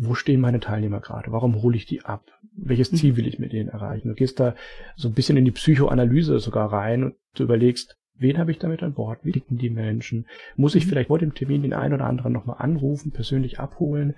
wo 0.01 0.15
stehen 0.15 0.41
meine 0.41 0.61
Teilnehmer 0.61 1.01
gerade? 1.01 1.33
Warum 1.33 1.61
hole 1.61 1.77
ich 1.77 1.87
die 1.87 2.05
ab? 2.05 2.25
Welches 2.57 2.93
Ziel 2.93 3.17
will 3.17 3.27
ich 3.27 3.39
mit 3.39 3.53
denen 3.53 3.69
erreichen? 3.69 4.09
Du 4.09 4.15
gehst 4.15 4.39
da 4.39 4.55
so 4.97 5.09
ein 5.09 5.15
bisschen 5.15 5.37
in 5.37 5.45
die 5.45 5.51
Psychoanalyse 5.51 6.39
sogar 6.39 6.73
rein 6.73 7.05
und 7.05 7.15
du 7.35 7.43
überlegst, 7.43 7.99
wen 8.15 8.39
habe 8.39 8.51
ich 8.53 8.59
damit 8.59 8.83
an 8.83 8.95
Bord? 8.95 9.19
Wie 9.23 9.33
ticken 9.33 9.59
die 9.59 9.71
Menschen? 9.71 10.27
Muss 10.57 10.77
ich 10.77 10.87
vielleicht 10.87 11.09
vor 11.09 11.19
dem 11.19 11.35
Termin 11.35 11.63
den 11.63 11.73
einen 11.73 11.95
oder 11.95 12.07
anderen 12.07 12.33
nochmal 12.33 12.57
anrufen, 12.61 13.11
persönlich 13.11 13.59
abholen? 13.59 14.15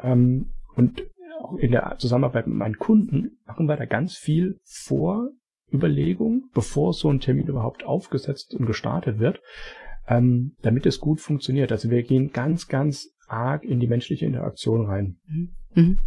Ähm, 0.00 0.50
und 0.74 1.04
auch 1.40 1.56
in 1.56 1.70
der 1.70 1.96
Zusammenarbeit 1.98 2.46
mit 2.46 2.56
meinen 2.56 2.78
Kunden 2.78 3.38
machen 3.46 3.66
wir 3.66 3.76
da 3.76 3.84
ganz 3.84 4.16
viel 4.16 4.58
Vorüberlegung, 4.64 6.50
bevor 6.52 6.92
so 6.94 7.10
ein 7.10 7.20
Termin 7.20 7.46
überhaupt 7.46 7.84
aufgesetzt 7.84 8.54
und 8.54 8.66
gestartet 8.66 9.20
wird, 9.20 9.40
ähm, 10.08 10.56
damit 10.62 10.86
es 10.86 10.98
gut 10.98 11.20
funktioniert. 11.20 11.70
Also 11.70 11.90
wir 11.90 12.02
gehen 12.02 12.32
ganz, 12.32 12.66
ganz 12.66 13.12
arg 13.32 13.64
in 13.64 13.80
die 13.80 13.86
menschliche 13.86 14.26
Interaktion 14.26 14.86
rein. 14.86 15.16
Mhm. 15.26 15.48
mhm. 15.74 15.98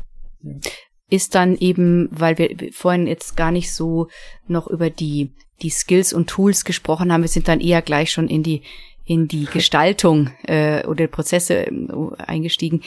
Ja. 0.42 0.60
Ist 1.08 1.36
dann 1.36 1.56
eben, 1.58 2.08
weil 2.12 2.40
wir 2.40 2.72
vorhin 2.72 3.06
jetzt 3.06 3.38
gar 3.38 3.52
nicht 3.52 3.72
so 3.72 4.08
noch 4.48 4.68
über 4.68 4.90
die, 4.90 5.34
die 5.62 5.70
Skills 5.70 6.14
und 6.14 6.28
Tools 6.28 6.66
gesprochen 6.66 7.12
haben, 7.12 7.22
wir 7.22 7.28
sind 7.28 7.48
dann 7.48 7.62
eher 7.62 7.84
gleich 7.84 8.12
schon 8.12 8.28
in 8.28 8.42
die, 8.42 8.64
in 9.04 9.28
die 9.28 9.46
Gestaltung 9.54 10.32
äh, 10.44 10.86
oder 10.86 11.06
Prozesse 11.08 11.68
äh, 11.68 11.78
eingestiegen. 12.18 12.82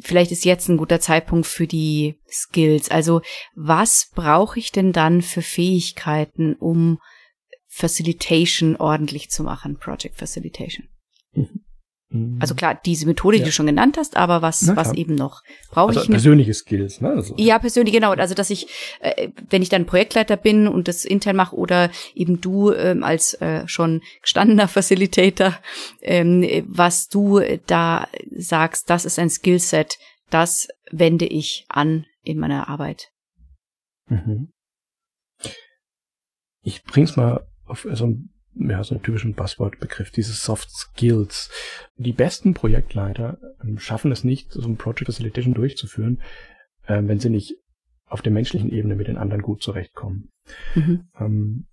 Vielleicht 0.00 0.32
ist 0.32 0.46
jetzt 0.46 0.68
ein 0.68 0.78
guter 0.78 1.00
Zeitpunkt 1.00 1.46
für 1.46 1.66
die 1.66 2.18
Skills. 2.30 2.90
Also 2.90 3.20
was 3.54 4.10
brauche 4.14 4.58
ich 4.58 4.72
denn 4.72 4.92
dann 4.92 5.20
für 5.20 5.42
Fähigkeiten, 5.42 6.54
um 6.54 6.98
Facilitation 7.66 8.76
ordentlich 8.76 9.28
zu 9.28 9.42
machen, 9.42 9.76
Project 9.76 10.16
Facilitation? 10.16 10.88
Mhm. 12.08 12.38
Also 12.40 12.54
klar, 12.54 12.78
diese 12.84 13.06
Methode, 13.06 13.36
ja. 13.36 13.42
die 13.42 13.48
du 13.48 13.52
schon 13.52 13.66
genannt 13.66 13.96
hast, 13.98 14.16
aber 14.16 14.42
was, 14.42 14.74
was 14.76 14.92
eben 14.92 15.14
noch? 15.14 15.42
Brauche 15.70 15.88
also 15.88 16.02
ich 16.02 16.08
persönliche 16.08 16.54
Skills, 16.54 17.00
ne? 17.00 17.10
Also. 17.10 17.34
Ja, 17.36 17.58
persönlich, 17.58 17.94
genau. 17.94 18.12
Also 18.12 18.34
dass 18.34 18.50
ich, 18.50 18.68
äh, 19.00 19.28
wenn 19.50 19.62
ich 19.62 19.68
dann 19.68 19.86
Projektleiter 19.86 20.36
bin 20.36 20.68
und 20.68 20.88
das 20.88 21.04
intern 21.04 21.36
mache 21.36 21.56
oder 21.56 21.90
eben 22.14 22.40
du 22.40 22.72
ähm, 22.72 23.02
als 23.02 23.34
äh, 23.34 23.66
schon 23.66 24.02
gestandener 24.22 24.68
Facilitator, 24.68 25.56
ähm, 26.00 26.46
was 26.68 27.08
du 27.08 27.40
da 27.66 28.08
sagst, 28.36 28.88
das 28.90 29.04
ist 29.04 29.18
ein 29.18 29.30
Skillset, 29.30 29.98
das 30.30 30.68
wende 30.90 31.26
ich 31.26 31.64
an 31.68 32.06
in 32.22 32.38
meiner 32.38 32.68
Arbeit. 32.68 33.10
Mhm. 34.08 34.48
Ich 36.62 36.84
bring's 36.84 37.16
mal 37.16 37.46
auf 37.64 37.82
so 37.82 37.88
also 37.90 38.14
ja, 38.58 38.82
so 38.82 38.94
einen 38.94 39.02
typischen 39.02 39.34
Buzzword-Begriff, 39.34 40.10
diese 40.10 40.32
Soft 40.32 40.70
Skills. 40.70 41.50
Die 41.96 42.12
besten 42.12 42.54
Projektleiter 42.54 43.38
ähm, 43.62 43.78
schaffen 43.78 44.12
es 44.12 44.24
nicht, 44.24 44.52
so 44.52 44.66
ein 44.68 44.76
Project 44.76 45.06
Facilitation 45.06 45.54
durchzuführen, 45.54 46.20
äh, 46.86 47.02
wenn 47.04 47.18
sie 47.18 47.30
nicht 47.30 47.54
auf 48.06 48.22
der 48.22 48.32
menschlichen 48.32 48.70
Ebene 48.70 48.96
mit 48.96 49.08
den 49.08 49.18
anderen 49.18 49.42
gut 49.42 49.62
zurechtkommen. 49.62 50.30
Mhm. 50.74 51.08
Ähm, 51.18 51.66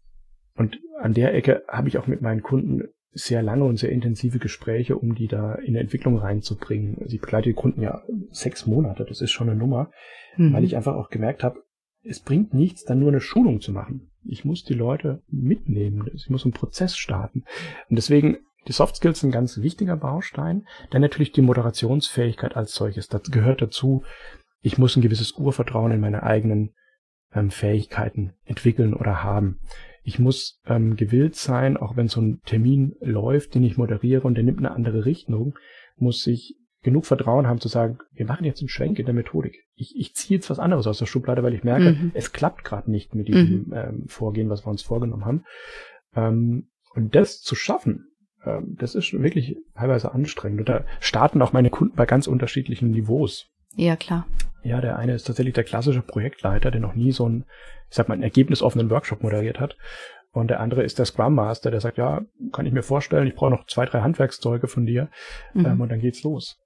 und 0.56 0.80
an 1.00 1.14
der 1.14 1.34
Ecke 1.34 1.64
habe 1.68 1.88
ich 1.88 1.98
auch 1.98 2.08
mit 2.08 2.22
meinen 2.22 2.44
Kunden 2.44 2.84
sehr 3.12 3.44
lange 3.44 3.64
und 3.66 3.78
sehr 3.78 3.92
intensive 3.92 4.40
Gespräche, 4.40 4.98
um 4.98 5.14
die 5.14 5.28
da 5.28 5.56
in 5.56 5.70
eine 5.70 5.80
Entwicklung 5.80 6.18
reinzubringen. 6.18 6.98
Sie 7.06 7.20
begleite 7.20 7.50
die 7.50 7.56
Kunden 7.56 7.82
ja 7.82 8.02
sechs 8.32 8.66
Monate, 8.66 9.06
das 9.06 9.22
ist 9.22 9.32
schon 9.32 9.50
eine 9.50 9.58
Nummer, 9.58 9.92
mhm. 10.36 10.54
weil 10.54 10.64
ich 10.64 10.76
einfach 10.76 10.96
auch 10.96 11.10
gemerkt 11.10 11.44
habe, 11.44 11.60
es 12.04 12.20
bringt 12.20 12.54
nichts, 12.54 12.84
dann 12.84 13.00
nur 13.00 13.10
eine 13.10 13.22
Schulung 13.22 13.62
zu 13.62 13.72
machen. 13.72 14.12
Ich 14.26 14.46
muss 14.46 14.64
die 14.64 14.74
Leute 14.74 15.22
mitnehmen. 15.28 16.10
Ich 16.14 16.30
muss 16.30 16.44
einen 16.44 16.54
Prozess 16.54 16.96
starten. 16.96 17.44
Und 17.90 17.96
deswegen, 17.96 18.38
die 18.68 18.72
Soft 18.72 18.96
Skills 18.96 19.20
sind 19.20 19.30
ein 19.30 19.34
ganz 19.34 19.58
wichtiger 19.60 19.98
Baustein. 19.98 20.66
Dann 20.92 21.02
natürlich 21.02 21.32
die 21.32 21.42
Moderationsfähigkeit 21.42 22.56
als 22.56 22.74
solches. 22.74 23.08
Das 23.08 23.24
gehört 23.24 23.62
dazu. 23.62 24.04
Ich 24.62 24.78
muss 24.78 24.96
ein 24.96 25.02
gewisses 25.02 25.34
Urvertrauen 25.34 25.92
in 25.92 26.00
meine 26.00 26.24
eigenen 26.24 26.74
ähm, 27.34 27.52
Fähigkeiten 27.52 28.34
entwickeln 28.46 28.94
oder 28.94 29.24
haben. 29.24 29.60
Ich 30.04 30.20
muss 30.20 30.60
ähm, 30.66 30.96
gewillt 30.96 31.36
sein, 31.36 31.78
auch 31.78 31.96
wenn 31.96 32.08
so 32.08 32.22
ein 32.22 32.42
Termin 32.46 32.96
läuft, 33.00 33.56
den 33.56 33.64
ich 33.64 33.78
moderiere 33.78 34.28
und 34.28 34.36
der 34.36 34.44
nimmt 34.44 34.60
eine 34.60 34.72
andere 34.72 35.06
Richtung, 35.06 35.58
muss 35.98 36.26
ich 36.28 36.56
genug 36.84 37.06
Vertrauen 37.06 37.48
haben 37.48 37.60
zu 37.60 37.70
sagen, 37.70 37.98
wir 38.14 38.26
machen 38.26 38.46
jetzt 38.46 38.62
einen 38.62 38.70
Schwenk 38.70 39.00
in 39.00 39.06
der 39.06 39.16
Methodik. 39.16 39.66
Ich, 39.76 39.98
ich 39.98 40.14
ziehe 40.16 40.38
jetzt 40.38 40.50
was 40.50 40.60
anderes 40.60 40.86
aus 40.86 41.00
der 41.00 41.06
Schublade, 41.06 41.42
weil 41.42 41.54
ich 41.54 41.64
merke, 41.64 41.94
mhm. 41.94 42.12
es 42.14 42.34
klappt 42.34 42.64
gerade 42.64 42.92
nicht 42.92 43.16
mit 43.16 43.28
diesem 43.28 43.68
mhm. 43.68 43.74
ähm, 43.74 44.04
Vorgehen, 44.08 44.50
was 44.50 44.66
wir 44.66 44.70
uns 44.70 44.84
vorgenommen 44.84 45.26
haben. 45.26 45.46
Ähm, 46.16 46.68
und 46.94 47.16
das 47.16 47.42
zu 47.42 47.56
schaffen, 47.56 48.08
ähm, 48.46 48.76
das 48.78 48.96
ist 48.96 49.14
wirklich 49.14 49.58
teilweise 49.76 50.14
anstrengend. 50.14 50.60
Und 50.60 50.70
da 50.70 50.84
starten 51.00 51.42
auch 51.42 51.54
meine 51.54 51.70
Kunden 51.70 51.96
bei 51.96 52.06
ganz 52.06 52.28
unterschiedlichen 52.28 52.92
Niveaus. 52.92 53.50
Ja, 53.76 53.96
klar. 53.96 54.28
Ja, 54.64 54.80
der 54.82 54.98
eine 54.98 55.14
ist 55.14 55.26
tatsächlich 55.26 55.56
der 55.56 55.64
klassische 55.64 56.02
Projektleiter, 56.02 56.72
der 56.72 56.82
noch 56.82 56.96
nie 56.96 57.12
so 57.12 57.26
einen, 57.26 57.46
ich 57.90 57.96
sag 57.96 58.08
mal, 58.08 58.14
einen 58.14 58.24
ergebnisoffenen 58.24 58.90
Workshop 58.90 59.24
moderiert 59.24 59.60
hat. 59.60 59.78
Und 60.32 60.50
der 60.50 60.60
andere 60.60 60.84
ist 60.84 60.98
der 60.98 61.06
Scrum 61.06 61.36
Master, 61.36 61.70
der 61.70 61.80
sagt, 61.80 61.98
ja, 61.98 62.22
kann 62.52 62.66
ich 62.66 62.74
mir 62.74 62.82
vorstellen, 62.82 63.28
ich 63.28 63.36
brauche 63.36 63.52
noch 63.52 63.68
zwei, 63.68 63.86
drei 63.86 64.02
Handwerkszeuge 64.02 64.68
von 64.68 64.86
dir 64.86 65.10
mhm. 65.54 65.66
ähm, 65.66 65.82
und 65.82 65.90
dann 65.90 66.00
geht's 66.00 66.24
los. 66.24 66.60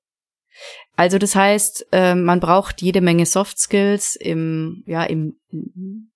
Also 0.95 1.17
das 1.17 1.35
heißt, 1.35 1.87
äh, 1.91 2.15
man 2.15 2.39
braucht 2.39 2.81
jede 2.81 3.01
Menge 3.01 3.25
Soft 3.25 3.59
Skills 3.59 4.15
im, 4.15 4.83
ja, 4.87 5.03
im 5.03 5.35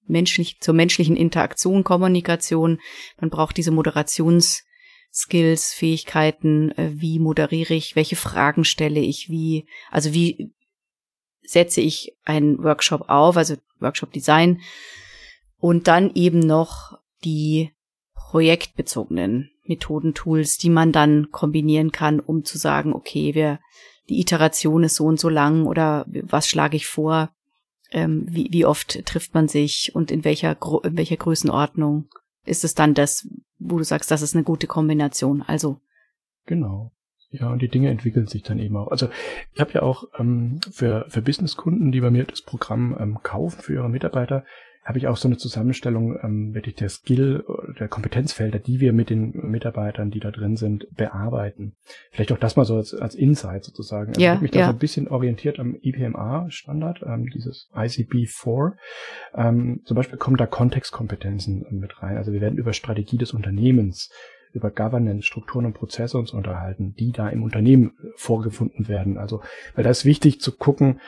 menschlich, 0.07 0.59
zur 0.59 0.73
menschlichen 0.73 1.15
Interaktion, 1.15 1.83
Kommunikation. 1.83 2.79
Man 3.19 3.29
braucht 3.29 3.57
diese 3.57 3.71
Moderationsskills, 3.71 5.73
Fähigkeiten, 5.73 6.71
äh, 6.71 6.91
wie 6.93 7.19
moderiere 7.19 7.73
ich, 7.73 7.95
welche 7.95 8.15
Fragen 8.15 8.63
stelle 8.63 8.99
ich, 8.99 9.29
wie, 9.29 9.67
also 9.91 10.13
wie 10.13 10.51
setze 11.43 11.81
ich 11.81 12.15
einen 12.25 12.63
Workshop 12.63 13.09
auf, 13.09 13.37
also 13.37 13.55
Workshop 13.79 14.13
Design 14.13 14.61
und 15.59 15.87
dann 15.87 16.11
eben 16.15 16.39
noch 16.39 16.97
die 17.23 17.71
projektbezogenen 18.15 19.51
Methoden, 19.65 20.13
Tools, 20.13 20.57
die 20.57 20.69
man 20.69 20.91
dann 20.91 21.29
kombinieren 21.31 21.91
kann, 21.91 22.19
um 22.19 22.43
zu 22.43 22.57
sagen, 22.57 22.93
okay, 22.93 23.35
wir 23.35 23.59
die 24.11 24.19
Iteration 24.19 24.83
ist 24.83 24.95
so 24.95 25.05
und 25.05 25.21
so 25.21 25.29
lang 25.29 25.65
oder 25.65 26.05
was 26.07 26.49
schlage 26.49 26.75
ich 26.75 26.85
vor, 26.85 27.29
ähm, 27.91 28.25
wie, 28.27 28.49
wie 28.51 28.65
oft 28.65 29.05
trifft 29.05 29.33
man 29.33 29.47
sich 29.47 29.95
und 29.95 30.11
in 30.11 30.25
welcher, 30.25 30.57
in 30.83 30.97
welcher 30.97 31.15
Größenordnung 31.15 32.09
ist 32.43 32.65
es 32.65 32.75
dann 32.75 32.93
das, 32.93 33.25
wo 33.57 33.77
du 33.77 33.85
sagst, 33.85 34.11
das 34.11 34.21
ist 34.21 34.35
eine 34.35 34.43
gute 34.43 34.67
Kombination. 34.67 35.41
Also. 35.43 35.79
Genau. 36.45 36.91
Ja, 37.29 37.49
und 37.49 37.61
die 37.61 37.69
Dinge 37.69 37.89
entwickeln 37.89 38.27
sich 38.27 38.43
dann 38.43 38.59
eben 38.59 38.75
auch. 38.75 38.89
Also 38.89 39.07
ich 39.53 39.61
habe 39.61 39.71
ja 39.71 39.81
auch 39.81 40.03
ähm, 40.19 40.59
für, 40.69 41.05
für 41.07 41.21
Businesskunden, 41.21 41.93
die 41.93 42.01
bei 42.01 42.11
mir 42.11 42.25
das 42.25 42.41
Programm 42.41 42.97
ähm, 42.99 43.19
kaufen 43.23 43.61
für 43.61 43.75
ihre 43.75 43.89
Mitarbeiter, 43.89 44.43
habe 44.83 44.97
ich 44.97 45.07
auch 45.07 45.17
so 45.17 45.27
eine 45.27 45.37
Zusammenstellung 45.37 46.17
ähm, 46.23 46.53
wirklich 46.55 46.75
der 46.75 46.89
Skill, 46.89 47.45
der 47.79 47.87
Kompetenzfelder, 47.87 48.57
die 48.57 48.79
wir 48.79 48.93
mit 48.93 49.09
den 49.09 49.31
Mitarbeitern, 49.31 50.09
die 50.09 50.19
da 50.19 50.31
drin 50.31 50.57
sind, 50.57 50.87
bearbeiten. 50.95 51.73
Vielleicht 52.11 52.31
auch 52.31 52.39
das 52.39 52.55
mal 52.55 52.65
so 52.65 52.75
als, 52.75 52.93
als 52.93 53.13
Insight 53.13 53.63
sozusagen. 53.63 54.09
Also 54.09 54.21
ja, 54.21 54.31
ich 54.31 54.35
habe 54.35 54.43
mich 54.43 54.55
ja. 54.55 54.61
da 54.61 54.67
so 54.67 54.73
ein 54.73 54.79
bisschen 54.79 55.07
orientiert 55.07 55.59
am 55.59 55.75
IPMA-Standard, 55.75 57.03
ähm, 57.05 57.29
dieses 57.29 57.69
ICB-4. 57.75 58.73
Ähm, 59.35 59.81
zum 59.85 59.95
Beispiel 59.95 60.17
kommen 60.17 60.37
da 60.37 60.47
Kontextkompetenzen 60.47 61.65
mit 61.69 62.01
rein. 62.01 62.17
Also 62.17 62.33
wir 62.33 62.41
werden 62.41 62.57
über 62.57 62.73
Strategie 62.73 63.17
des 63.17 63.33
Unternehmens 63.33 64.09
über 64.53 64.69
Governance, 64.69 65.25
Strukturen 65.25 65.65
und 65.65 65.73
Prozesse 65.73 66.17
uns 66.17 66.31
unterhalten, 66.31 66.93
die 66.99 67.11
da 67.11 67.29
im 67.29 67.43
Unternehmen 67.43 67.93
vorgefunden 68.15 68.89
werden. 68.89 69.17
Also, 69.17 69.41
weil 69.75 69.83
da 69.83 69.89
ist 69.89 70.03
wichtig 70.03 70.41
zu 70.41 70.51
gucken, 70.57 70.99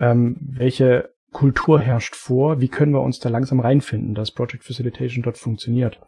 ähm, 0.00 0.36
welche 0.40 1.10
Kultur 1.32 1.80
herrscht 1.80 2.16
vor, 2.16 2.60
wie 2.60 2.68
können 2.68 2.92
wir 2.92 3.02
uns 3.02 3.18
da 3.18 3.28
langsam 3.28 3.60
reinfinden, 3.60 4.14
dass 4.14 4.30
Project 4.30 4.64
Facilitation 4.64 5.22
dort 5.22 5.38
funktioniert. 5.38 6.00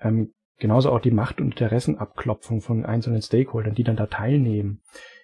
Ähm, 0.00 0.32
genauso 0.58 0.90
auch 0.90 1.00
die 1.00 1.10
Macht- 1.10 1.40
und 1.40 1.48
Interessenabklopfung 1.48 2.60
von 2.60 2.84
einzelnen 2.84 3.22
Stakeholdern, 3.22 3.74
die 3.74 3.84
dann 3.84 3.96
da 3.96 4.06
teilnehmen. 4.06 4.80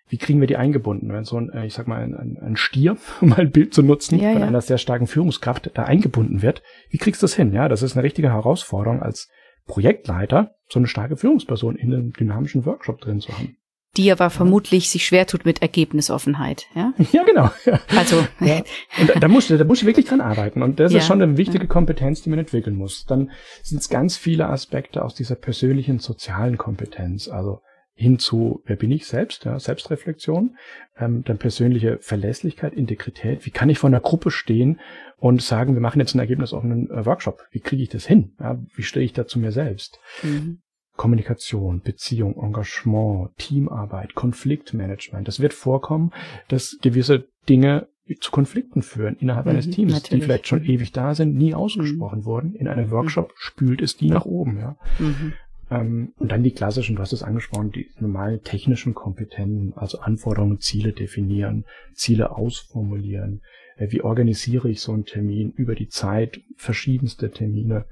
Wie 0.09 0.19
kriegen 0.19 0.41
wir 0.41 0.49
die 0.49 0.57
eingebunden? 0.57 1.13
Wenn 1.13 1.25
so 1.25 1.39
ein, 1.39 1.51
äh, 1.51 1.67
ich 1.67 1.75
sag 1.75 1.87
mal, 1.87 2.03
ein, 2.03 2.37
ein 2.39 2.57
Stier, 2.57 2.97
um 3.21 3.31
mal 3.31 3.41
ein 3.41 3.51
Bild 3.51 3.73
zu 3.73 3.83
nutzen, 3.83 4.19
ja, 4.19 4.33
von 4.33 4.41
ja. 4.43 4.47
einer 4.47 4.61
sehr 4.61 4.79
starken 4.79 5.07
Führungskraft 5.07 5.71
da 5.75 5.85
eingebunden 5.85 6.43
wird, 6.43 6.63
wie 6.91 6.99
kriegst 6.99 7.23
du 7.23 7.25
das 7.25 7.35
hin? 7.35 7.53
Ja, 7.53 7.69
das 7.69 7.83
ist 7.83 7.97
eine 7.97 8.03
richtige 8.03 8.33
Herausforderung 8.33 9.03
als 9.03 9.31
Projektleiter, 9.67 10.57
so 10.69 10.81
eine 10.81 10.89
starke 10.89 11.17
Führungsperson 11.17 11.77
in 11.77 11.95
einem 11.95 12.13
dynamischen 12.13 12.67
Workshop 12.67 13.01
drin 13.01 13.21
zu 13.21 13.33
haben. 13.33 13.57
Die 13.97 14.13
aber 14.13 14.31
vermutlich 14.31 14.89
sich 14.89 15.05
schwer 15.05 15.27
tut 15.27 15.45
mit 15.45 15.63
Ergebnisoffenheit, 15.63 16.67
ja? 16.75 16.93
Ja, 17.13 17.25
genau. 17.25 17.51
Also. 17.97 18.25
Ja. 18.41 18.63
Und 18.99 19.11
da, 19.11 19.21
da 19.21 19.29
musst 19.29 19.51
du, 19.51 19.59
da 19.59 19.65
musst 19.65 19.83
du 19.83 19.87
wirklich 19.87 20.07
dran 20.07 20.21
arbeiten. 20.21 20.63
Und 20.63 20.79
das 20.79 20.93
ja. 20.93 20.99
ist 20.99 21.07
schon 21.07 21.21
eine 21.21 21.37
wichtige 21.37 21.67
Kompetenz, 21.67 22.23
die 22.23 22.31
man 22.31 22.39
entwickeln 22.39 22.77
muss. 22.77 23.05
Dann 23.05 23.31
sind 23.63 23.81
es 23.81 23.89
ganz 23.89 24.17
viele 24.17 24.49
Aspekte 24.49 25.05
aus 25.05 25.15
dieser 25.15 25.35
persönlichen 25.35 25.99
sozialen 25.99 26.57
Kompetenz. 26.57 27.29
Also 27.29 27.63
hin 28.01 28.19
zu, 28.19 28.63
wer 28.65 28.77
bin 28.77 28.91
ich 28.93 29.07
selbst, 29.07 29.45
ja, 29.45 29.59
Selbstreflexion, 29.59 30.57
ähm, 30.99 31.23
dann 31.25 31.37
persönliche 31.37 31.99
Verlässlichkeit, 32.01 32.73
Integrität. 32.73 33.45
Wie 33.45 33.51
kann 33.51 33.69
ich 33.69 33.79
vor 33.79 33.89
einer 33.89 34.01
Gruppe 34.01 34.31
stehen 34.31 34.81
und 35.19 35.43
sagen, 35.43 35.75
wir 35.75 35.83
machen 35.83 36.01
jetzt 36.01 36.15
einen 36.15 36.21
ergebnisoffenen 36.21 36.91
äh, 36.91 37.05
Workshop? 37.05 37.43
Wie 37.51 37.61
kriege 37.61 37.83
ich 37.83 37.91
das 37.91 38.07
hin? 38.07 38.35
Ja, 38.41 38.59
wie 38.75 38.85
stehe 38.85 39.05
ich 39.05 39.13
da 39.13 39.27
zu 39.27 39.39
mir 39.39 39.53
selbst? 39.53 39.99
Mhm. 40.23 40.63
Kommunikation, 41.01 41.81
Beziehung, 41.81 42.37
Engagement, 42.37 43.31
Teamarbeit, 43.39 44.15
Konfliktmanagement. 44.15 45.27
Das 45.27 45.41
wird 45.41 45.55
vorkommen, 45.55 46.13
dass 46.49 46.77
gewisse 46.83 47.27
Dinge 47.49 47.89
zu 48.21 48.31
Konflikten 48.31 48.83
führen 48.83 49.17
innerhalb 49.19 49.47
mhm, 49.47 49.53
eines 49.53 49.71
Teams, 49.71 49.95
natürlich. 49.95 50.21
die 50.21 50.27
vielleicht 50.27 50.47
schon 50.47 50.63
ewig 50.63 50.93
da 50.93 51.15
sind, 51.15 51.35
nie 51.37 51.55
ausgesprochen 51.55 52.19
mhm. 52.19 52.25
wurden. 52.27 52.55
In 52.55 52.69
einem 52.69 52.91
Workshop 52.91 53.29
mhm. 53.29 53.35
spült 53.37 53.81
es 53.81 53.97
die 53.97 54.11
nach 54.11 54.27
oben. 54.27 54.59
Ja. 54.59 54.77
Mhm. 54.99 55.33
Ähm, 55.71 56.13
und 56.19 56.31
dann 56.31 56.43
die 56.43 56.53
klassischen, 56.53 56.97
du 56.97 57.01
hast 57.01 57.15
es 57.15 57.23
angesprochen, 57.23 57.71
die 57.71 57.89
normalen 57.99 58.43
technischen 58.43 58.93
Kompetenzen, 58.93 59.73
also 59.77 60.01
Anforderungen, 60.01 60.59
Ziele 60.59 60.93
definieren, 60.93 61.65
Ziele 61.95 62.37
ausformulieren. 62.37 63.41
Äh, 63.79 63.91
wie 63.91 64.03
organisiere 64.03 64.69
ich 64.69 64.83
so 64.83 64.93
einen 64.93 65.07
Termin 65.07 65.53
über 65.53 65.75
die 65.75 65.89
Zeit, 65.89 66.43
verschiedenste 66.59 67.31
Termine? 67.31 67.87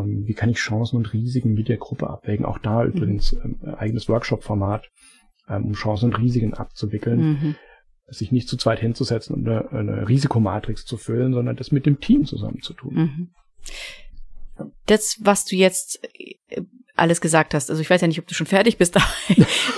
Ähm, 0.00 0.24
wie 0.26 0.34
kann 0.34 0.50
ich 0.50 0.58
Chancen 0.58 0.96
und 0.96 1.12
Risiken 1.12 1.54
mit 1.54 1.68
der 1.68 1.76
Gruppe 1.76 2.08
abwägen? 2.08 2.46
Auch 2.46 2.58
da 2.58 2.84
übrigens 2.84 3.32
mhm. 3.32 3.58
ähm, 3.62 3.74
eigenes 3.74 4.08
Workshop-Format, 4.08 4.90
ähm, 5.48 5.66
um 5.66 5.72
Chancen 5.74 6.12
und 6.12 6.18
Risiken 6.18 6.54
abzuwickeln. 6.54 7.20
Mhm. 7.20 7.54
Sich 8.06 8.32
nicht 8.32 8.48
zu 8.48 8.56
zweit 8.56 8.80
hinzusetzen 8.80 9.34
und 9.34 9.48
eine, 9.48 9.70
eine, 9.70 10.08
Risikomatrix 10.08 10.84
zu 10.84 10.98
füllen, 10.98 11.32
sondern 11.32 11.56
das 11.56 11.72
mit 11.72 11.86
dem 11.86 12.00
Team 12.00 12.26
zusammen 12.26 12.60
zu 12.60 12.74
tun. 12.74 12.94
Mhm. 12.94 14.70
Das, 14.86 15.18
was 15.22 15.46
du 15.46 15.56
jetzt 15.56 16.00
äh, 16.48 16.62
alles 16.96 17.20
gesagt 17.20 17.54
hast. 17.54 17.70
Also 17.70 17.82
ich 17.82 17.90
weiß 17.90 18.00
ja 18.00 18.06
nicht, 18.06 18.20
ob 18.20 18.26
du 18.26 18.34
schon 18.34 18.46
fertig 18.46 18.78
bist, 18.78 18.96
aber 18.96 19.06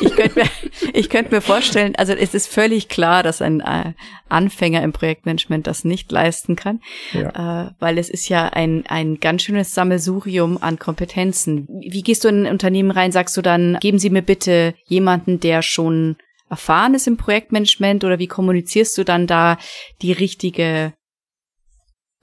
ich 0.00 0.14
könnte 0.14 0.40
mir, 0.40 0.46
ich 0.92 1.08
könnte 1.08 1.34
mir 1.34 1.40
vorstellen, 1.40 1.94
also 1.96 2.12
es 2.12 2.34
ist 2.34 2.46
völlig 2.46 2.88
klar, 2.88 3.22
dass 3.22 3.40
ein 3.40 3.60
äh, 3.60 3.92
Anfänger 4.28 4.82
im 4.82 4.92
Projektmanagement 4.92 5.66
das 5.66 5.84
nicht 5.84 6.12
leisten 6.12 6.56
kann, 6.56 6.80
ja. 7.12 7.68
äh, 7.68 7.70
weil 7.78 7.98
es 7.98 8.10
ist 8.10 8.28
ja 8.28 8.48
ein, 8.48 8.84
ein 8.88 9.18
ganz 9.18 9.42
schönes 9.42 9.74
Sammelsurium 9.74 10.62
an 10.62 10.78
Kompetenzen. 10.78 11.66
Wie 11.80 12.02
gehst 12.02 12.24
du 12.24 12.28
in 12.28 12.46
ein 12.46 12.52
Unternehmen 12.52 12.90
rein? 12.90 13.12
Sagst 13.12 13.36
du 13.36 13.42
dann, 13.42 13.78
geben 13.80 13.98
Sie 13.98 14.10
mir 14.10 14.22
bitte 14.22 14.74
jemanden, 14.84 15.40
der 15.40 15.62
schon 15.62 16.16
erfahren 16.48 16.94
ist 16.94 17.06
im 17.06 17.16
Projektmanagement 17.16 18.04
oder 18.04 18.18
wie 18.18 18.28
kommunizierst 18.28 18.96
du 18.98 19.04
dann 19.04 19.26
da 19.26 19.58
die 20.02 20.12
richtige 20.12 20.92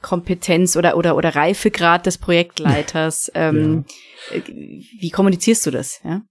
Kompetenz 0.03 0.75
oder 0.75 0.95
oder 0.95 1.15
oder 1.15 1.35
Reifegrad 1.35 2.05
des 2.05 2.19
Projektleiters. 2.19 3.31
Ähm, 3.35 3.85
ja. 4.31 4.41
Wie 4.99 5.09
kommunizierst 5.09 5.65
du 5.65 5.71
das? 5.71 5.99
Ja? 6.03 6.21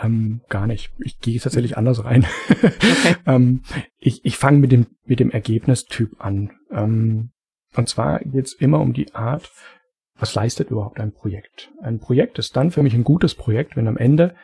Ähm, 0.00 0.42
gar 0.48 0.66
nicht. 0.66 0.90
Ich 0.98 1.18
gehe 1.18 1.40
tatsächlich 1.40 1.76
anders 1.78 2.04
rein. 2.04 2.26
Okay. 2.50 3.16
ähm, 3.26 3.62
ich 3.98 4.24
ich 4.24 4.36
fange 4.36 4.58
mit 4.58 4.72
dem 4.72 4.86
mit 5.04 5.20
dem 5.20 5.30
Ergebnistyp 5.30 6.10
an. 6.18 6.50
Ähm, 6.70 7.30
und 7.74 7.88
zwar 7.88 8.20
geht's 8.20 8.52
immer 8.52 8.80
um 8.80 8.92
die 8.92 9.14
Art, 9.14 9.50
was 10.16 10.34
leistet 10.34 10.70
überhaupt 10.70 11.00
ein 11.00 11.12
Projekt? 11.12 11.72
Ein 11.80 11.98
Projekt 11.98 12.38
ist 12.38 12.56
dann 12.56 12.70
für 12.70 12.82
mich 12.82 12.94
ein 12.94 13.04
gutes 13.04 13.34
Projekt, 13.34 13.76
wenn 13.76 13.88
am 13.88 13.96
Ende 13.96 14.34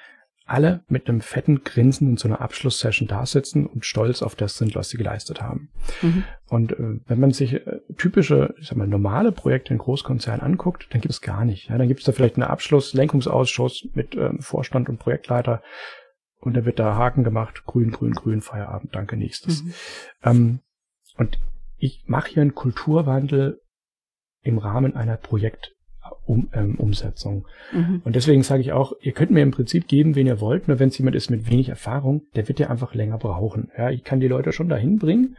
alle 0.48 0.82
mit 0.88 1.08
einem 1.08 1.20
fetten 1.20 1.62
Grinsen 1.62 2.10
in 2.10 2.16
so 2.16 2.28
einer 2.28 2.40
Abschlusssession 2.40 3.08
da 3.08 3.26
sitzen 3.26 3.66
und 3.66 3.84
stolz 3.84 4.22
auf 4.22 4.34
das 4.34 4.56
sind, 4.56 4.74
was 4.74 4.88
sie 4.88 4.96
geleistet 4.96 5.42
haben. 5.42 5.70
Mhm. 6.02 6.24
Und 6.48 6.72
äh, 6.72 7.00
wenn 7.06 7.20
man 7.20 7.32
sich 7.32 7.54
äh, 7.54 7.80
typische, 7.96 8.54
ich 8.58 8.68
sag 8.68 8.78
mal, 8.78 8.86
normale 8.86 9.32
Projekte 9.32 9.72
in 9.72 9.78
Großkonzernen 9.78 10.40
anguckt, 10.40 10.88
dann 10.90 11.00
gibt 11.00 11.12
es 11.12 11.20
gar 11.20 11.44
nicht. 11.44 11.68
Ja, 11.68 11.78
dann 11.78 11.88
gibt 11.88 12.00
es 12.00 12.06
da 12.06 12.12
vielleicht 12.12 12.36
einen 12.36 12.50
Abschlusslenkungsausschuss 12.50 13.88
mit 13.94 14.14
ähm, 14.16 14.40
Vorstand 14.40 14.88
und 14.88 14.98
Projektleiter 14.98 15.62
und 16.40 16.54
da 16.54 16.64
wird 16.64 16.78
da 16.78 16.94
Haken 16.94 17.24
gemacht, 17.24 17.64
grün, 17.66 17.90
grün, 17.90 18.12
grün, 18.12 18.40
Feierabend, 18.40 18.94
danke, 18.94 19.16
nächstes. 19.16 19.64
Mhm. 19.64 19.72
Ähm, 20.22 20.60
und 21.16 21.38
ich 21.76 22.04
mache 22.06 22.30
hier 22.30 22.42
einen 22.42 22.54
Kulturwandel 22.54 23.60
im 24.42 24.58
Rahmen 24.58 24.96
einer 24.96 25.16
Projekt 25.16 25.74
um, 26.26 26.48
ähm, 26.52 26.76
Umsetzung. 26.76 27.46
Mhm. 27.72 28.02
Und 28.04 28.16
deswegen 28.16 28.42
sage 28.42 28.60
ich 28.60 28.72
auch, 28.72 28.92
ihr 29.00 29.12
könnt 29.12 29.30
mir 29.30 29.42
im 29.42 29.50
Prinzip 29.50 29.88
geben, 29.88 30.14
wen 30.14 30.26
ihr 30.26 30.40
wollt, 30.40 30.68
nur 30.68 30.78
wenn 30.78 30.88
es 30.88 30.98
jemand 30.98 31.16
ist 31.16 31.30
mit 31.30 31.50
wenig 31.50 31.68
Erfahrung, 31.68 32.22
der 32.34 32.48
wird 32.48 32.60
ja 32.60 32.68
einfach 32.68 32.94
länger 32.94 33.18
brauchen. 33.18 33.70
Ja, 33.76 33.90
ich 33.90 34.04
kann 34.04 34.20
die 34.20 34.28
Leute 34.28 34.52
schon 34.52 34.68
dahin 34.68 34.98
bringen, 34.98 35.36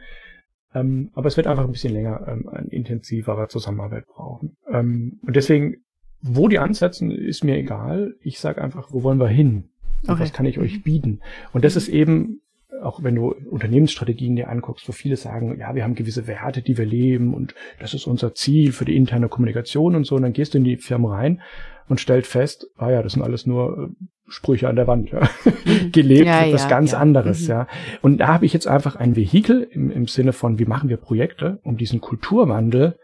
ähm, 0.74 1.10
aber 1.14 1.28
es 1.28 1.36
wird 1.36 1.46
einfach 1.46 1.64
ein 1.64 1.72
bisschen 1.72 1.92
länger 1.92 2.26
ähm, 2.28 2.48
eine 2.48 2.68
intensivere 2.68 3.48
Zusammenarbeit 3.48 4.06
brauchen. 4.06 4.56
Ähm, 4.70 5.20
und 5.26 5.36
deswegen, 5.36 5.76
wo 6.22 6.48
die 6.48 6.58
ansetzen, 6.58 7.10
ist 7.10 7.44
mir 7.44 7.56
egal. 7.56 8.14
Ich 8.20 8.40
sage 8.40 8.62
einfach, 8.62 8.92
wo 8.92 9.02
wollen 9.02 9.20
wir 9.20 9.28
hin? 9.28 9.70
Okay. 10.06 10.20
Was 10.20 10.32
kann 10.32 10.46
ich 10.46 10.58
euch 10.58 10.82
bieten? 10.82 11.20
Und 11.52 11.64
das 11.64 11.76
ist 11.76 11.88
eben 11.88 12.40
auch 12.82 13.02
wenn 13.02 13.14
du 13.14 13.34
Unternehmensstrategien 13.50 14.36
dir 14.36 14.48
anguckst, 14.48 14.88
wo 14.88 14.92
viele 14.92 15.16
sagen, 15.16 15.58
ja, 15.58 15.74
wir 15.74 15.84
haben 15.84 15.94
gewisse 15.94 16.26
Werte, 16.26 16.62
die 16.62 16.78
wir 16.78 16.86
leben 16.86 17.34
und 17.34 17.54
das 17.78 17.94
ist 17.94 18.06
unser 18.06 18.34
Ziel 18.34 18.72
für 18.72 18.84
die 18.84 18.96
interne 18.96 19.28
Kommunikation 19.28 19.94
und 19.94 20.04
so, 20.04 20.16
und 20.16 20.22
dann 20.22 20.32
gehst 20.32 20.54
du 20.54 20.58
in 20.58 20.64
die 20.64 20.76
Firma 20.76 21.16
rein 21.16 21.40
und 21.88 22.00
stellt 22.00 22.26
fest, 22.26 22.68
ah 22.76 22.90
ja, 22.90 23.02
das 23.02 23.12
sind 23.12 23.22
alles 23.22 23.46
nur 23.46 23.90
äh, 23.90 24.04
Sprüche 24.28 24.68
an 24.68 24.76
der 24.76 24.86
Wand. 24.86 25.10
Ja. 25.10 25.28
Mhm. 25.44 25.90
Gelebt 25.92 26.26
ja, 26.26 26.44
wird 26.44 26.54
was 26.54 26.62
ja, 26.64 26.68
ganz 26.68 26.92
ja. 26.92 26.98
anderes, 26.98 27.42
mhm. 27.42 27.48
ja. 27.48 27.66
Und 28.00 28.18
da 28.18 28.28
habe 28.28 28.46
ich 28.46 28.52
jetzt 28.52 28.68
einfach 28.68 28.96
ein 28.96 29.16
Vehikel 29.16 29.62
im, 29.70 29.90
im 29.90 30.06
Sinne 30.06 30.32
von, 30.32 30.58
wie 30.58 30.66
machen 30.66 30.88
wir 30.88 30.96
Projekte, 30.96 31.58
um 31.64 31.76
diesen 31.76 32.00
Kulturwandel 32.00 32.98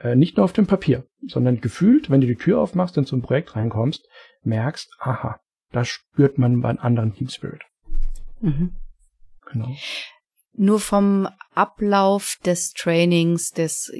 äh, 0.00 0.14
nicht 0.14 0.36
nur 0.36 0.44
auf 0.44 0.52
dem 0.52 0.66
Papier, 0.66 1.04
sondern 1.26 1.60
gefühlt, 1.60 2.10
wenn 2.10 2.20
du 2.20 2.26
die 2.26 2.36
Tür 2.36 2.60
aufmachst 2.60 2.96
und 2.96 3.06
zum 3.06 3.22
Projekt 3.22 3.56
reinkommst, 3.56 4.08
merkst, 4.44 4.96
aha, 5.00 5.40
da 5.72 5.84
spürt 5.84 6.38
man 6.38 6.64
einen 6.64 6.78
anderen 6.78 7.14
Team 7.14 7.28
Spirit. 7.28 7.62
Mhm. 8.40 8.72
Genau. 9.52 9.74
Nur 10.54 10.80
vom 10.80 11.28
Ablauf 11.54 12.36
des 12.44 12.72
Trainings 12.72 13.52
des 13.52 13.92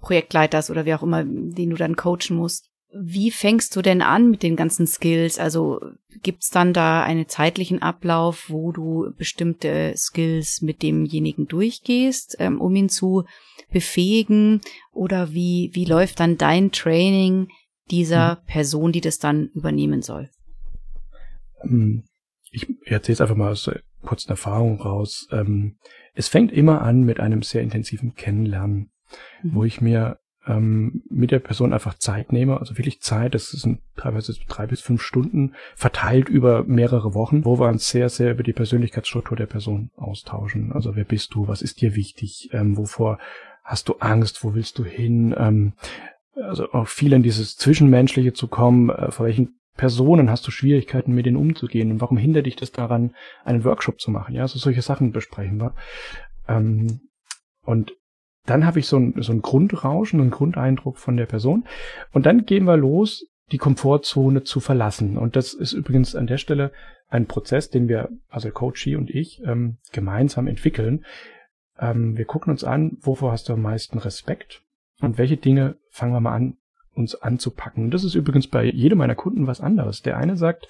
Projektleiters 0.00 0.70
oder 0.70 0.84
wie 0.86 0.94
auch 0.94 1.02
immer, 1.02 1.24
den 1.24 1.70
du 1.70 1.76
dann 1.76 1.96
coachen 1.96 2.36
musst. 2.36 2.70
Wie 2.98 3.30
fängst 3.30 3.76
du 3.76 3.82
denn 3.82 4.00
an 4.00 4.30
mit 4.30 4.42
den 4.42 4.56
ganzen 4.56 4.86
Skills? 4.86 5.38
Also 5.38 5.80
gibt's 6.22 6.48
dann 6.48 6.72
da 6.72 7.02
einen 7.02 7.28
zeitlichen 7.28 7.82
Ablauf, 7.82 8.48
wo 8.48 8.72
du 8.72 9.12
bestimmte 9.18 9.92
Skills 9.96 10.62
mit 10.62 10.82
demjenigen 10.82 11.46
durchgehst, 11.46 12.36
ähm, 12.38 12.60
um 12.60 12.74
ihn 12.74 12.88
zu 12.88 13.24
befähigen? 13.70 14.60
Oder 14.92 15.32
wie, 15.32 15.70
wie 15.74 15.84
läuft 15.84 16.20
dann 16.20 16.38
dein 16.38 16.72
Training 16.72 17.48
dieser 17.90 18.38
hm. 18.38 18.46
Person, 18.46 18.92
die 18.92 19.00
das 19.00 19.18
dann 19.18 19.48
übernehmen 19.54 20.00
soll? 20.00 20.30
Ähm, 21.62 22.04
ich 22.50 22.66
erzähle 22.84 23.14
es 23.14 23.20
einfach 23.20 23.36
mal 23.36 23.52
aus 23.52 23.68
kurzen 24.02 24.30
Erfahrung 24.30 24.80
raus. 24.80 25.28
Ähm, 25.32 25.76
es 26.14 26.28
fängt 26.28 26.52
immer 26.52 26.82
an 26.82 27.02
mit 27.02 27.20
einem 27.20 27.42
sehr 27.42 27.62
intensiven 27.62 28.14
Kennenlernen, 28.14 28.90
mhm. 29.42 29.54
wo 29.54 29.64
ich 29.64 29.80
mir 29.80 30.18
ähm, 30.46 31.02
mit 31.10 31.30
der 31.30 31.40
Person 31.40 31.72
einfach 31.72 31.94
Zeit 31.94 32.32
nehme, 32.32 32.58
also 32.58 32.78
wirklich 32.78 33.00
Zeit, 33.00 33.34
das 33.34 33.50
sind 33.50 33.80
teilweise 33.96 34.34
drei 34.48 34.66
bis 34.66 34.80
fünf 34.80 35.02
Stunden, 35.02 35.54
verteilt 35.74 36.28
über 36.28 36.64
mehrere 36.64 37.14
Wochen, 37.14 37.44
wo 37.44 37.58
wir 37.58 37.68
uns 37.68 37.88
sehr, 37.88 38.08
sehr 38.08 38.32
über 38.32 38.42
die 38.42 38.52
Persönlichkeitsstruktur 38.52 39.36
der 39.36 39.46
Person 39.46 39.90
austauschen. 39.96 40.72
Also 40.72 40.96
wer 40.96 41.04
bist 41.04 41.34
du, 41.34 41.48
was 41.48 41.62
ist 41.62 41.80
dir 41.80 41.94
wichtig, 41.94 42.50
ähm, 42.52 42.76
wovor 42.76 43.18
hast 43.64 43.88
du 43.88 43.94
Angst, 43.94 44.44
wo 44.44 44.54
willst 44.54 44.78
du 44.78 44.84
hin, 44.84 45.34
ähm, 45.36 45.72
also 46.34 46.70
auch 46.72 46.88
viel 46.88 47.12
in 47.12 47.22
dieses 47.22 47.56
Zwischenmenschliche 47.56 48.32
zu 48.32 48.46
kommen, 48.46 48.90
äh, 48.90 49.10
vor 49.10 49.26
welchen 49.26 49.58
Personen 49.76 50.30
hast 50.30 50.46
du 50.46 50.50
Schwierigkeiten, 50.50 51.14
mit 51.14 51.26
denen 51.26 51.36
umzugehen 51.36 51.90
und 51.90 52.00
warum 52.00 52.16
hindert 52.16 52.46
dich 52.46 52.56
das 52.56 52.72
daran, 52.72 53.14
einen 53.44 53.64
Workshop 53.64 54.00
zu 54.00 54.10
machen? 54.10 54.34
Ja, 54.34 54.42
also 54.42 54.58
solche 54.58 54.82
Sachen 54.82 55.12
besprechen 55.12 55.60
wir. 55.60 55.74
Ähm, 56.48 57.00
und 57.62 57.92
dann 58.46 58.64
habe 58.64 58.78
ich 58.78 58.86
so 58.86 58.96
ein, 58.96 59.14
so 59.18 59.32
ein 59.32 59.42
Grundrauschen, 59.42 60.20
einen 60.20 60.30
Grundeindruck 60.30 60.98
von 60.98 61.16
der 61.16 61.26
Person. 61.26 61.66
Und 62.12 62.26
dann 62.26 62.46
gehen 62.46 62.64
wir 62.64 62.76
los, 62.76 63.26
die 63.52 63.58
Komfortzone 63.58 64.44
zu 64.44 64.60
verlassen. 64.60 65.18
Und 65.18 65.36
das 65.36 65.52
ist 65.52 65.72
übrigens 65.72 66.14
an 66.16 66.26
der 66.26 66.38
Stelle 66.38 66.72
ein 67.08 67.26
Prozess, 67.26 67.70
den 67.70 67.88
wir, 67.88 68.08
also 68.28 68.50
Coachy 68.50 68.96
und 68.96 69.10
ich, 69.10 69.42
ähm, 69.44 69.78
gemeinsam 69.92 70.46
entwickeln. 70.46 71.04
Ähm, 71.78 72.16
wir 72.16 72.24
gucken 72.24 72.50
uns 72.50 72.64
an, 72.64 72.96
wovor 73.00 73.32
hast 73.32 73.48
du 73.48 73.52
am 73.52 73.62
meisten 73.62 73.98
Respekt 73.98 74.62
und 75.00 75.18
welche 75.18 75.36
Dinge 75.36 75.76
fangen 75.90 76.12
wir 76.12 76.20
mal 76.20 76.34
an 76.34 76.56
uns 76.96 77.14
anzupacken. 77.14 77.90
Das 77.90 78.04
ist 78.04 78.14
übrigens 78.14 78.48
bei 78.48 78.64
jedem 78.64 78.98
meiner 78.98 79.14
Kunden 79.14 79.46
was 79.46 79.60
anderes. 79.60 80.02
Der 80.02 80.16
eine 80.16 80.36
sagt, 80.36 80.68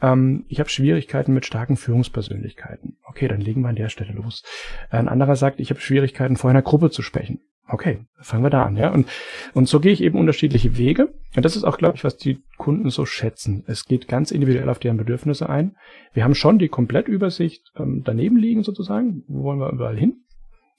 ähm, 0.00 0.44
ich 0.48 0.60
habe 0.60 0.70
Schwierigkeiten 0.70 1.34
mit 1.34 1.46
starken 1.46 1.76
Führungspersönlichkeiten. 1.76 2.96
Okay, 3.04 3.28
dann 3.28 3.40
legen 3.40 3.62
wir 3.62 3.68
an 3.68 3.76
der 3.76 3.88
Stelle 3.88 4.12
los. 4.12 4.42
Ein 4.90 5.08
anderer 5.08 5.36
sagt, 5.36 5.60
ich 5.60 5.70
habe 5.70 5.80
Schwierigkeiten, 5.80 6.36
vor 6.36 6.50
einer 6.50 6.62
Gruppe 6.62 6.90
zu 6.90 7.02
sprechen. 7.02 7.40
Okay, 7.70 7.98
fangen 8.20 8.42
wir 8.42 8.50
da 8.50 8.62
an, 8.62 8.76
ja. 8.76 8.90
Und, 8.90 9.08
und 9.52 9.68
so 9.68 9.78
gehe 9.78 9.92
ich 9.92 10.02
eben 10.02 10.18
unterschiedliche 10.18 10.78
Wege. 10.78 11.12
Und 11.36 11.44
das 11.44 11.54
ist 11.54 11.64
auch, 11.64 11.76
glaube 11.76 11.96
ich, 11.96 12.04
was 12.04 12.16
die 12.16 12.42
Kunden 12.56 12.88
so 12.88 13.04
schätzen. 13.04 13.62
Es 13.66 13.84
geht 13.84 14.08
ganz 14.08 14.30
individuell 14.30 14.70
auf 14.70 14.78
deren 14.78 14.96
Bedürfnisse 14.96 15.50
ein. 15.50 15.76
Wir 16.14 16.24
haben 16.24 16.34
schon 16.34 16.58
die 16.58 16.68
Komplettübersicht 16.68 17.70
ähm, 17.76 18.02
daneben 18.04 18.38
liegen 18.38 18.62
sozusagen. 18.62 19.22
Wo 19.28 19.42
wollen 19.42 19.58
wir 19.58 19.70
überall 19.70 19.98
hin? 19.98 20.24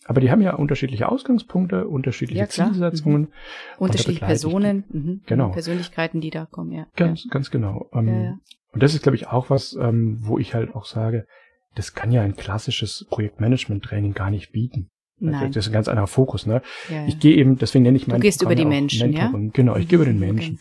Aber 0.06 0.22
die 0.22 0.32
haben 0.32 0.42
ja 0.42 0.56
unterschiedliche 0.56 1.10
Ausgangspunkte, 1.10 1.88
unterschiedliche 1.88 2.40
ja, 2.40 2.50
Zielsetzungen. 2.50 3.22
Mhm. 3.22 3.28
Unterschiedliche 3.78 4.26
Personen, 4.26 4.86
mhm. 4.90 5.22
genau. 5.26 5.50
Persönlichkeiten, 5.50 6.22
die 6.22 6.30
da 6.30 6.46
kommen, 6.46 6.72
ja. 6.72 6.88
Ganz, 6.96 7.26
ja. 7.26 7.30
ganz 7.30 7.52
genau. 7.52 7.90
Ähm, 7.94 8.08
ja. 8.08 8.38
Und 8.72 8.84
das 8.84 8.94
ist, 8.94 9.04
glaube 9.04 9.16
ich, 9.16 9.28
auch 9.28 9.50
was, 9.50 9.78
ähm, 9.80 10.18
wo 10.22 10.40
ich 10.40 10.54
halt 10.54 10.76
auch 10.76 10.86
sage, 10.86 11.26
das 11.76 11.94
kann 11.94 12.12
ja 12.12 12.22
ein 12.22 12.36
klassisches 12.36 13.06
Projektmanagement-Training 13.10 14.14
gar 14.14 14.32
nicht 14.32 14.52
bieten. 14.52 14.90
Nein. 15.20 15.52
Das 15.52 15.66
ist 15.66 15.72
ein 15.72 15.74
ganz 15.74 15.88
anderer 15.88 16.08
Fokus, 16.08 16.46
ne? 16.46 16.62
Ja, 16.90 16.96
ja. 16.96 17.08
Ich 17.08 17.20
gehe 17.20 17.36
eben, 17.36 17.58
deswegen 17.58 17.84
nenne 17.84 17.98
ich 17.98 18.08
meinen 18.08 18.22
Du 18.22 18.22
gehst 18.22 18.42
über 18.42 18.56
die 18.56 18.66
Menschen, 18.66 19.12
Mentoring. 19.12 19.46
ja? 19.48 19.52
Genau, 19.54 19.76
ich 19.76 19.88
gehe 19.88 19.98
über 19.98 20.06
den 20.06 20.20
Menschen. 20.20 20.60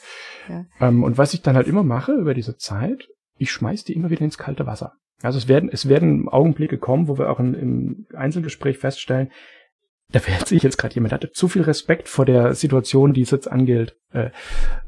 Ja. 0.48 0.66
Ähm, 0.80 1.04
und 1.04 1.16
was 1.16 1.32
ich 1.32 1.42
dann 1.42 1.54
halt 1.56 1.68
immer 1.68 1.84
mache 1.84 2.12
über 2.12 2.34
diese 2.34 2.56
Zeit, 2.56 3.08
ich 3.36 3.52
schmeiß 3.52 3.84
die 3.84 3.92
immer 3.92 4.10
wieder 4.10 4.22
ins 4.22 4.36
kalte 4.36 4.66
Wasser. 4.66 4.94
Also 5.22 5.38
es 5.38 5.48
werden, 5.48 5.68
es 5.72 5.88
werden 5.88 6.28
Augenblicke 6.28 6.78
kommen, 6.78 7.08
wo 7.08 7.18
wir 7.18 7.30
auch 7.30 7.40
in, 7.40 7.54
im 7.54 8.06
Einzelgespräch 8.14 8.78
feststellen, 8.78 9.30
da 10.10 10.20
verhält 10.20 10.48
sich 10.48 10.62
jetzt 10.62 10.78
gerade 10.78 10.94
jemand, 10.94 11.12
hatte 11.12 11.32
zu 11.32 11.48
viel 11.48 11.62
Respekt 11.62 12.08
vor 12.08 12.24
der 12.24 12.54
Situation, 12.54 13.12
die 13.12 13.20
es 13.20 13.30
jetzt 13.30 13.50
angilt. 13.50 13.96
Äh, 14.10 14.30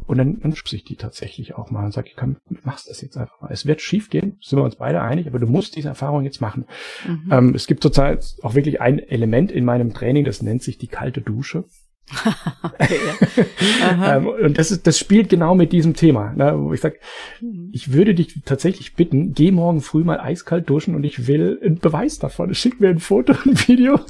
und 0.07 0.17
dann, 0.17 0.41
dann 0.41 0.53
ich 0.53 0.85
die 0.85 0.97
tatsächlich 0.97 1.55
auch 1.55 1.71
mal 1.71 1.85
und 1.85 1.93
sage, 1.93 2.09
ich 2.09 2.17
kann, 2.17 2.39
machst 2.63 2.89
das 2.89 3.03
jetzt 3.03 3.19
einfach 3.19 3.39
mal. 3.43 3.53
Es 3.53 3.67
wird 3.67 3.83
schief 3.83 4.09
gehen, 4.09 4.39
sind 4.41 4.59
wir 4.59 4.65
uns 4.65 4.77
beide 4.77 5.03
einig, 5.03 5.27
aber 5.27 5.39
du 5.39 5.47
musst 5.47 5.77
diese 5.77 5.89
Erfahrung 5.89 6.25
jetzt 6.25 6.41
machen. 6.41 6.65
Mhm. 7.07 7.29
Ähm, 7.31 7.55
es 7.55 7.67
gibt 7.67 7.83
zurzeit 7.83 8.35
auch 8.41 8.55
wirklich 8.55 8.81
ein 8.81 8.99
Element 8.99 9.53
in 9.53 9.67
meinem 9.67 9.93
Training, 9.93 10.25
das 10.25 10.41
nennt 10.41 10.63
sich 10.63 10.79
die 10.79 10.89
kalte 10.89 11.21
Dusche. 11.21 11.65
ähm, 14.03 14.27
und 14.27 14.59
das 14.59 14.71
ist, 14.71 14.87
das 14.87 14.99
spielt 14.99 15.29
genau 15.29 15.55
mit 15.55 15.73
diesem 15.73 15.95
Thema, 15.95 16.33
ne, 16.35 16.55
wo 16.57 16.73
ich 16.73 16.81
sage, 16.81 16.99
mhm. 17.41 17.71
ich 17.73 17.93
würde 17.93 18.15
dich 18.15 18.43
tatsächlich 18.45 18.95
bitten, 18.95 19.33
geh 19.33 19.51
morgen 19.51 19.81
früh 19.81 20.05
mal 20.05 20.21
eiskalt 20.21 20.69
duschen 20.69 20.95
und 20.95 21.05
ich 21.05 21.27
will 21.27 21.61
einen 21.63 21.79
Beweis 21.79 22.19
davon. 22.19 22.53
Schick 22.55 22.81
mir 22.81 22.89
ein 22.89 22.99
Foto, 22.99 23.33
ein 23.33 23.57
Video 23.69 24.01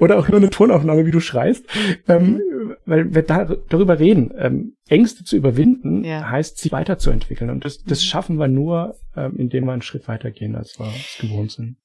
oder 0.00 0.18
auch 0.18 0.28
nur 0.28 0.38
eine 0.38 0.50
Tonaufnahme, 0.50 1.06
wie 1.06 1.10
du 1.10 1.20
schreist, 1.20 1.66
ähm, 2.06 2.32
mhm. 2.32 2.76
weil 2.86 3.14
wir 3.14 3.22
da, 3.22 3.44
darüber 3.68 3.98
reden. 3.98 4.32
Ähm, 4.36 4.76
Ängste 4.88 5.24
zu 5.24 5.36
überwinden 5.36 6.04
ja. 6.04 6.30
heißt, 6.30 6.58
sie 6.58 6.72
weiterzuentwickeln 6.72 7.50
und 7.50 7.64
das, 7.64 7.82
das 7.84 8.00
mhm. 8.00 8.04
schaffen 8.04 8.36
wir 8.38 8.48
nur, 8.48 8.96
ähm, 9.16 9.34
indem 9.36 9.64
wir 9.64 9.72
einen 9.72 9.82
Schritt 9.82 10.08
weitergehen, 10.08 10.54
als 10.54 10.78
wir 10.78 10.86
es 10.86 11.18
gewohnt 11.20 11.52
sind. 11.52 11.76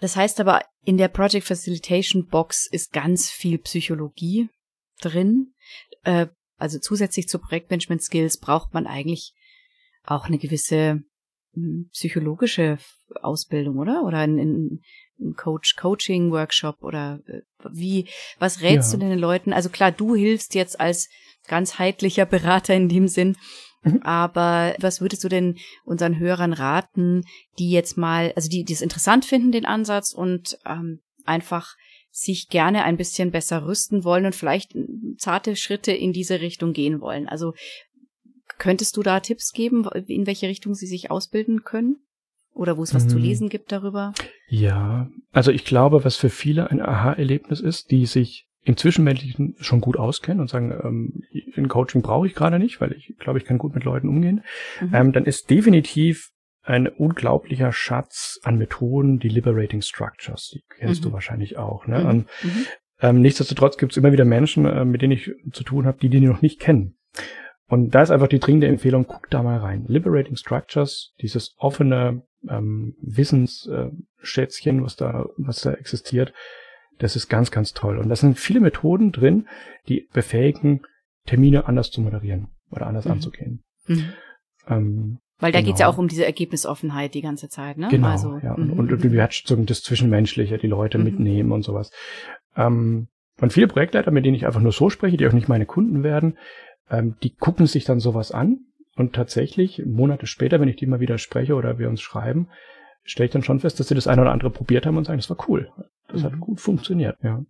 Das 0.00 0.16
heißt 0.16 0.40
aber, 0.40 0.62
in 0.84 0.98
der 0.98 1.06
Project 1.06 1.46
Facilitation 1.46 2.26
Box 2.26 2.68
ist 2.70 2.92
ganz 2.92 3.30
viel 3.30 3.58
Psychologie 3.58 4.48
drin. 5.04 5.54
Äh, 6.04 6.26
also 6.56 6.78
zusätzlich 6.78 7.28
zu 7.28 7.38
Projektmanagement 7.38 8.02
Skills 8.02 8.38
braucht 8.38 8.72
man 8.72 8.86
eigentlich 8.86 9.34
auch 10.04 10.26
eine 10.26 10.38
gewisse 10.38 11.02
hm, 11.54 11.88
psychologische 11.92 12.78
Ausbildung, 13.20 13.78
oder? 13.78 14.04
Oder 14.04 14.18
ein, 14.18 14.38
ein 14.38 14.80
Coach, 15.36 15.76
Coaching 15.76 16.30
Workshop 16.30 16.82
oder 16.82 17.20
äh, 17.26 17.40
wie, 17.70 18.08
was 18.38 18.60
rätst 18.60 18.92
ja. 18.92 18.98
du 18.98 19.06
den 19.06 19.18
Leuten? 19.18 19.52
Also 19.52 19.68
klar, 19.68 19.92
du 19.92 20.14
hilfst 20.14 20.54
jetzt 20.54 20.80
als 20.80 21.08
ganzheitlicher 21.46 22.26
Berater 22.26 22.74
in 22.74 22.88
dem 22.88 23.08
Sinn, 23.08 23.36
mhm. 23.82 24.02
aber 24.02 24.74
was 24.78 25.00
würdest 25.00 25.24
du 25.24 25.28
denn 25.28 25.58
unseren 25.84 26.18
Hörern 26.18 26.52
raten, 26.52 27.22
die 27.58 27.70
jetzt 27.70 27.96
mal, 27.96 28.32
also 28.36 28.48
die, 28.48 28.64
die 28.64 28.72
es 28.72 28.82
interessant 28.82 29.24
finden, 29.24 29.52
den 29.52 29.66
Ansatz 29.66 30.12
und 30.12 30.58
ähm, 30.66 31.00
einfach 31.24 31.76
sich 32.12 32.48
gerne 32.48 32.84
ein 32.84 32.98
bisschen 32.98 33.30
besser 33.30 33.66
rüsten 33.66 34.04
wollen 34.04 34.26
und 34.26 34.34
vielleicht 34.34 34.76
zarte 35.16 35.56
Schritte 35.56 35.92
in 35.92 36.12
diese 36.12 36.40
Richtung 36.40 36.74
gehen 36.74 37.00
wollen. 37.00 37.26
Also 37.26 37.54
könntest 38.58 38.96
du 38.96 39.02
da 39.02 39.20
Tipps 39.20 39.52
geben, 39.52 39.88
in 40.06 40.26
welche 40.26 40.46
Richtung 40.46 40.74
sie 40.74 40.86
sich 40.86 41.10
ausbilden 41.10 41.64
können? 41.64 41.96
Oder 42.54 42.76
wo 42.76 42.82
es 42.82 42.94
was 42.94 43.06
mhm. 43.06 43.08
zu 43.08 43.18
lesen 43.18 43.48
gibt 43.48 43.72
darüber? 43.72 44.12
Ja, 44.46 45.10
also 45.32 45.50
ich 45.50 45.64
glaube, 45.64 46.04
was 46.04 46.16
für 46.16 46.28
viele 46.28 46.70
ein 46.70 46.82
Aha-Erlebnis 46.82 47.60
ist, 47.60 47.90
die 47.90 48.04
sich 48.04 48.46
im 48.64 48.76
Zwischenmenschlichen 48.76 49.56
schon 49.58 49.80
gut 49.80 49.96
auskennen 49.96 50.40
und 50.40 50.48
sagen, 50.48 50.70
ähm, 50.84 51.22
ein 51.56 51.68
Coaching 51.68 52.02
brauche 52.02 52.26
ich 52.26 52.34
gerade 52.34 52.58
nicht, 52.58 52.80
weil 52.80 52.92
ich 52.92 53.14
glaube, 53.18 53.38
ich 53.38 53.46
kann 53.46 53.56
gut 53.56 53.74
mit 53.74 53.84
Leuten 53.84 54.08
umgehen, 54.08 54.44
mhm. 54.80 54.94
ähm, 54.94 55.12
dann 55.12 55.24
ist 55.24 55.48
definitiv 55.48 56.30
ein 56.62 56.86
unglaublicher 56.86 57.72
Schatz 57.72 58.38
an 58.44 58.56
Methoden, 58.56 59.18
die 59.18 59.28
Liberating 59.28 59.82
Structures. 59.82 60.50
Die 60.52 60.62
kennst 60.78 61.02
mhm. 61.02 61.08
du 61.08 61.12
wahrscheinlich 61.12 61.58
auch. 61.58 61.86
Ne? 61.86 62.00
Mhm. 62.00 62.06
Und, 62.06 62.26
mhm. 62.42 62.66
ähm, 63.00 63.20
nichtsdestotrotz 63.20 63.76
gibt 63.76 63.92
es 63.92 63.98
immer 63.98 64.12
wieder 64.12 64.24
Menschen, 64.24 64.66
äh, 64.66 64.84
mit 64.84 65.02
denen 65.02 65.12
ich 65.12 65.32
zu 65.52 65.64
tun 65.64 65.86
habe, 65.86 65.98
die 65.98 66.08
die 66.08 66.20
noch 66.20 66.42
nicht 66.42 66.60
kennen. 66.60 66.96
Und 67.66 67.94
da 67.94 68.02
ist 68.02 68.10
einfach 68.10 68.28
die 68.28 68.38
dringende 68.38 68.68
Empfehlung, 68.68 69.06
guck 69.06 69.30
da 69.30 69.42
mal 69.42 69.58
rein. 69.58 69.86
Liberating 69.88 70.36
Structures, 70.36 71.14
dieses 71.20 71.54
offene 71.56 72.22
ähm, 72.48 72.94
Wissensschätzchen, 73.00 74.78
äh, 74.78 74.82
was 74.82 74.96
da, 74.96 75.26
was 75.38 75.62
da 75.62 75.72
existiert, 75.72 76.32
das 76.98 77.16
ist 77.16 77.28
ganz, 77.28 77.50
ganz 77.50 77.72
toll. 77.72 77.98
Und 77.98 78.08
da 78.08 78.16
sind 78.16 78.38
viele 78.38 78.60
Methoden 78.60 79.10
drin, 79.10 79.48
die 79.88 80.08
befähigen, 80.12 80.82
Termine 81.26 81.66
anders 81.66 81.90
zu 81.90 82.00
moderieren 82.00 82.48
oder 82.70 82.86
anders 82.86 83.06
mhm. 83.06 83.12
anzugehen. 83.12 83.64
Mhm. 83.86 84.12
Ähm, 84.68 85.18
weil 85.42 85.50
da 85.50 85.58
genau. 85.58 85.70
geht's 85.70 85.80
ja 85.80 85.88
auch 85.88 85.98
um 85.98 86.06
diese 86.06 86.24
Ergebnisoffenheit 86.24 87.14
die 87.14 87.20
ganze 87.20 87.48
Zeit, 87.48 87.76
ne? 87.76 87.88
Genau, 87.90 88.06
also, 88.06 88.38
ja. 88.44 88.54
Und, 88.54 88.70
und 88.70 89.02
die 89.02 89.10
Wertschätzung 89.10 89.66
des 89.66 89.82
Zwischenmenschliche, 89.82 90.56
die 90.56 90.68
Leute 90.68 90.98
mhm. 90.98 91.04
mitnehmen 91.04 91.50
und 91.50 91.62
sowas. 91.62 91.90
Ähm, 92.56 93.08
und 93.40 93.52
viele 93.52 93.66
Projektleiter, 93.66 94.12
mit 94.12 94.24
denen 94.24 94.36
ich 94.36 94.46
einfach 94.46 94.60
nur 94.60 94.70
so 94.70 94.88
spreche, 94.88 95.16
die 95.16 95.26
auch 95.26 95.32
nicht 95.32 95.48
meine 95.48 95.66
Kunden 95.66 96.04
werden, 96.04 96.38
ähm, 96.88 97.16
die 97.24 97.34
gucken 97.34 97.66
sich 97.66 97.82
dann 97.82 97.98
sowas 97.98 98.30
an 98.30 98.60
und 98.94 99.14
tatsächlich 99.14 99.82
Monate 99.84 100.28
später, 100.28 100.60
wenn 100.60 100.68
ich 100.68 100.76
die 100.76 100.86
mal 100.86 101.00
wieder 101.00 101.18
spreche 101.18 101.56
oder 101.56 101.76
wir 101.76 101.88
uns 101.88 102.00
schreiben, 102.00 102.48
stelle 103.02 103.26
ich 103.26 103.32
dann 103.32 103.42
schon 103.42 103.58
fest, 103.58 103.80
dass 103.80 103.88
sie 103.88 103.96
das 103.96 104.06
eine 104.06 104.22
oder 104.22 104.30
andere 104.30 104.50
probiert 104.50 104.86
haben 104.86 104.96
und 104.96 105.06
sagen, 105.06 105.18
das 105.18 105.28
war 105.28 105.48
cool. 105.48 105.72
Das 106.06 106.20
mhm. 106.20 106.26
hat 106.26 106.38
gut 106.38 106.60
funktioniert, 106.60 107.16
ja. 107.20 107.42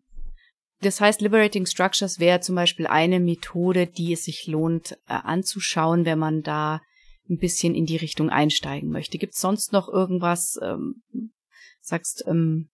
Das 0.81 1.03
heißt, 1.03 1.21
Liberating 1.21 1.67
Structures 1.67 2.19
wäre 2.19 2.41
zum 2.41 2.55
Beispiel 2.55 2.87
eine 2.87 3.21
Methode, 3.21 3.87
die 3.87 4.15
es 4.15 4.25
sich 4.25 4.47
lohnt 4.47 4.93
äh, 5.09 5.13
anzuschauen, 5.13 6.07
wenn 6.07 6.19
man 6.19 6.43
da 6.43 6.81
ein 7.33 7.39
bisschen 7.39 7.75
in 7.75 7.87
die 7.87 7.97
Richtung 7.97 8.31
einsteigen 8.31 8.91
möchte. 8.91 9.19
Gibt 9.19 9.35
es 9.35 9.41
sonst 9.41 9.73
noch 9.73 9.89
irgendwas, 9.89 10.59
ähm, 10.63 11.03
sagst, 11.81 12.25
ähm, 12.27 12.69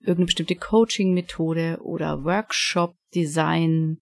irgendeine 0.00 0.26
bestimmte 0.26 0.56
Coaching-Methode 0.56 1.78
oder 1.82 2.24
Workshop-Design? 2.24 3.98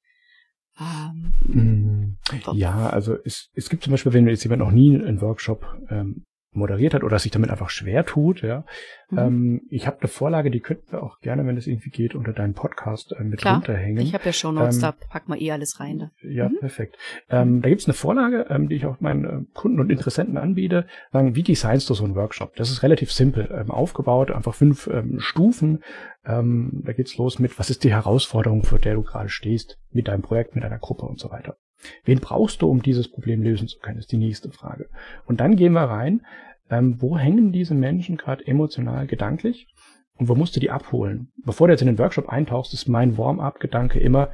Ähm, 0.78 1.32
mm, 1.46 2.18
ja, 2.52 2.90
also 2.90 3.16
es, 3.24 3.50
es 3.54 3.70
gibt 3.70 3.82
zum 3.82 3.92
Beispiel, 3.92 4.12
wenn 4.12 4.28
jetzt 4.28 4.44
jemand 4.44 4.60
noch 4.60 4.70
nie 4.70 4.94
einen 4.94 5.20
Workshop 5.20 5.64
ähm, 5.88 6.24
moderiert 6.56 6.94
hat 6.94 7.04
oder 7.04 7.18
sich 7.18 7.30
damit 7.30 7.50
einfach 7.50 7.70
schwer 7.70 8.04
tut, 8.04 8.42
ja. 8.42 8.64
Mhm. 9.10 9.18
Ähm, 9.18 9.62
ich 9.70 9.86
habe 9.86 10.00
eine 10.00 10.08
Vorlage, 10.08 10.50
die 10.50 10.60
könnten 10.60 10.90
wir 10.90 11.02
auch 11.02 11.20
gerne, 11.20 11.46
wenn 11.46 11.56
es 11.56 11.66
irgendwie 11.66 11.90
geht, 11.90 12.14
unter 12.14 12.32
deinen 12.32 12.54
Podcast 12.54 13.12
äh, 13.12 13.22
mit 13.22 13.40
Klar. 13.40 13.56
runterhängen. 13.56 14.02
Ich 14.02 14.14
habe 14.14 14.24
ja 14.24 14.32
schon 14.32 14.56
Notes, 14.56 14.76
ähm, 14.76 14.82
da 14.82 14.92
packen 14.92 15.32
wir 15.32 15.40
eh 15.40 15.52
alles 15.52 15.78
rein. 15.78 15.98
Da. 15.98 16.10
Ja, 16.22 16.48
mhm. 16.48 16.58
perfekt. 16.58 16.96
Ähm, 17.30 17.62
da 17.62 17.68
gibt's 17.68 17.86
eine 17.86 17.94
Vorlage, 17.94 18.46
ähm, 18.48 18.68
die 18.68 18.76
ich 18.76 18.86
auch 18.86 19.00
meinen 19.00 19.24
äh, 19.24 19.44
Kunden 19.54 19.78
und 19.78 19.90
Interessenten 19.90 20.36
anbiete. 20.36 20.86
Sagen, 21.12 21.36
wie 21.36 21.42
designst 21.42 21.88
du 21.88 21.94
so 21.94 22.04
einen 22.04 22.16
Workshop? 22.16 22.56
Das 22.56 22.70
ist 22.70 22.82
relativ 22.82 23.12
simpel 23.12 23.48
ähm, 23.52 23.70
aufgebaut, 23.70 24.30
einfach 24.30 24.54
fünf 24.54 24.88
ähm, 24.88 25.20
Stufen. 25.20 25.84
Ähm, 26.24 26.82
da 26.84 26.92
geht's 26.92 27.16
los 27.16 27.38
mit, 27.38 27.58
was 27.58 27.70
ist 27.70 27.84
die 27.84 27.92
Herausforderung, 27.92 28.64
vor 28.64 28.80
der 28.80 28.94
du 28.94 29.02
gerade 29.02 29.28
stehst, 29.28 29.78
mit 29.92 30.08
deinem 30.08 30.22
Projekt, 30.22 30.54
mit 30.54 30.64
deiner 30.64 30.78
Gruppe 30.78 31.06
und 31.06 31.20
so 31.20 31.30
weiter. 31.30 31.56
Wen 32.04 32.20
brauchst 32.20 32.62
du, 32.62 32.70
um 32.70 32.82
dieses 32.82 33.08
Problem 33.10 33.42
lösen 33.42 33.68
zu 33.68 33.78
können, 33.78 33.98
ist 33.98 34.12
die 34.12 34.16
nächste 34.16 34.50
Frage. 34.50 34.88
Und 35.26 35.40
dann 35.40 35.56
gehen 35.56 35.72
wir 35.72 35.82
rein, 35.82 36.26
ähm, 36.70 37.00
wo 37.00 37.16
hängen 37.18 37.52
diese 37.52 37.74
Menschen 37.74 38.16
gerade 38.16 38.46
emotional, 38.46 39.06
gedanklich 39.06 39.68
und 40.16 40.28
wo 40.28 40.34
musst 40.34 40.56
du 40.56 40.60
die 40.60 40.70
abholen? 40.70 41.32
Bevor 41.44 41.68
du 41.68 41.72
jetzt 41.72 41.82
in 41.82 41.86
den 41.86 41.98
Workshop 41.98 42.28
eintauchst, 42.28 42.72
ist 42.72 42.88
mein 42.88 43.18
Warm-up-Gedanke 43.18 44.00
immer, 44.00 44.30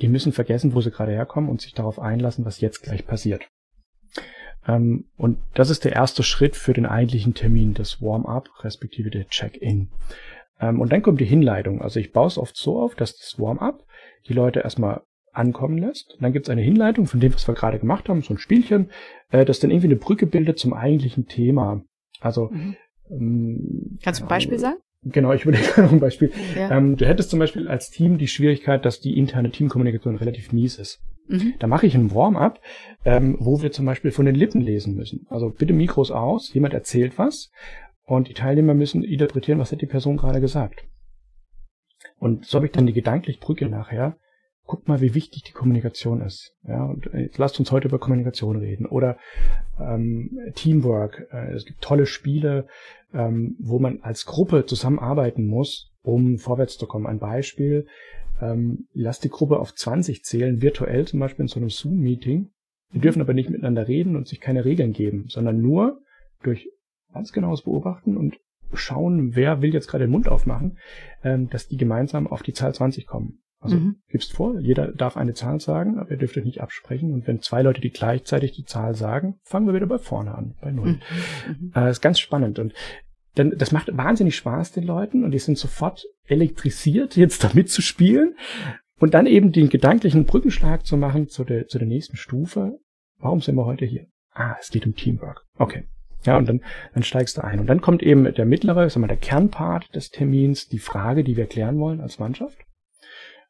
die 0.00 0.08
müssen 0.08 0.32
vergessen, 0.32 0.74
wo 0.74 0.80
sie 0.80 0.90
gerade 0.90 1.12
herkommen 1.12 1.50
und 1.50 1.60
sich 1.60 1.74
darauf 1.74 1.98
einlassen, 1.98 2.44
was 2.44 2.60
jetzt 2.60 2.82
gleich 2.82 3.06
passiert. 3.06 3.48
Ähm, 4.66 5.06
und 5.16 5.38
das 5.54 5.70
ist 5.70 5.84
der 5.84 5.92
erste 5.92 6.22
Schritt 6.22 6.56
für 6.56 6.72
den 6.72 6.86
eigentlichen 6.86 7.34
Termin, 7.34 7.74
das 7.74 8.00
Warm-up, 8.00 8.48
respektive 8.64 9.10
der 9.10 9.28
Check-in. 9.28 9.90
Ähm, 10.60 10.80
und 10.80 10.92
dann 10.92 11.02
kommt 11.02 11.20
die 11.20 11.26
Hinleitung. 11.26 11.82
Also 11.82 12.00
ich 12.00 12.12
baue 12.12 12.28
es 12.28 12.38
oft 12.38 12.56
so 12.56 12.80
auf, 12.80 12.94
dass 12.94 13.16
das 13.16 13.38
Warm-up 13.38 13.84
die 14.28 14.32
Leute 14.34 14.60
erstmal 14.60 15.02
ankommen 15.32 15.78
lässt. 15.78 16.14
Und 16.14 16.22
dann 16.22 16.32
gibt 16.32 16.46
es 16.46 16.50
eine 16.50 16.62
Hinleitung 16.62 17.06
von 17.06 17.20
dem, 17.20 17.34
was 17.34 17.48
wir 17.48 17.54
gerade 17.54 17.78
gemacht 17.78 18.08
haben, 18.08 18.22
so 18.22 18.34
ein 18.34 18.38
Spielchen, 18.38 18.90
äh, 19.30 19.44
das 19.44 19.60
dann 19.60 19.70
irgendwie 19.70 19.88
eine 19.88 19.96
Brücke 19.96 20.26
bildet 20.26 20.58
zum 20.58 20.74
eigentlichen 20.74 21.26
Thema. 21.26 21.82
Also 22.20 22.50
mhm. 22.50 22.76
ähm, 23.10 23.98
Kannst 24.02 24.20
du 24.20 24.24
ein 24.24 24.28
Beispiel 24.28 24.58
sagen? 24.58 24.78
Genau, 25.04 25.32
ich 25.32 25.42
überlege 25.42 25.64
noch 25.82 25.92
ein 25.92 26.00
Beispiel. 26.00 26.30
Ja. 26.56 26.70
Ähm, 26.70 26.96
du 26.96 27.06
hättest 27.06 27.30
zum 27.30 27.38
Beispiel 27.38 27.68
als 27.68 27.90
Team 27.90 28.18
die 28.18 28.28
Schwierigkeit, 28.28 28.84
dass 28.84 29.00
die 29.00 29.18
interne 29.18 29.50
Teamkommunikation 29.50 30.16
relativ 30.16 30.52
mies 30.52 30.78
ist. 30.78 31.00
Mhm. 31.28 31.54
Da 31.58 31.66
mache 31.66 31.86
ich 31.86 31.94
ein 31.94 32.14
Warm-up, 32.14 32.60
ähm, 33.04 33.36
wo 33.40 33.62
wir 33.62 33.72
zum 33.72 33.86
Beispiel 33.86 34.10
von 34.10 34.26
den 34.26 34.34
Lippen 34.34 34.60
lesen 34.60 34.94
müssen. 34.94 35.26
Also 35.28 35.50
bitte 35.50 35.72
Mikros 35.72 36.10
aus, 36.10 36.52
jemand 36.52 36.74
erzählt 36.74 37.18
was 37.18 37.50
und 38.04 38.28
die 38.28 38.34
Teilnehmer 38.34 38.74
müssen 38.74 39.02
interpretieren, 39.02 39.58
was 39.58 39.72
hat 39.72 39.80
die 39.80 39.86
Person 39.86 40.16
gerade 40.16 40.40
gesagt. 40.40 40.84
Und 42.18 42.44
so 42.44 42.56
habe 42.56 42.66
ich 42.66 42.72
dann 42.72 42.86
die 42.86 42.92
gedankliche 42.92 43.40
Brücke 43.40 43.68
nachher 43.68 44.16
guck 44.66 44.88
mal, 44.88 45.00
wie 45.00 45.14
wichtig 45.14 45.42
die 45.42 45.52
Kommunikation 45.52 46.20
ist. 46.20 46.54
Ja, 46.66 46.84
und 46.84 47.10
jetzt 47.14 47.38
lasst 47.38 47.58
uns 47.58 47.72
heute 47.72 47.88
über 47.88 47.98
Kommunikation 47.98 48.56
reden. 48.56 48.86
Oder 48.86 49.18
ähm, 49.80 50.38
Teamwork. 50.54 51.28
Äh, 51.32 51.52
es 51.52 51.64
gibt 51.64 51.82
tolle 51.82 52.06
Spiele, 52.06 52.66
ähm, 53.12 53.56
wo 53.58 53.78
man 53.78 54.00
als 54.02 54.24
Gruppe 54.26 54.66
zusammenarbeiten 54.66 55.46
muss, 55.46 55.92
um 56.02 56.38
vorwärts 56.38 56.78
zu 56.78 56.86
kommen. 56.86 57.06
Ein 57.06 57.18
Beispiel, 57.18 57.86
ähm, 58.40 58.88
lasst 58.92 59.24
die 59.24 59.30
Gruppe 59.30 59.58
auf 59.58 59.74
20 59.74 60.24
zählen, 60.24 60.62
virtuell 60.62 61.06
zum 61.06 61.20
Beispiel 61.20 61.44
in 61.44 61.48
so 61.48 61.60
einem 61.60 61.70
Zoom-Meeting. 61.70 62.50
Die 62.94 63.00
dürfen 63.00 63.22
aber 63.22 63.34
nicht 63.34 63.50
miteinander 63.50 63.88
reden 63.88 64.16
und 64.16 64.28
sich 64.28 64.40
keine 64.40 64.64
Regeln 64.64 64.92
geben, 64.92 65.26
sondern 65.28 65.60
nur 65.60 66.00
durch 66.42 66.68
ganz 67.12 67.32
genaues 67.32 67.62
Beobachten 67.62 68.16
und 68.16 68.38
schauen, 68.74 69.34
wer 69.34 69.62
will 69.62 69.72
jetzt 69.72 69.88
gerade 69.88 70.04
den 70.04 70.10
Mund 70.10 70.28
aufmachen, 70.28 70.78
ähm, 71.22 71.48
dass 71.48 71.68
die 71.68 71.76
gemeinsam 71.76 72.26
auf 72.26 72.42
die 72.42 72.52
Zahl 72.52 72.74
20 72.74 73.06
kommen. 73.06 73.42
Also 73.62 73.76
mhm. 73.76 73.96
gibst 74.08 74.32
vor, 74.32 74.58
jeder 74.58 74.90
darf 74.92 75.16
eine 75.16 75.34
Zahl 75.34 75.60
sagen, 75.60 75.98
aber 75.98 76.10
ihr 76.10 76.16
dürft 76.16 76.36
euch 76.36 76.44
nicht 76.44 76.60
absprechen. 76.60 77.12
Und 77.12 77.28
wenn 77.28 77.40
zwei 77.40 77.62
Leute, 77.62 77.80
die 77.80 77.90
gleichzeitig 77.90 78.52
die 78.52 78.64
Zahl 78.64 78.94
sagen, 78.94 79.38
fangen 79.44 79.66
wir 79.66 79.74
wieder 79.74 79.86
bei 79.86 79.98
vorne 79.98 80.34
an, 80.34 80.56
bei 80.60 80.72
null. 80.72 80.98
Mhm. 81.48 81.72
Äh, 81.74 81.90
ist 81.90 82.00
ganz 82.00 82.18
spannend. 82.18 82.58
Und 82.58 82.74
dann, 83.36 83.56
das 83.56 83.70
macht 83.70 83.96
wahnsinnig 83.96 84.34
Spaß 84.36 84.72
den 84.72 84.84
Leuten 84.84 85.24
und 85.24 85.30
die 85.30 85.38
sind 85.38 85.58
sofort 85.58 86.04
elektrisiert, 86.26 87.16
jetzt 87.16 87.44
da 87.44 87.50
mitzuspielen 87.54 88.36
und 88.98 89.14
dann 89.14 89.26
eben 89.26 89.52
den 89.52 89.68
gedanklichen 89.68 90.24
Brückenschlag 90.24 90.84
zu 90.84 90.96
machen 90.96 91.28
zu 91.28 91.44
der, 91.44 91.66
zu 91.68 91.78
der 91.78 91.88
nächsten 91.88 92.16
Stufe. 92.16 92.78
Warum 93.18 93.40
sind 93.40 93.54
wir 93.54 93.64
heute 93.64 93.84
hier? 93.84 94.06
Ah, 94.32 94.56
es 94.60 94.70
geht 94.70 94.86
um 94.86 94.94
Teamwork. 94.94 95.44
Okay. 95.56 95.84
Ja, 96.24 96.36
und 96.36 96.48
dann, 96.48 96.60
dann 96.94 97.02
steigst 97.02 97.36
du 97.36 97.44
ein. 97.44 97.60
Und 97.60 97.66
dann 97.66 97.80
kommt 97.80 98.02
eben 98.02 98.32
der 98.32 98.46
mittlere, 98.46 98.88
sagen 98.88 99.04
wir, 99.04 99.08
der 99.08 99.16
Kernpart 99.16 99.94
des 99.94 100.10
Termins, 100.10 100.68
die 100.68 100.78
Frage, 100.78 101.24
die 101.24 101.36
wir 101.36 101.46
klären 101.46 101.78
wollen 101.78 102.00
als 102.00 102.18
Mannschaft. 102.18 102.58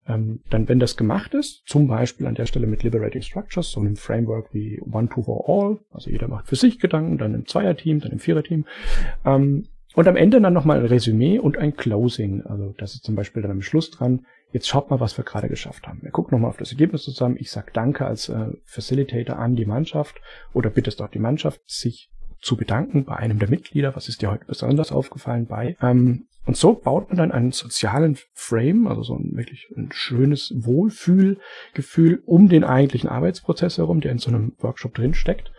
Ähm, 0.07 0.41
dann, 0.51 0.69
wenn 0.69 0.81
das 0.81 0.97
gemacht 0.97 1.33
ist, 1.35 1.63
zum 1.67 1.87
Beispiel 1.87 2.27
an 2.27 2.35
der 2.35 2.47
Stelle 2.47 2.67
mit 2.67 2.83
Liberating 2.83 3.23
Structures, 3.23 3.71
so 3.71 3.81
einem 3.81 3.97
Framework 3.97 4.53
wie 4.53 4.81
One 4.81 5.09
to 5.09 5.23
for 5.23 5.49
All, 5.49 5.79
also 5.93 6.11
jeder 6.11 6.27
macht 6.27 6.49
für 6.49 6.57
sich 6.57 6.81
Gedanken, 6.81 7.19
dann 7.19 7.35
im 7.35 7.47
Zweierteam, 7.47 8.01
dann 8.01 8.11
im 8.11 8.19
Viererteam, 8.19 8.65
ähm, 9.25 9.69
und 9.95 10.09
am 10.09 10.17
Ende 10.17 10.41
dann 10.41 10.55
nochmal 10.55 10.79
ein 10.81 10.87
Resümee 10.87 11.39
und 11.39 11.59
ein 11.59 11.77
Closing. 11.77 12.43
Also 12.47 12.75
das 12.79 12.95
ist 12.95 13.05
zum 13.05 13.15
Beispiel 13.15 13.43
dann 13.43 13.51
am 13.51 13.63
Schluss 13.63 13.91
dran. 13.91 14.27
Jetzt 14.51 14.69
schaut 14.69 14.91
mal, 14.91 15.01
was 15.01 15.19
wir 15.19 15.25
gerade 15.25 15.49
geschafft 15.49 15.87
haben. 15.87 16.03
Wir 16.03 16.11
gucken 16.11 16.35
nochmal 16.35 16.51
auf 16.51 16.57
das 16.57 16.73
Ergebnis 16.73 17.03
zusammen. 17.03 17.37
Ich 17.39 17.51
sage 17.51 17.73
Danke 17.73 18.07
als 18.07 18.29
äh, 18.29 18.49
Facilitator 18.65 19.39
an 19.39 19.55
die 19.55 19.67
Mannschaft 19.67 20.21
oder 20.53 20.71
bittest 20.71 21.03
auch 21.03 21.09
die 21.09 21.19
Mannschaft, 21.19 21.61
sich 21.67 22.11
zu 22.43 22.57
bedanken 22.57 23.05
bei 23.05 23.17
einem 23.17 23.39
der 23.39 23.49
Mitglieder. 23.49 23.97
Was 23.97 24.09
ist 24.09 24.21
dir 24.21 24.31
heute 24.31 24.45
besonders 24.45 24.93
aufgefallen 24.93 25.47
bei? 25.47 25.77
Ähm, 25.81 26.27
und 26.45 26.57
so 26.57 26.75
baut 26.75 27.09
man 27.09 27.17
dann 27.17 27.33
einen 27.33 27.53
sozialen 27.53 28.19
Frame, 28.35 28.89
also 28.89 29.03
so 29.03 29.15
ein 29.15 29.37
wirklich 29.37 29.69
ein 29.77 29.91
schönes 29.93 30.53
Wohlfühlgefühl 30.57 32.23
um 32.27 32.49
den 32.49 32.65
eigentlichen 32.65 33.09
Arbeitsprozess 33.09 33.79
herum, 33.79 34.01
der 34.01 34.11
in 34.11 34.19
so 34.19 34.31
einem 34.31 34.53
Workshop 34.59 34.95
drin 34.95 35.15
steckt. 35.15 35.53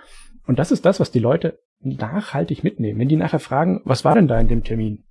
Und 0.45 0.59
das 0.59 0.71
ist 0.71 0.85
das, 0.85 0.99
was 0.99 1.09
die 1.09 1.19
Leute 1.19 1.59
nachhaltig 1.79 2.63
mitnehmen. 2.63 2.99
Wenn 2.99 3.07
die 3.07 3.15
nachher 3.15 3.39
fragen, 3.39 3.81
was 3.85 4.03
war 4.03 4.15
denn 4.15 4.27
da 4.27 4.37
in 4.39 4.49
dem 4.49 4.63
Termin? 4.63 5.03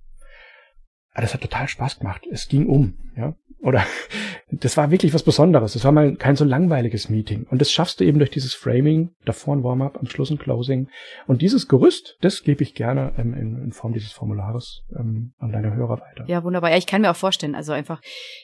Ah, 1.13 1.21
das 1.21 1.33
hat 1.33 1.41
total 1.41 1.67
Spaß 1.67 1.99
gemacht. 1.99 2.27
Es 2.31 2.47
ging 2.47 2.67
um, 2.67 2.97
ja. 3.15 3.35
Oder 3.61 3.85
das 4.51 4.75
war 4.77 4.91
wirklich 4.91 5.13
was 5.13 5.23
Besonderes. 5.23 5.73
Das 5.73 5.85
war 5.85 5.91
mal 5.91 6.15
kein 6.15 6.35
so 6.35 6.43
langweiliges 6.43 7.09
Meeting. 7.09 7.45
Und 7.49 7.61
das 7.61 7.71
schaffst 7.71 7.99
du 7.99 8.03
eben 8.03 8.17
durch 8.17 8.31
dieses 8.31 8.53
Framing, 8.53 9.11
davor 9.23 9.55
ein 9.55 9.63
Warm-up, 9.63 9.97
am 9.97 10.07
Schluss 10.07 10.31
ein 10.31 10.37
Closing. 10.37 10.89
Und 11.27 11.41
dieses 11.41 11.67
Gerüst, 11.67 12.17
das 12.21 12.43
gebe 12.43 12.63
ich 12.63 12.73
gerne 12.73 13.13
ähm, 13.17 13.33
in, 13.33 13.63
in, 13.63 13.71
Form 13.71 13.93
dieses 13.93 14.11
Formulares 14.11 14.83
ähm, 14.97 15.33
an 15.37 15.51
deine 15.51 15.73
Hörer 15.73 16.01
weiter. 16.01 16.25
Ja, 16.27 16.43
wunderbar. 16.43 16.71
Ja, 16.71 16.77
ich 16.77 16.87
kann 16.87 17.01
mir 17.01 17.11
auch 17.11 17.15
vorstellen, 17.15 17.55
also 17.55 17.71
einfach 17.71 18.01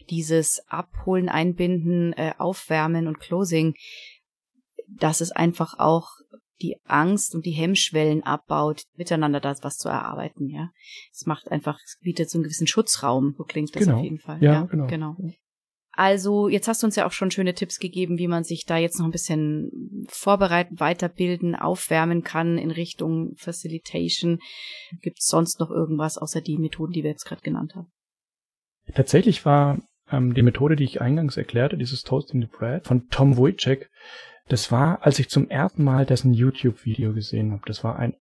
dieses 0.09 0.63
Abholen, 0.67 1.28
Einbinden, 1.28 2.13
äh, 2.13 2.34
Aufwärmen 2.38 3.07
und 3.07 3.20
Closing, 3.20 3.74
das 4.88 5.22
ist 5.22 5.36
einfach 5.36 5.78
auch 5.80 6.09
die 6.62 6.78
Angst 6.86 7.36
und 7.36 7.45
die 7.45 7.51
Hemmschwellen 7.51 8.24
abbaut, 8.24 8.84
miteinander 8.95 9.39
das 9.39 9.64
was 9.64 9.78
zu 9.78 9.89
erarbeiten, 9.89 10.49
ja. 10.49 10.70
Es 11.12 11.26
macht 11.26 11.51
einfach, 11.51 11.80
es 11.84 11.97
bietet 12.01 12.30
so 12.30 12.38
einen 12.38 12.43
gewissen 12.43 12.68
Schutzraum, 12.68 13.36
so 13.38 13.43
klingt 13.43 13.76
das 13.76 13.84
genau. 13.84 13.97
auf 13.97 14.03
jeden 14.03 14.20
Fall. 14.20 14.41
Ja, 14.41 14.53
ja 14.53 14.62
genau. 14.64 14.88
genau. 14.88 15.16
Also, 15.91 16.47
jetzt 16.47 16.70
hast 16.70 16.82
du 16.82 16.88
uns 16.88 16.95
ja 16.95 17.05
auch 17.05 17.12
schon 17.12 17.30
schöne 17.30 17.53
Tipps 17.53 17.78
gegeben, 17.78 18.18
wie 18.20 18.30
man 18.30 18.45
sich 18.45 18.64
da 18.64 18.78
jetzt 18.78 18.99
noch 18.99 19.05
ein 19.05 19.12
bisschen 19.12 20.05
vorbereiten, 20.07 20.80
weiterbilden, 20.80 21.55
aufwärmen 21.55 22.24
kann 22.24 22.57
in 22.57 22.72
Richtung 22.72 23.34
Facilitation. 23.36 24.39
Gibt 25.01 25.20
es 25.20 25.26
sonst 25.26 25.60
noch 25.60 25.70
irgendwas 25.70 26.18
außer 26.18 26.39
die 26.39 26.57
Methoden, 26.57 26.93
die 26.93 27.03
wir 27.03 27.10
jetzt 27.10 27.26
gerade 27.26 27.41
genannt 27.41 27.76
haben? 27.76 27.91
Tatsächlich 28.93 29.43
war 29.45 29.80
ähm, 30.10 30.34
die 30.34 30.41
Methode, 30.41 30.76
die 30.76 30.86
ich 30.86 31.01
eingangs 31.01 31.36
erklärte, 31.36 31.78
dieses 31.78 32.03
Toasting 32.03 32.41
the 32.41 32.47
Bread 32.47 32.88
von 32.88 33.10
Tom 33.10 33.36
Wojcik, 33.36 33.89
das 34.50 34.72
war, 34.72 35.06
als 35.06 35.20
ich 35.20 35.30
zum 35.30 35.50
ersten 35.50 35.84
Mal 35.84 36.06
dessen 36.06 36.34
YouTube-Video 36.34 37.14
gesehen 37.14 37.52
habe. 37.52 37.62
Das 37.66 37.84
war 37.84 37.97
ein 37.97 38.16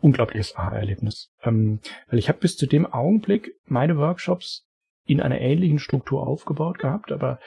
unglaubliches 0.00 0.56
Aha-Erlebnis. 0.56 1.30
Ähm, 1.42 1.80
weil 2.08 2.18
ich 2.18 2.28
habe 2.28 2.38
bis 2.38 2.56
zu 2.56 2.66
dem 2.66 2.86
Augenblick 2.86 3.52
meine 3.66 3.96
Workshops 3.96 4.64
in 5.04 5.20
einer 5.20 5.40
ähnlichen 5.40 5.78
Struktur 5.78 6.26
aufgebaut 6.26 6.78
gehabt, 6.78 7.12
aber 7.12 7.38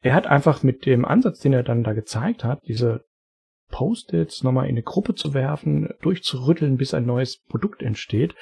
er 0.00 0.14
hat 0.14 0.26
einfach 0.26 0.62
mit 0.62 0.86
dem 0.86 1.04
Ansatz, 1.04 1.40
den 1.40 1.52
er 1.52 1.62
dann 1.62 1.82
da 1.82 1.92
gezeigt 1.92 2.44
hat, 2.44 2.60
diese 2.66 3.04
Post-its 3.70 4.42
nochmal 4.42 4.66
in 4.66 4.70
eine 4.72 4.82
Gruppe 4.82 5.14
zu 5.14 5.34
werfen, 5.34 5.90
durchzurütteln, 6.00 6.76
bis 6.76 6.94
ein 6.94 7.04
neues 7.04 7.42
Produkt 7.42 7.82
entsteht, 7.82 8.34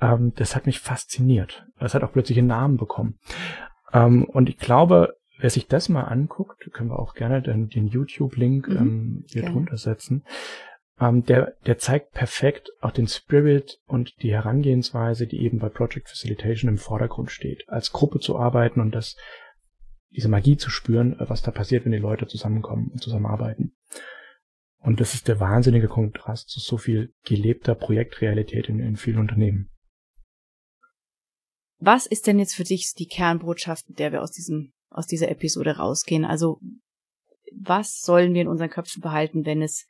ähm, 0.00 0.32
das 0.36 0.54
hat 0.54 0.66
mich 0.66 0.80
fasziniert. 0.80 1.66
Das 1.78 1.94
hat 1.94 2.04
auch 2.04 2.12
plötzlich 2.12 2.38
einen 2.38 2.48
Namen 2.48 2.76
bekommen. 2.76 3.18
Ähm, 3.92 4.24
und 4.24 4.48
ich 4.48 4.58
glaube, 4.58 5.14
Wer 5.42 5.50
sich 5.50 5.66
das 5.66 5.88
mal 5.88 6.04
anguckt, 6.04 6.70
können 6.72 6.90
wir 6.90 7.00
auch 7.00 7.14
gerne 7.14 7.42
den, 7.42 7.68
den 7.68 7.88
YouTube-Link 7.88 8.68
mhm, 8.68 8.76
ähm, 8.76 9.24
hier 9.26 9.42
gerne. 9.42 9.56
drunter 9.56 9.76
setzen. 9.76 10.24
Ähm, 11.00 11.24
der, 11.24 11.56
der 11.66 11.78
zeigt 11.78 12.12
perfekt 12.12 12.70
auch 12.80 12.92
den 12.92 13.08
Spirit 13.08 13.80
und 13.86 14.14
die 14.22 14.30
Herangehensweise, 14.30 15.26
die 15.26 15.40
eben 15.40 15.58
bei 15.58 15.68
Project 15.68 16.08
Facilitation 16.08 16.68
im 16.68 16.78
Vordergrund 16.78 17.32
steht. 17.32 17.68
Als 17.68 17.90
Gruppe 17.90 18.20
zu 18.20 18.38
arbeiten 18.38 18.80
und 18.80 18.94
das, 18.94 19.16
diese 20.10 20.28
Magie 20.28 20.56
zu 20.58 20.70
spüren, 20.70 21.18
äh, 21.18 21.28
was 21.28 21.42
da 21.42 21.50
passiert, 21.50 21.84
wenn 21.84 21.92
die 21.92 21.98
Leute 21.98 22.28
zusammenkommen 22.28 22.92
und 22.92 23.02
zusammenarbeiten. 23.02 23.74
Und 24.78 25.00
das 25.00 25.14
ist 25.14 25.26
der 25.26 25.40
wahnsinnige 25.40 25.88
Kontrast 25.88 26.50
zu 26.50 26.60
so 26.60 26.76
viel 26.76 27.14
gelebter 27.24 27.74
Projektrealität 27.74 28.68
in, 28.68 28.78
in 28.78 28.94
vielen 28.94 29.18
Unternehmen. 29.18 29.72
Was 31.80 32.06
ist 32.06 32.28
denn 32.28 32.38
jetzt 32.38 32.54
für 32.54 32.62
dich 32.62 32.94
die 32.96 33.08
Kernbotschaft, 33.08 33.88
mit 33.88 33.98
der 33.98 34.12
wir 34.12 34.22
aus 34.22 34.30
diesem 34.30 34.72
aus 34.92 35.06
dieser 35.06 35.30
Episode 35.30 35.76
rausgehen. 35.76 36.24
Also 36.24 36.60
was 37.54 38.00
sollen 38.00 38.34
wir 38.34 38.42
in 38.42 38.48
unseren 38.48 38.70
Köpfen 38.70 39.00
behalten, 39.02 39.44
wenn 39.44 39.62
es 39.62 39.86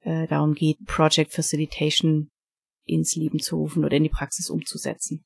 äh, 0.00 0.26
darum 0.26 0.54
geht, 0.54 0.78
Project 0.84 1.32
Facilitation 1.32 2.30
ins 2.84 3.14
Leben 3.14 3.38
zu 3.38 3.56
rufen 3.56 3.84
oder 3.84 3.96
in 3.96 4.02
die 4.02 4.08
Praxis 4.08 4.50
umzusetzen? 4.50 5.24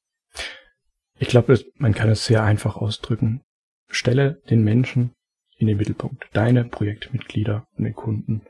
Ich 1.18 1.28
glaube, 1.28 1.58
man 1.76 1.94
kann 1.94 2.10
es 2.10 2.26
sehr 2.26 2.42
einfach 2.42 2.76
ausdrücken. 2.76 3.42
Stelle 3.88 4.42
den 4.50 4.62
Menschen 4.62 5.14
in 5.56 5.66
den 5.66 5.78
Mittelpunkt, 5.78 6.28
deine 6.32 6.64
Projektmitglieder 6.64 7.66
und 7.76 7.84
den 7.84 7.94
Kunden. 7.94 8.42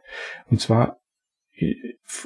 Und 0.50 0.60
zwar 0.60 0.98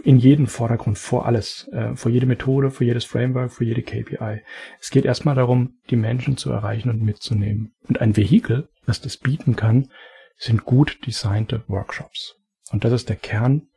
in 0.05 0.18
jeden 0.18 0.47
Vordergrund, 0.47 0.99
vor 0.99 1.26
alles, 1.26 1.68
äh, 1.72 1.95
vor 1.95 2.11
jede 2.11 2.26
Methode, 2.26 2.70
vor 2.70 2.87
jedes 2.87 3.05
Framework, 3.05 3.53
vor 3.53 3.66
jede 3.66 3.83
KPI. 3.83 4.43
Es 4.81 4.91
geht 4.91 5.05
erstmal 5.05 5.35
darum, 5.35 5.78
die 5.89 5.97
Menschen 5.97 6.37
zu 6.37 6.51
erreichen 6.51 6.91
und 6.91 7.03
mitzunehmen. 7.03 7.72
Und 7.89 8.01
ein 8.01 8.16
Vehikel, 8.16 8.68
das 8.87 9.01
das 9.01 9.16
bieten 9.16 9.57
kann, 9.57 9.91
sind 10.37 10.64
gut 10.64 11.07
designte 11.07 11.64
Workshops. 11.68 12.37
Und 12.70 12.85
das 12.85 12.93
ist 12.93 13.09
der 13.09 13.16
Kern, 13.16 13.68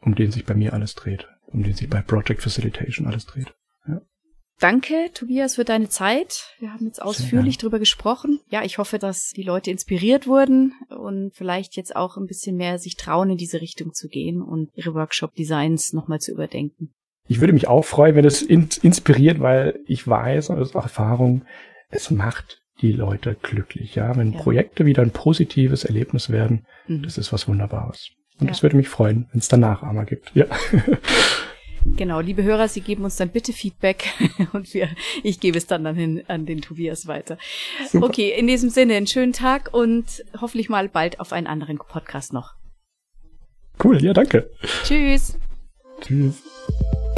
um 0.00 0.14
den 0.14 0.30
sich 0.30 0.44
bei 0.44 0.54
mir 0.54 0.72
alles 0.72 0.94
dreht, 0.94 1.28
um 1.46 1.62
den 1.62 1.74
sich 1.74 1.88
bei 1.88 2.00
Project 2.00 2.42
Facilitation 2.42 3.06
alles 3.06 3.26
dreht. 3.26 3.54
Ja. 3.88 4.00
Danke, 4.60 5.10
Tobias, 5.12 5.56
für 5.56 5.64
deine 5.64 5.88
Zeit. 5.88 6.54
Wir 6.58 6.72
haben 6.72 6.86
jetzt 6.86 7.02
ausführlich 7.02 7.58
drüber 7.58 7.78
gesprochen. 7.78 8.40
Ja, 8.50 8.62
ich 8.62 8.78
hoffe, 8.78 8.98
dass 8.98 9.30
die 9.30 9.42
Leute 9.42 9.70
inspiriert 9.70 10.26
wurden 10.26 10.74
und 10.88 11.32
vielleicht 11.34 11.76
jetzt 11.76 11.96
auch 11.96 12.16
ein 12.16 12.26
bisschen 12.26 12.56
mehr 12.56 12.78
sich 12.78 12.96
trauen, 12.96 13.30
in 13.30 13.36
diese 13.36 13.60
Richtung 13.60 13.92
zu 13.92 14.08
gehen 14.08 14.40
und 14.40 14.70
ihre 14.74 14.94
Workshop-Designs 14.94 15.92
nochmal 15.92 16.20
zu 16.20 16.32
überdenken. 16.32 16.94
Ich 17.26 17.40
würde 17.40 17.52
mich 17.52 17.68
auch 17.68 17.84
freuen, 17.84 18.14
wenn 18.16 18.24
es 18.24 18.42
inspiriert, 18.42 19.40
weil 19.40 19.80
ich 19.86 20.06
weiß, 20.06 20.50
auch 20.50 20.74
Erfahrung, 20.74 21.44
es 21.90 22.10
macht 22.10 22.62
die 22.80 22.92
Leute 22.92 23.36
glücklich. 23.40 23.94
Ja, 23.94 24.16
wenn 24.16 24.32
ja. 24.32 24.38
Projekte 24.38 24.84
wieder 24.84 25.02
ein 25.02 25.10
positives 25.10 25.84
Erlebnis 25.84 26.30
werden, 26.30 26.66
mhm. 26.86 27.02
das 27.02 27.18
ist 27.18 27.32
was 27.32 27.48
Wunderbares. 27.48 28.10
Und 28.40 28.50
es 28.50 28.58
ja. 28.58 28.62
würde 28.64 28.76
mich 28.76 28.88
freuen, 28.88 29.28
wenn 29.32 29.38
es 29.38 29.48
danach 29.48 29.82
einmal 29.82 30.06
gibt. 30.06 30.32
Ja. 30.34 30.46
Genau, 31.96 32.20
liebe 32.20 32.42
Hörer, 32.42 32.68
Sie 32.68 32.80
geben 32.80 33.04
uns 33.04 33.16
dann 33.16 33.28
bitte 33.28 33.52
Feedback 33.52 34.12
und 34.52 34.72
wir, 34.74 34.88
ich 35.22 35.40
gebe 35.40 35.58
es 35.58 35.66
dann, 35.66 35.84
dann 35.84 35.94
hin 35.94 36.22
an 36.28 36.46
den 36.46 36.60
Tobias 36.60 37.06
weiter. 37.06 37.38
Super. 37.90 38.06
Okay, 38.06 38.34
in 38.36 38.46
diesem 38.46 38.70
Sinne, 38.70 38.94
einen 38.94 39.06
schönen 39.06 39.32
Tag 39.32 39.70
und 39.72 40.24
hoffentlich 40.40 40.68
mal 40.68 40.88
bald 40.88 41.20
auf 41.20 41.32
einen 41.32 41.46
anderen 41.46 41.78
Podcast 41.78 42.32
noch. 42.32 42.54
Cool, 43.82 44.02
ja, 44.02 44.12
danke. 44.12 44.50
Tschüss. 44.84 45.38
Tschüss. 46.00 46.42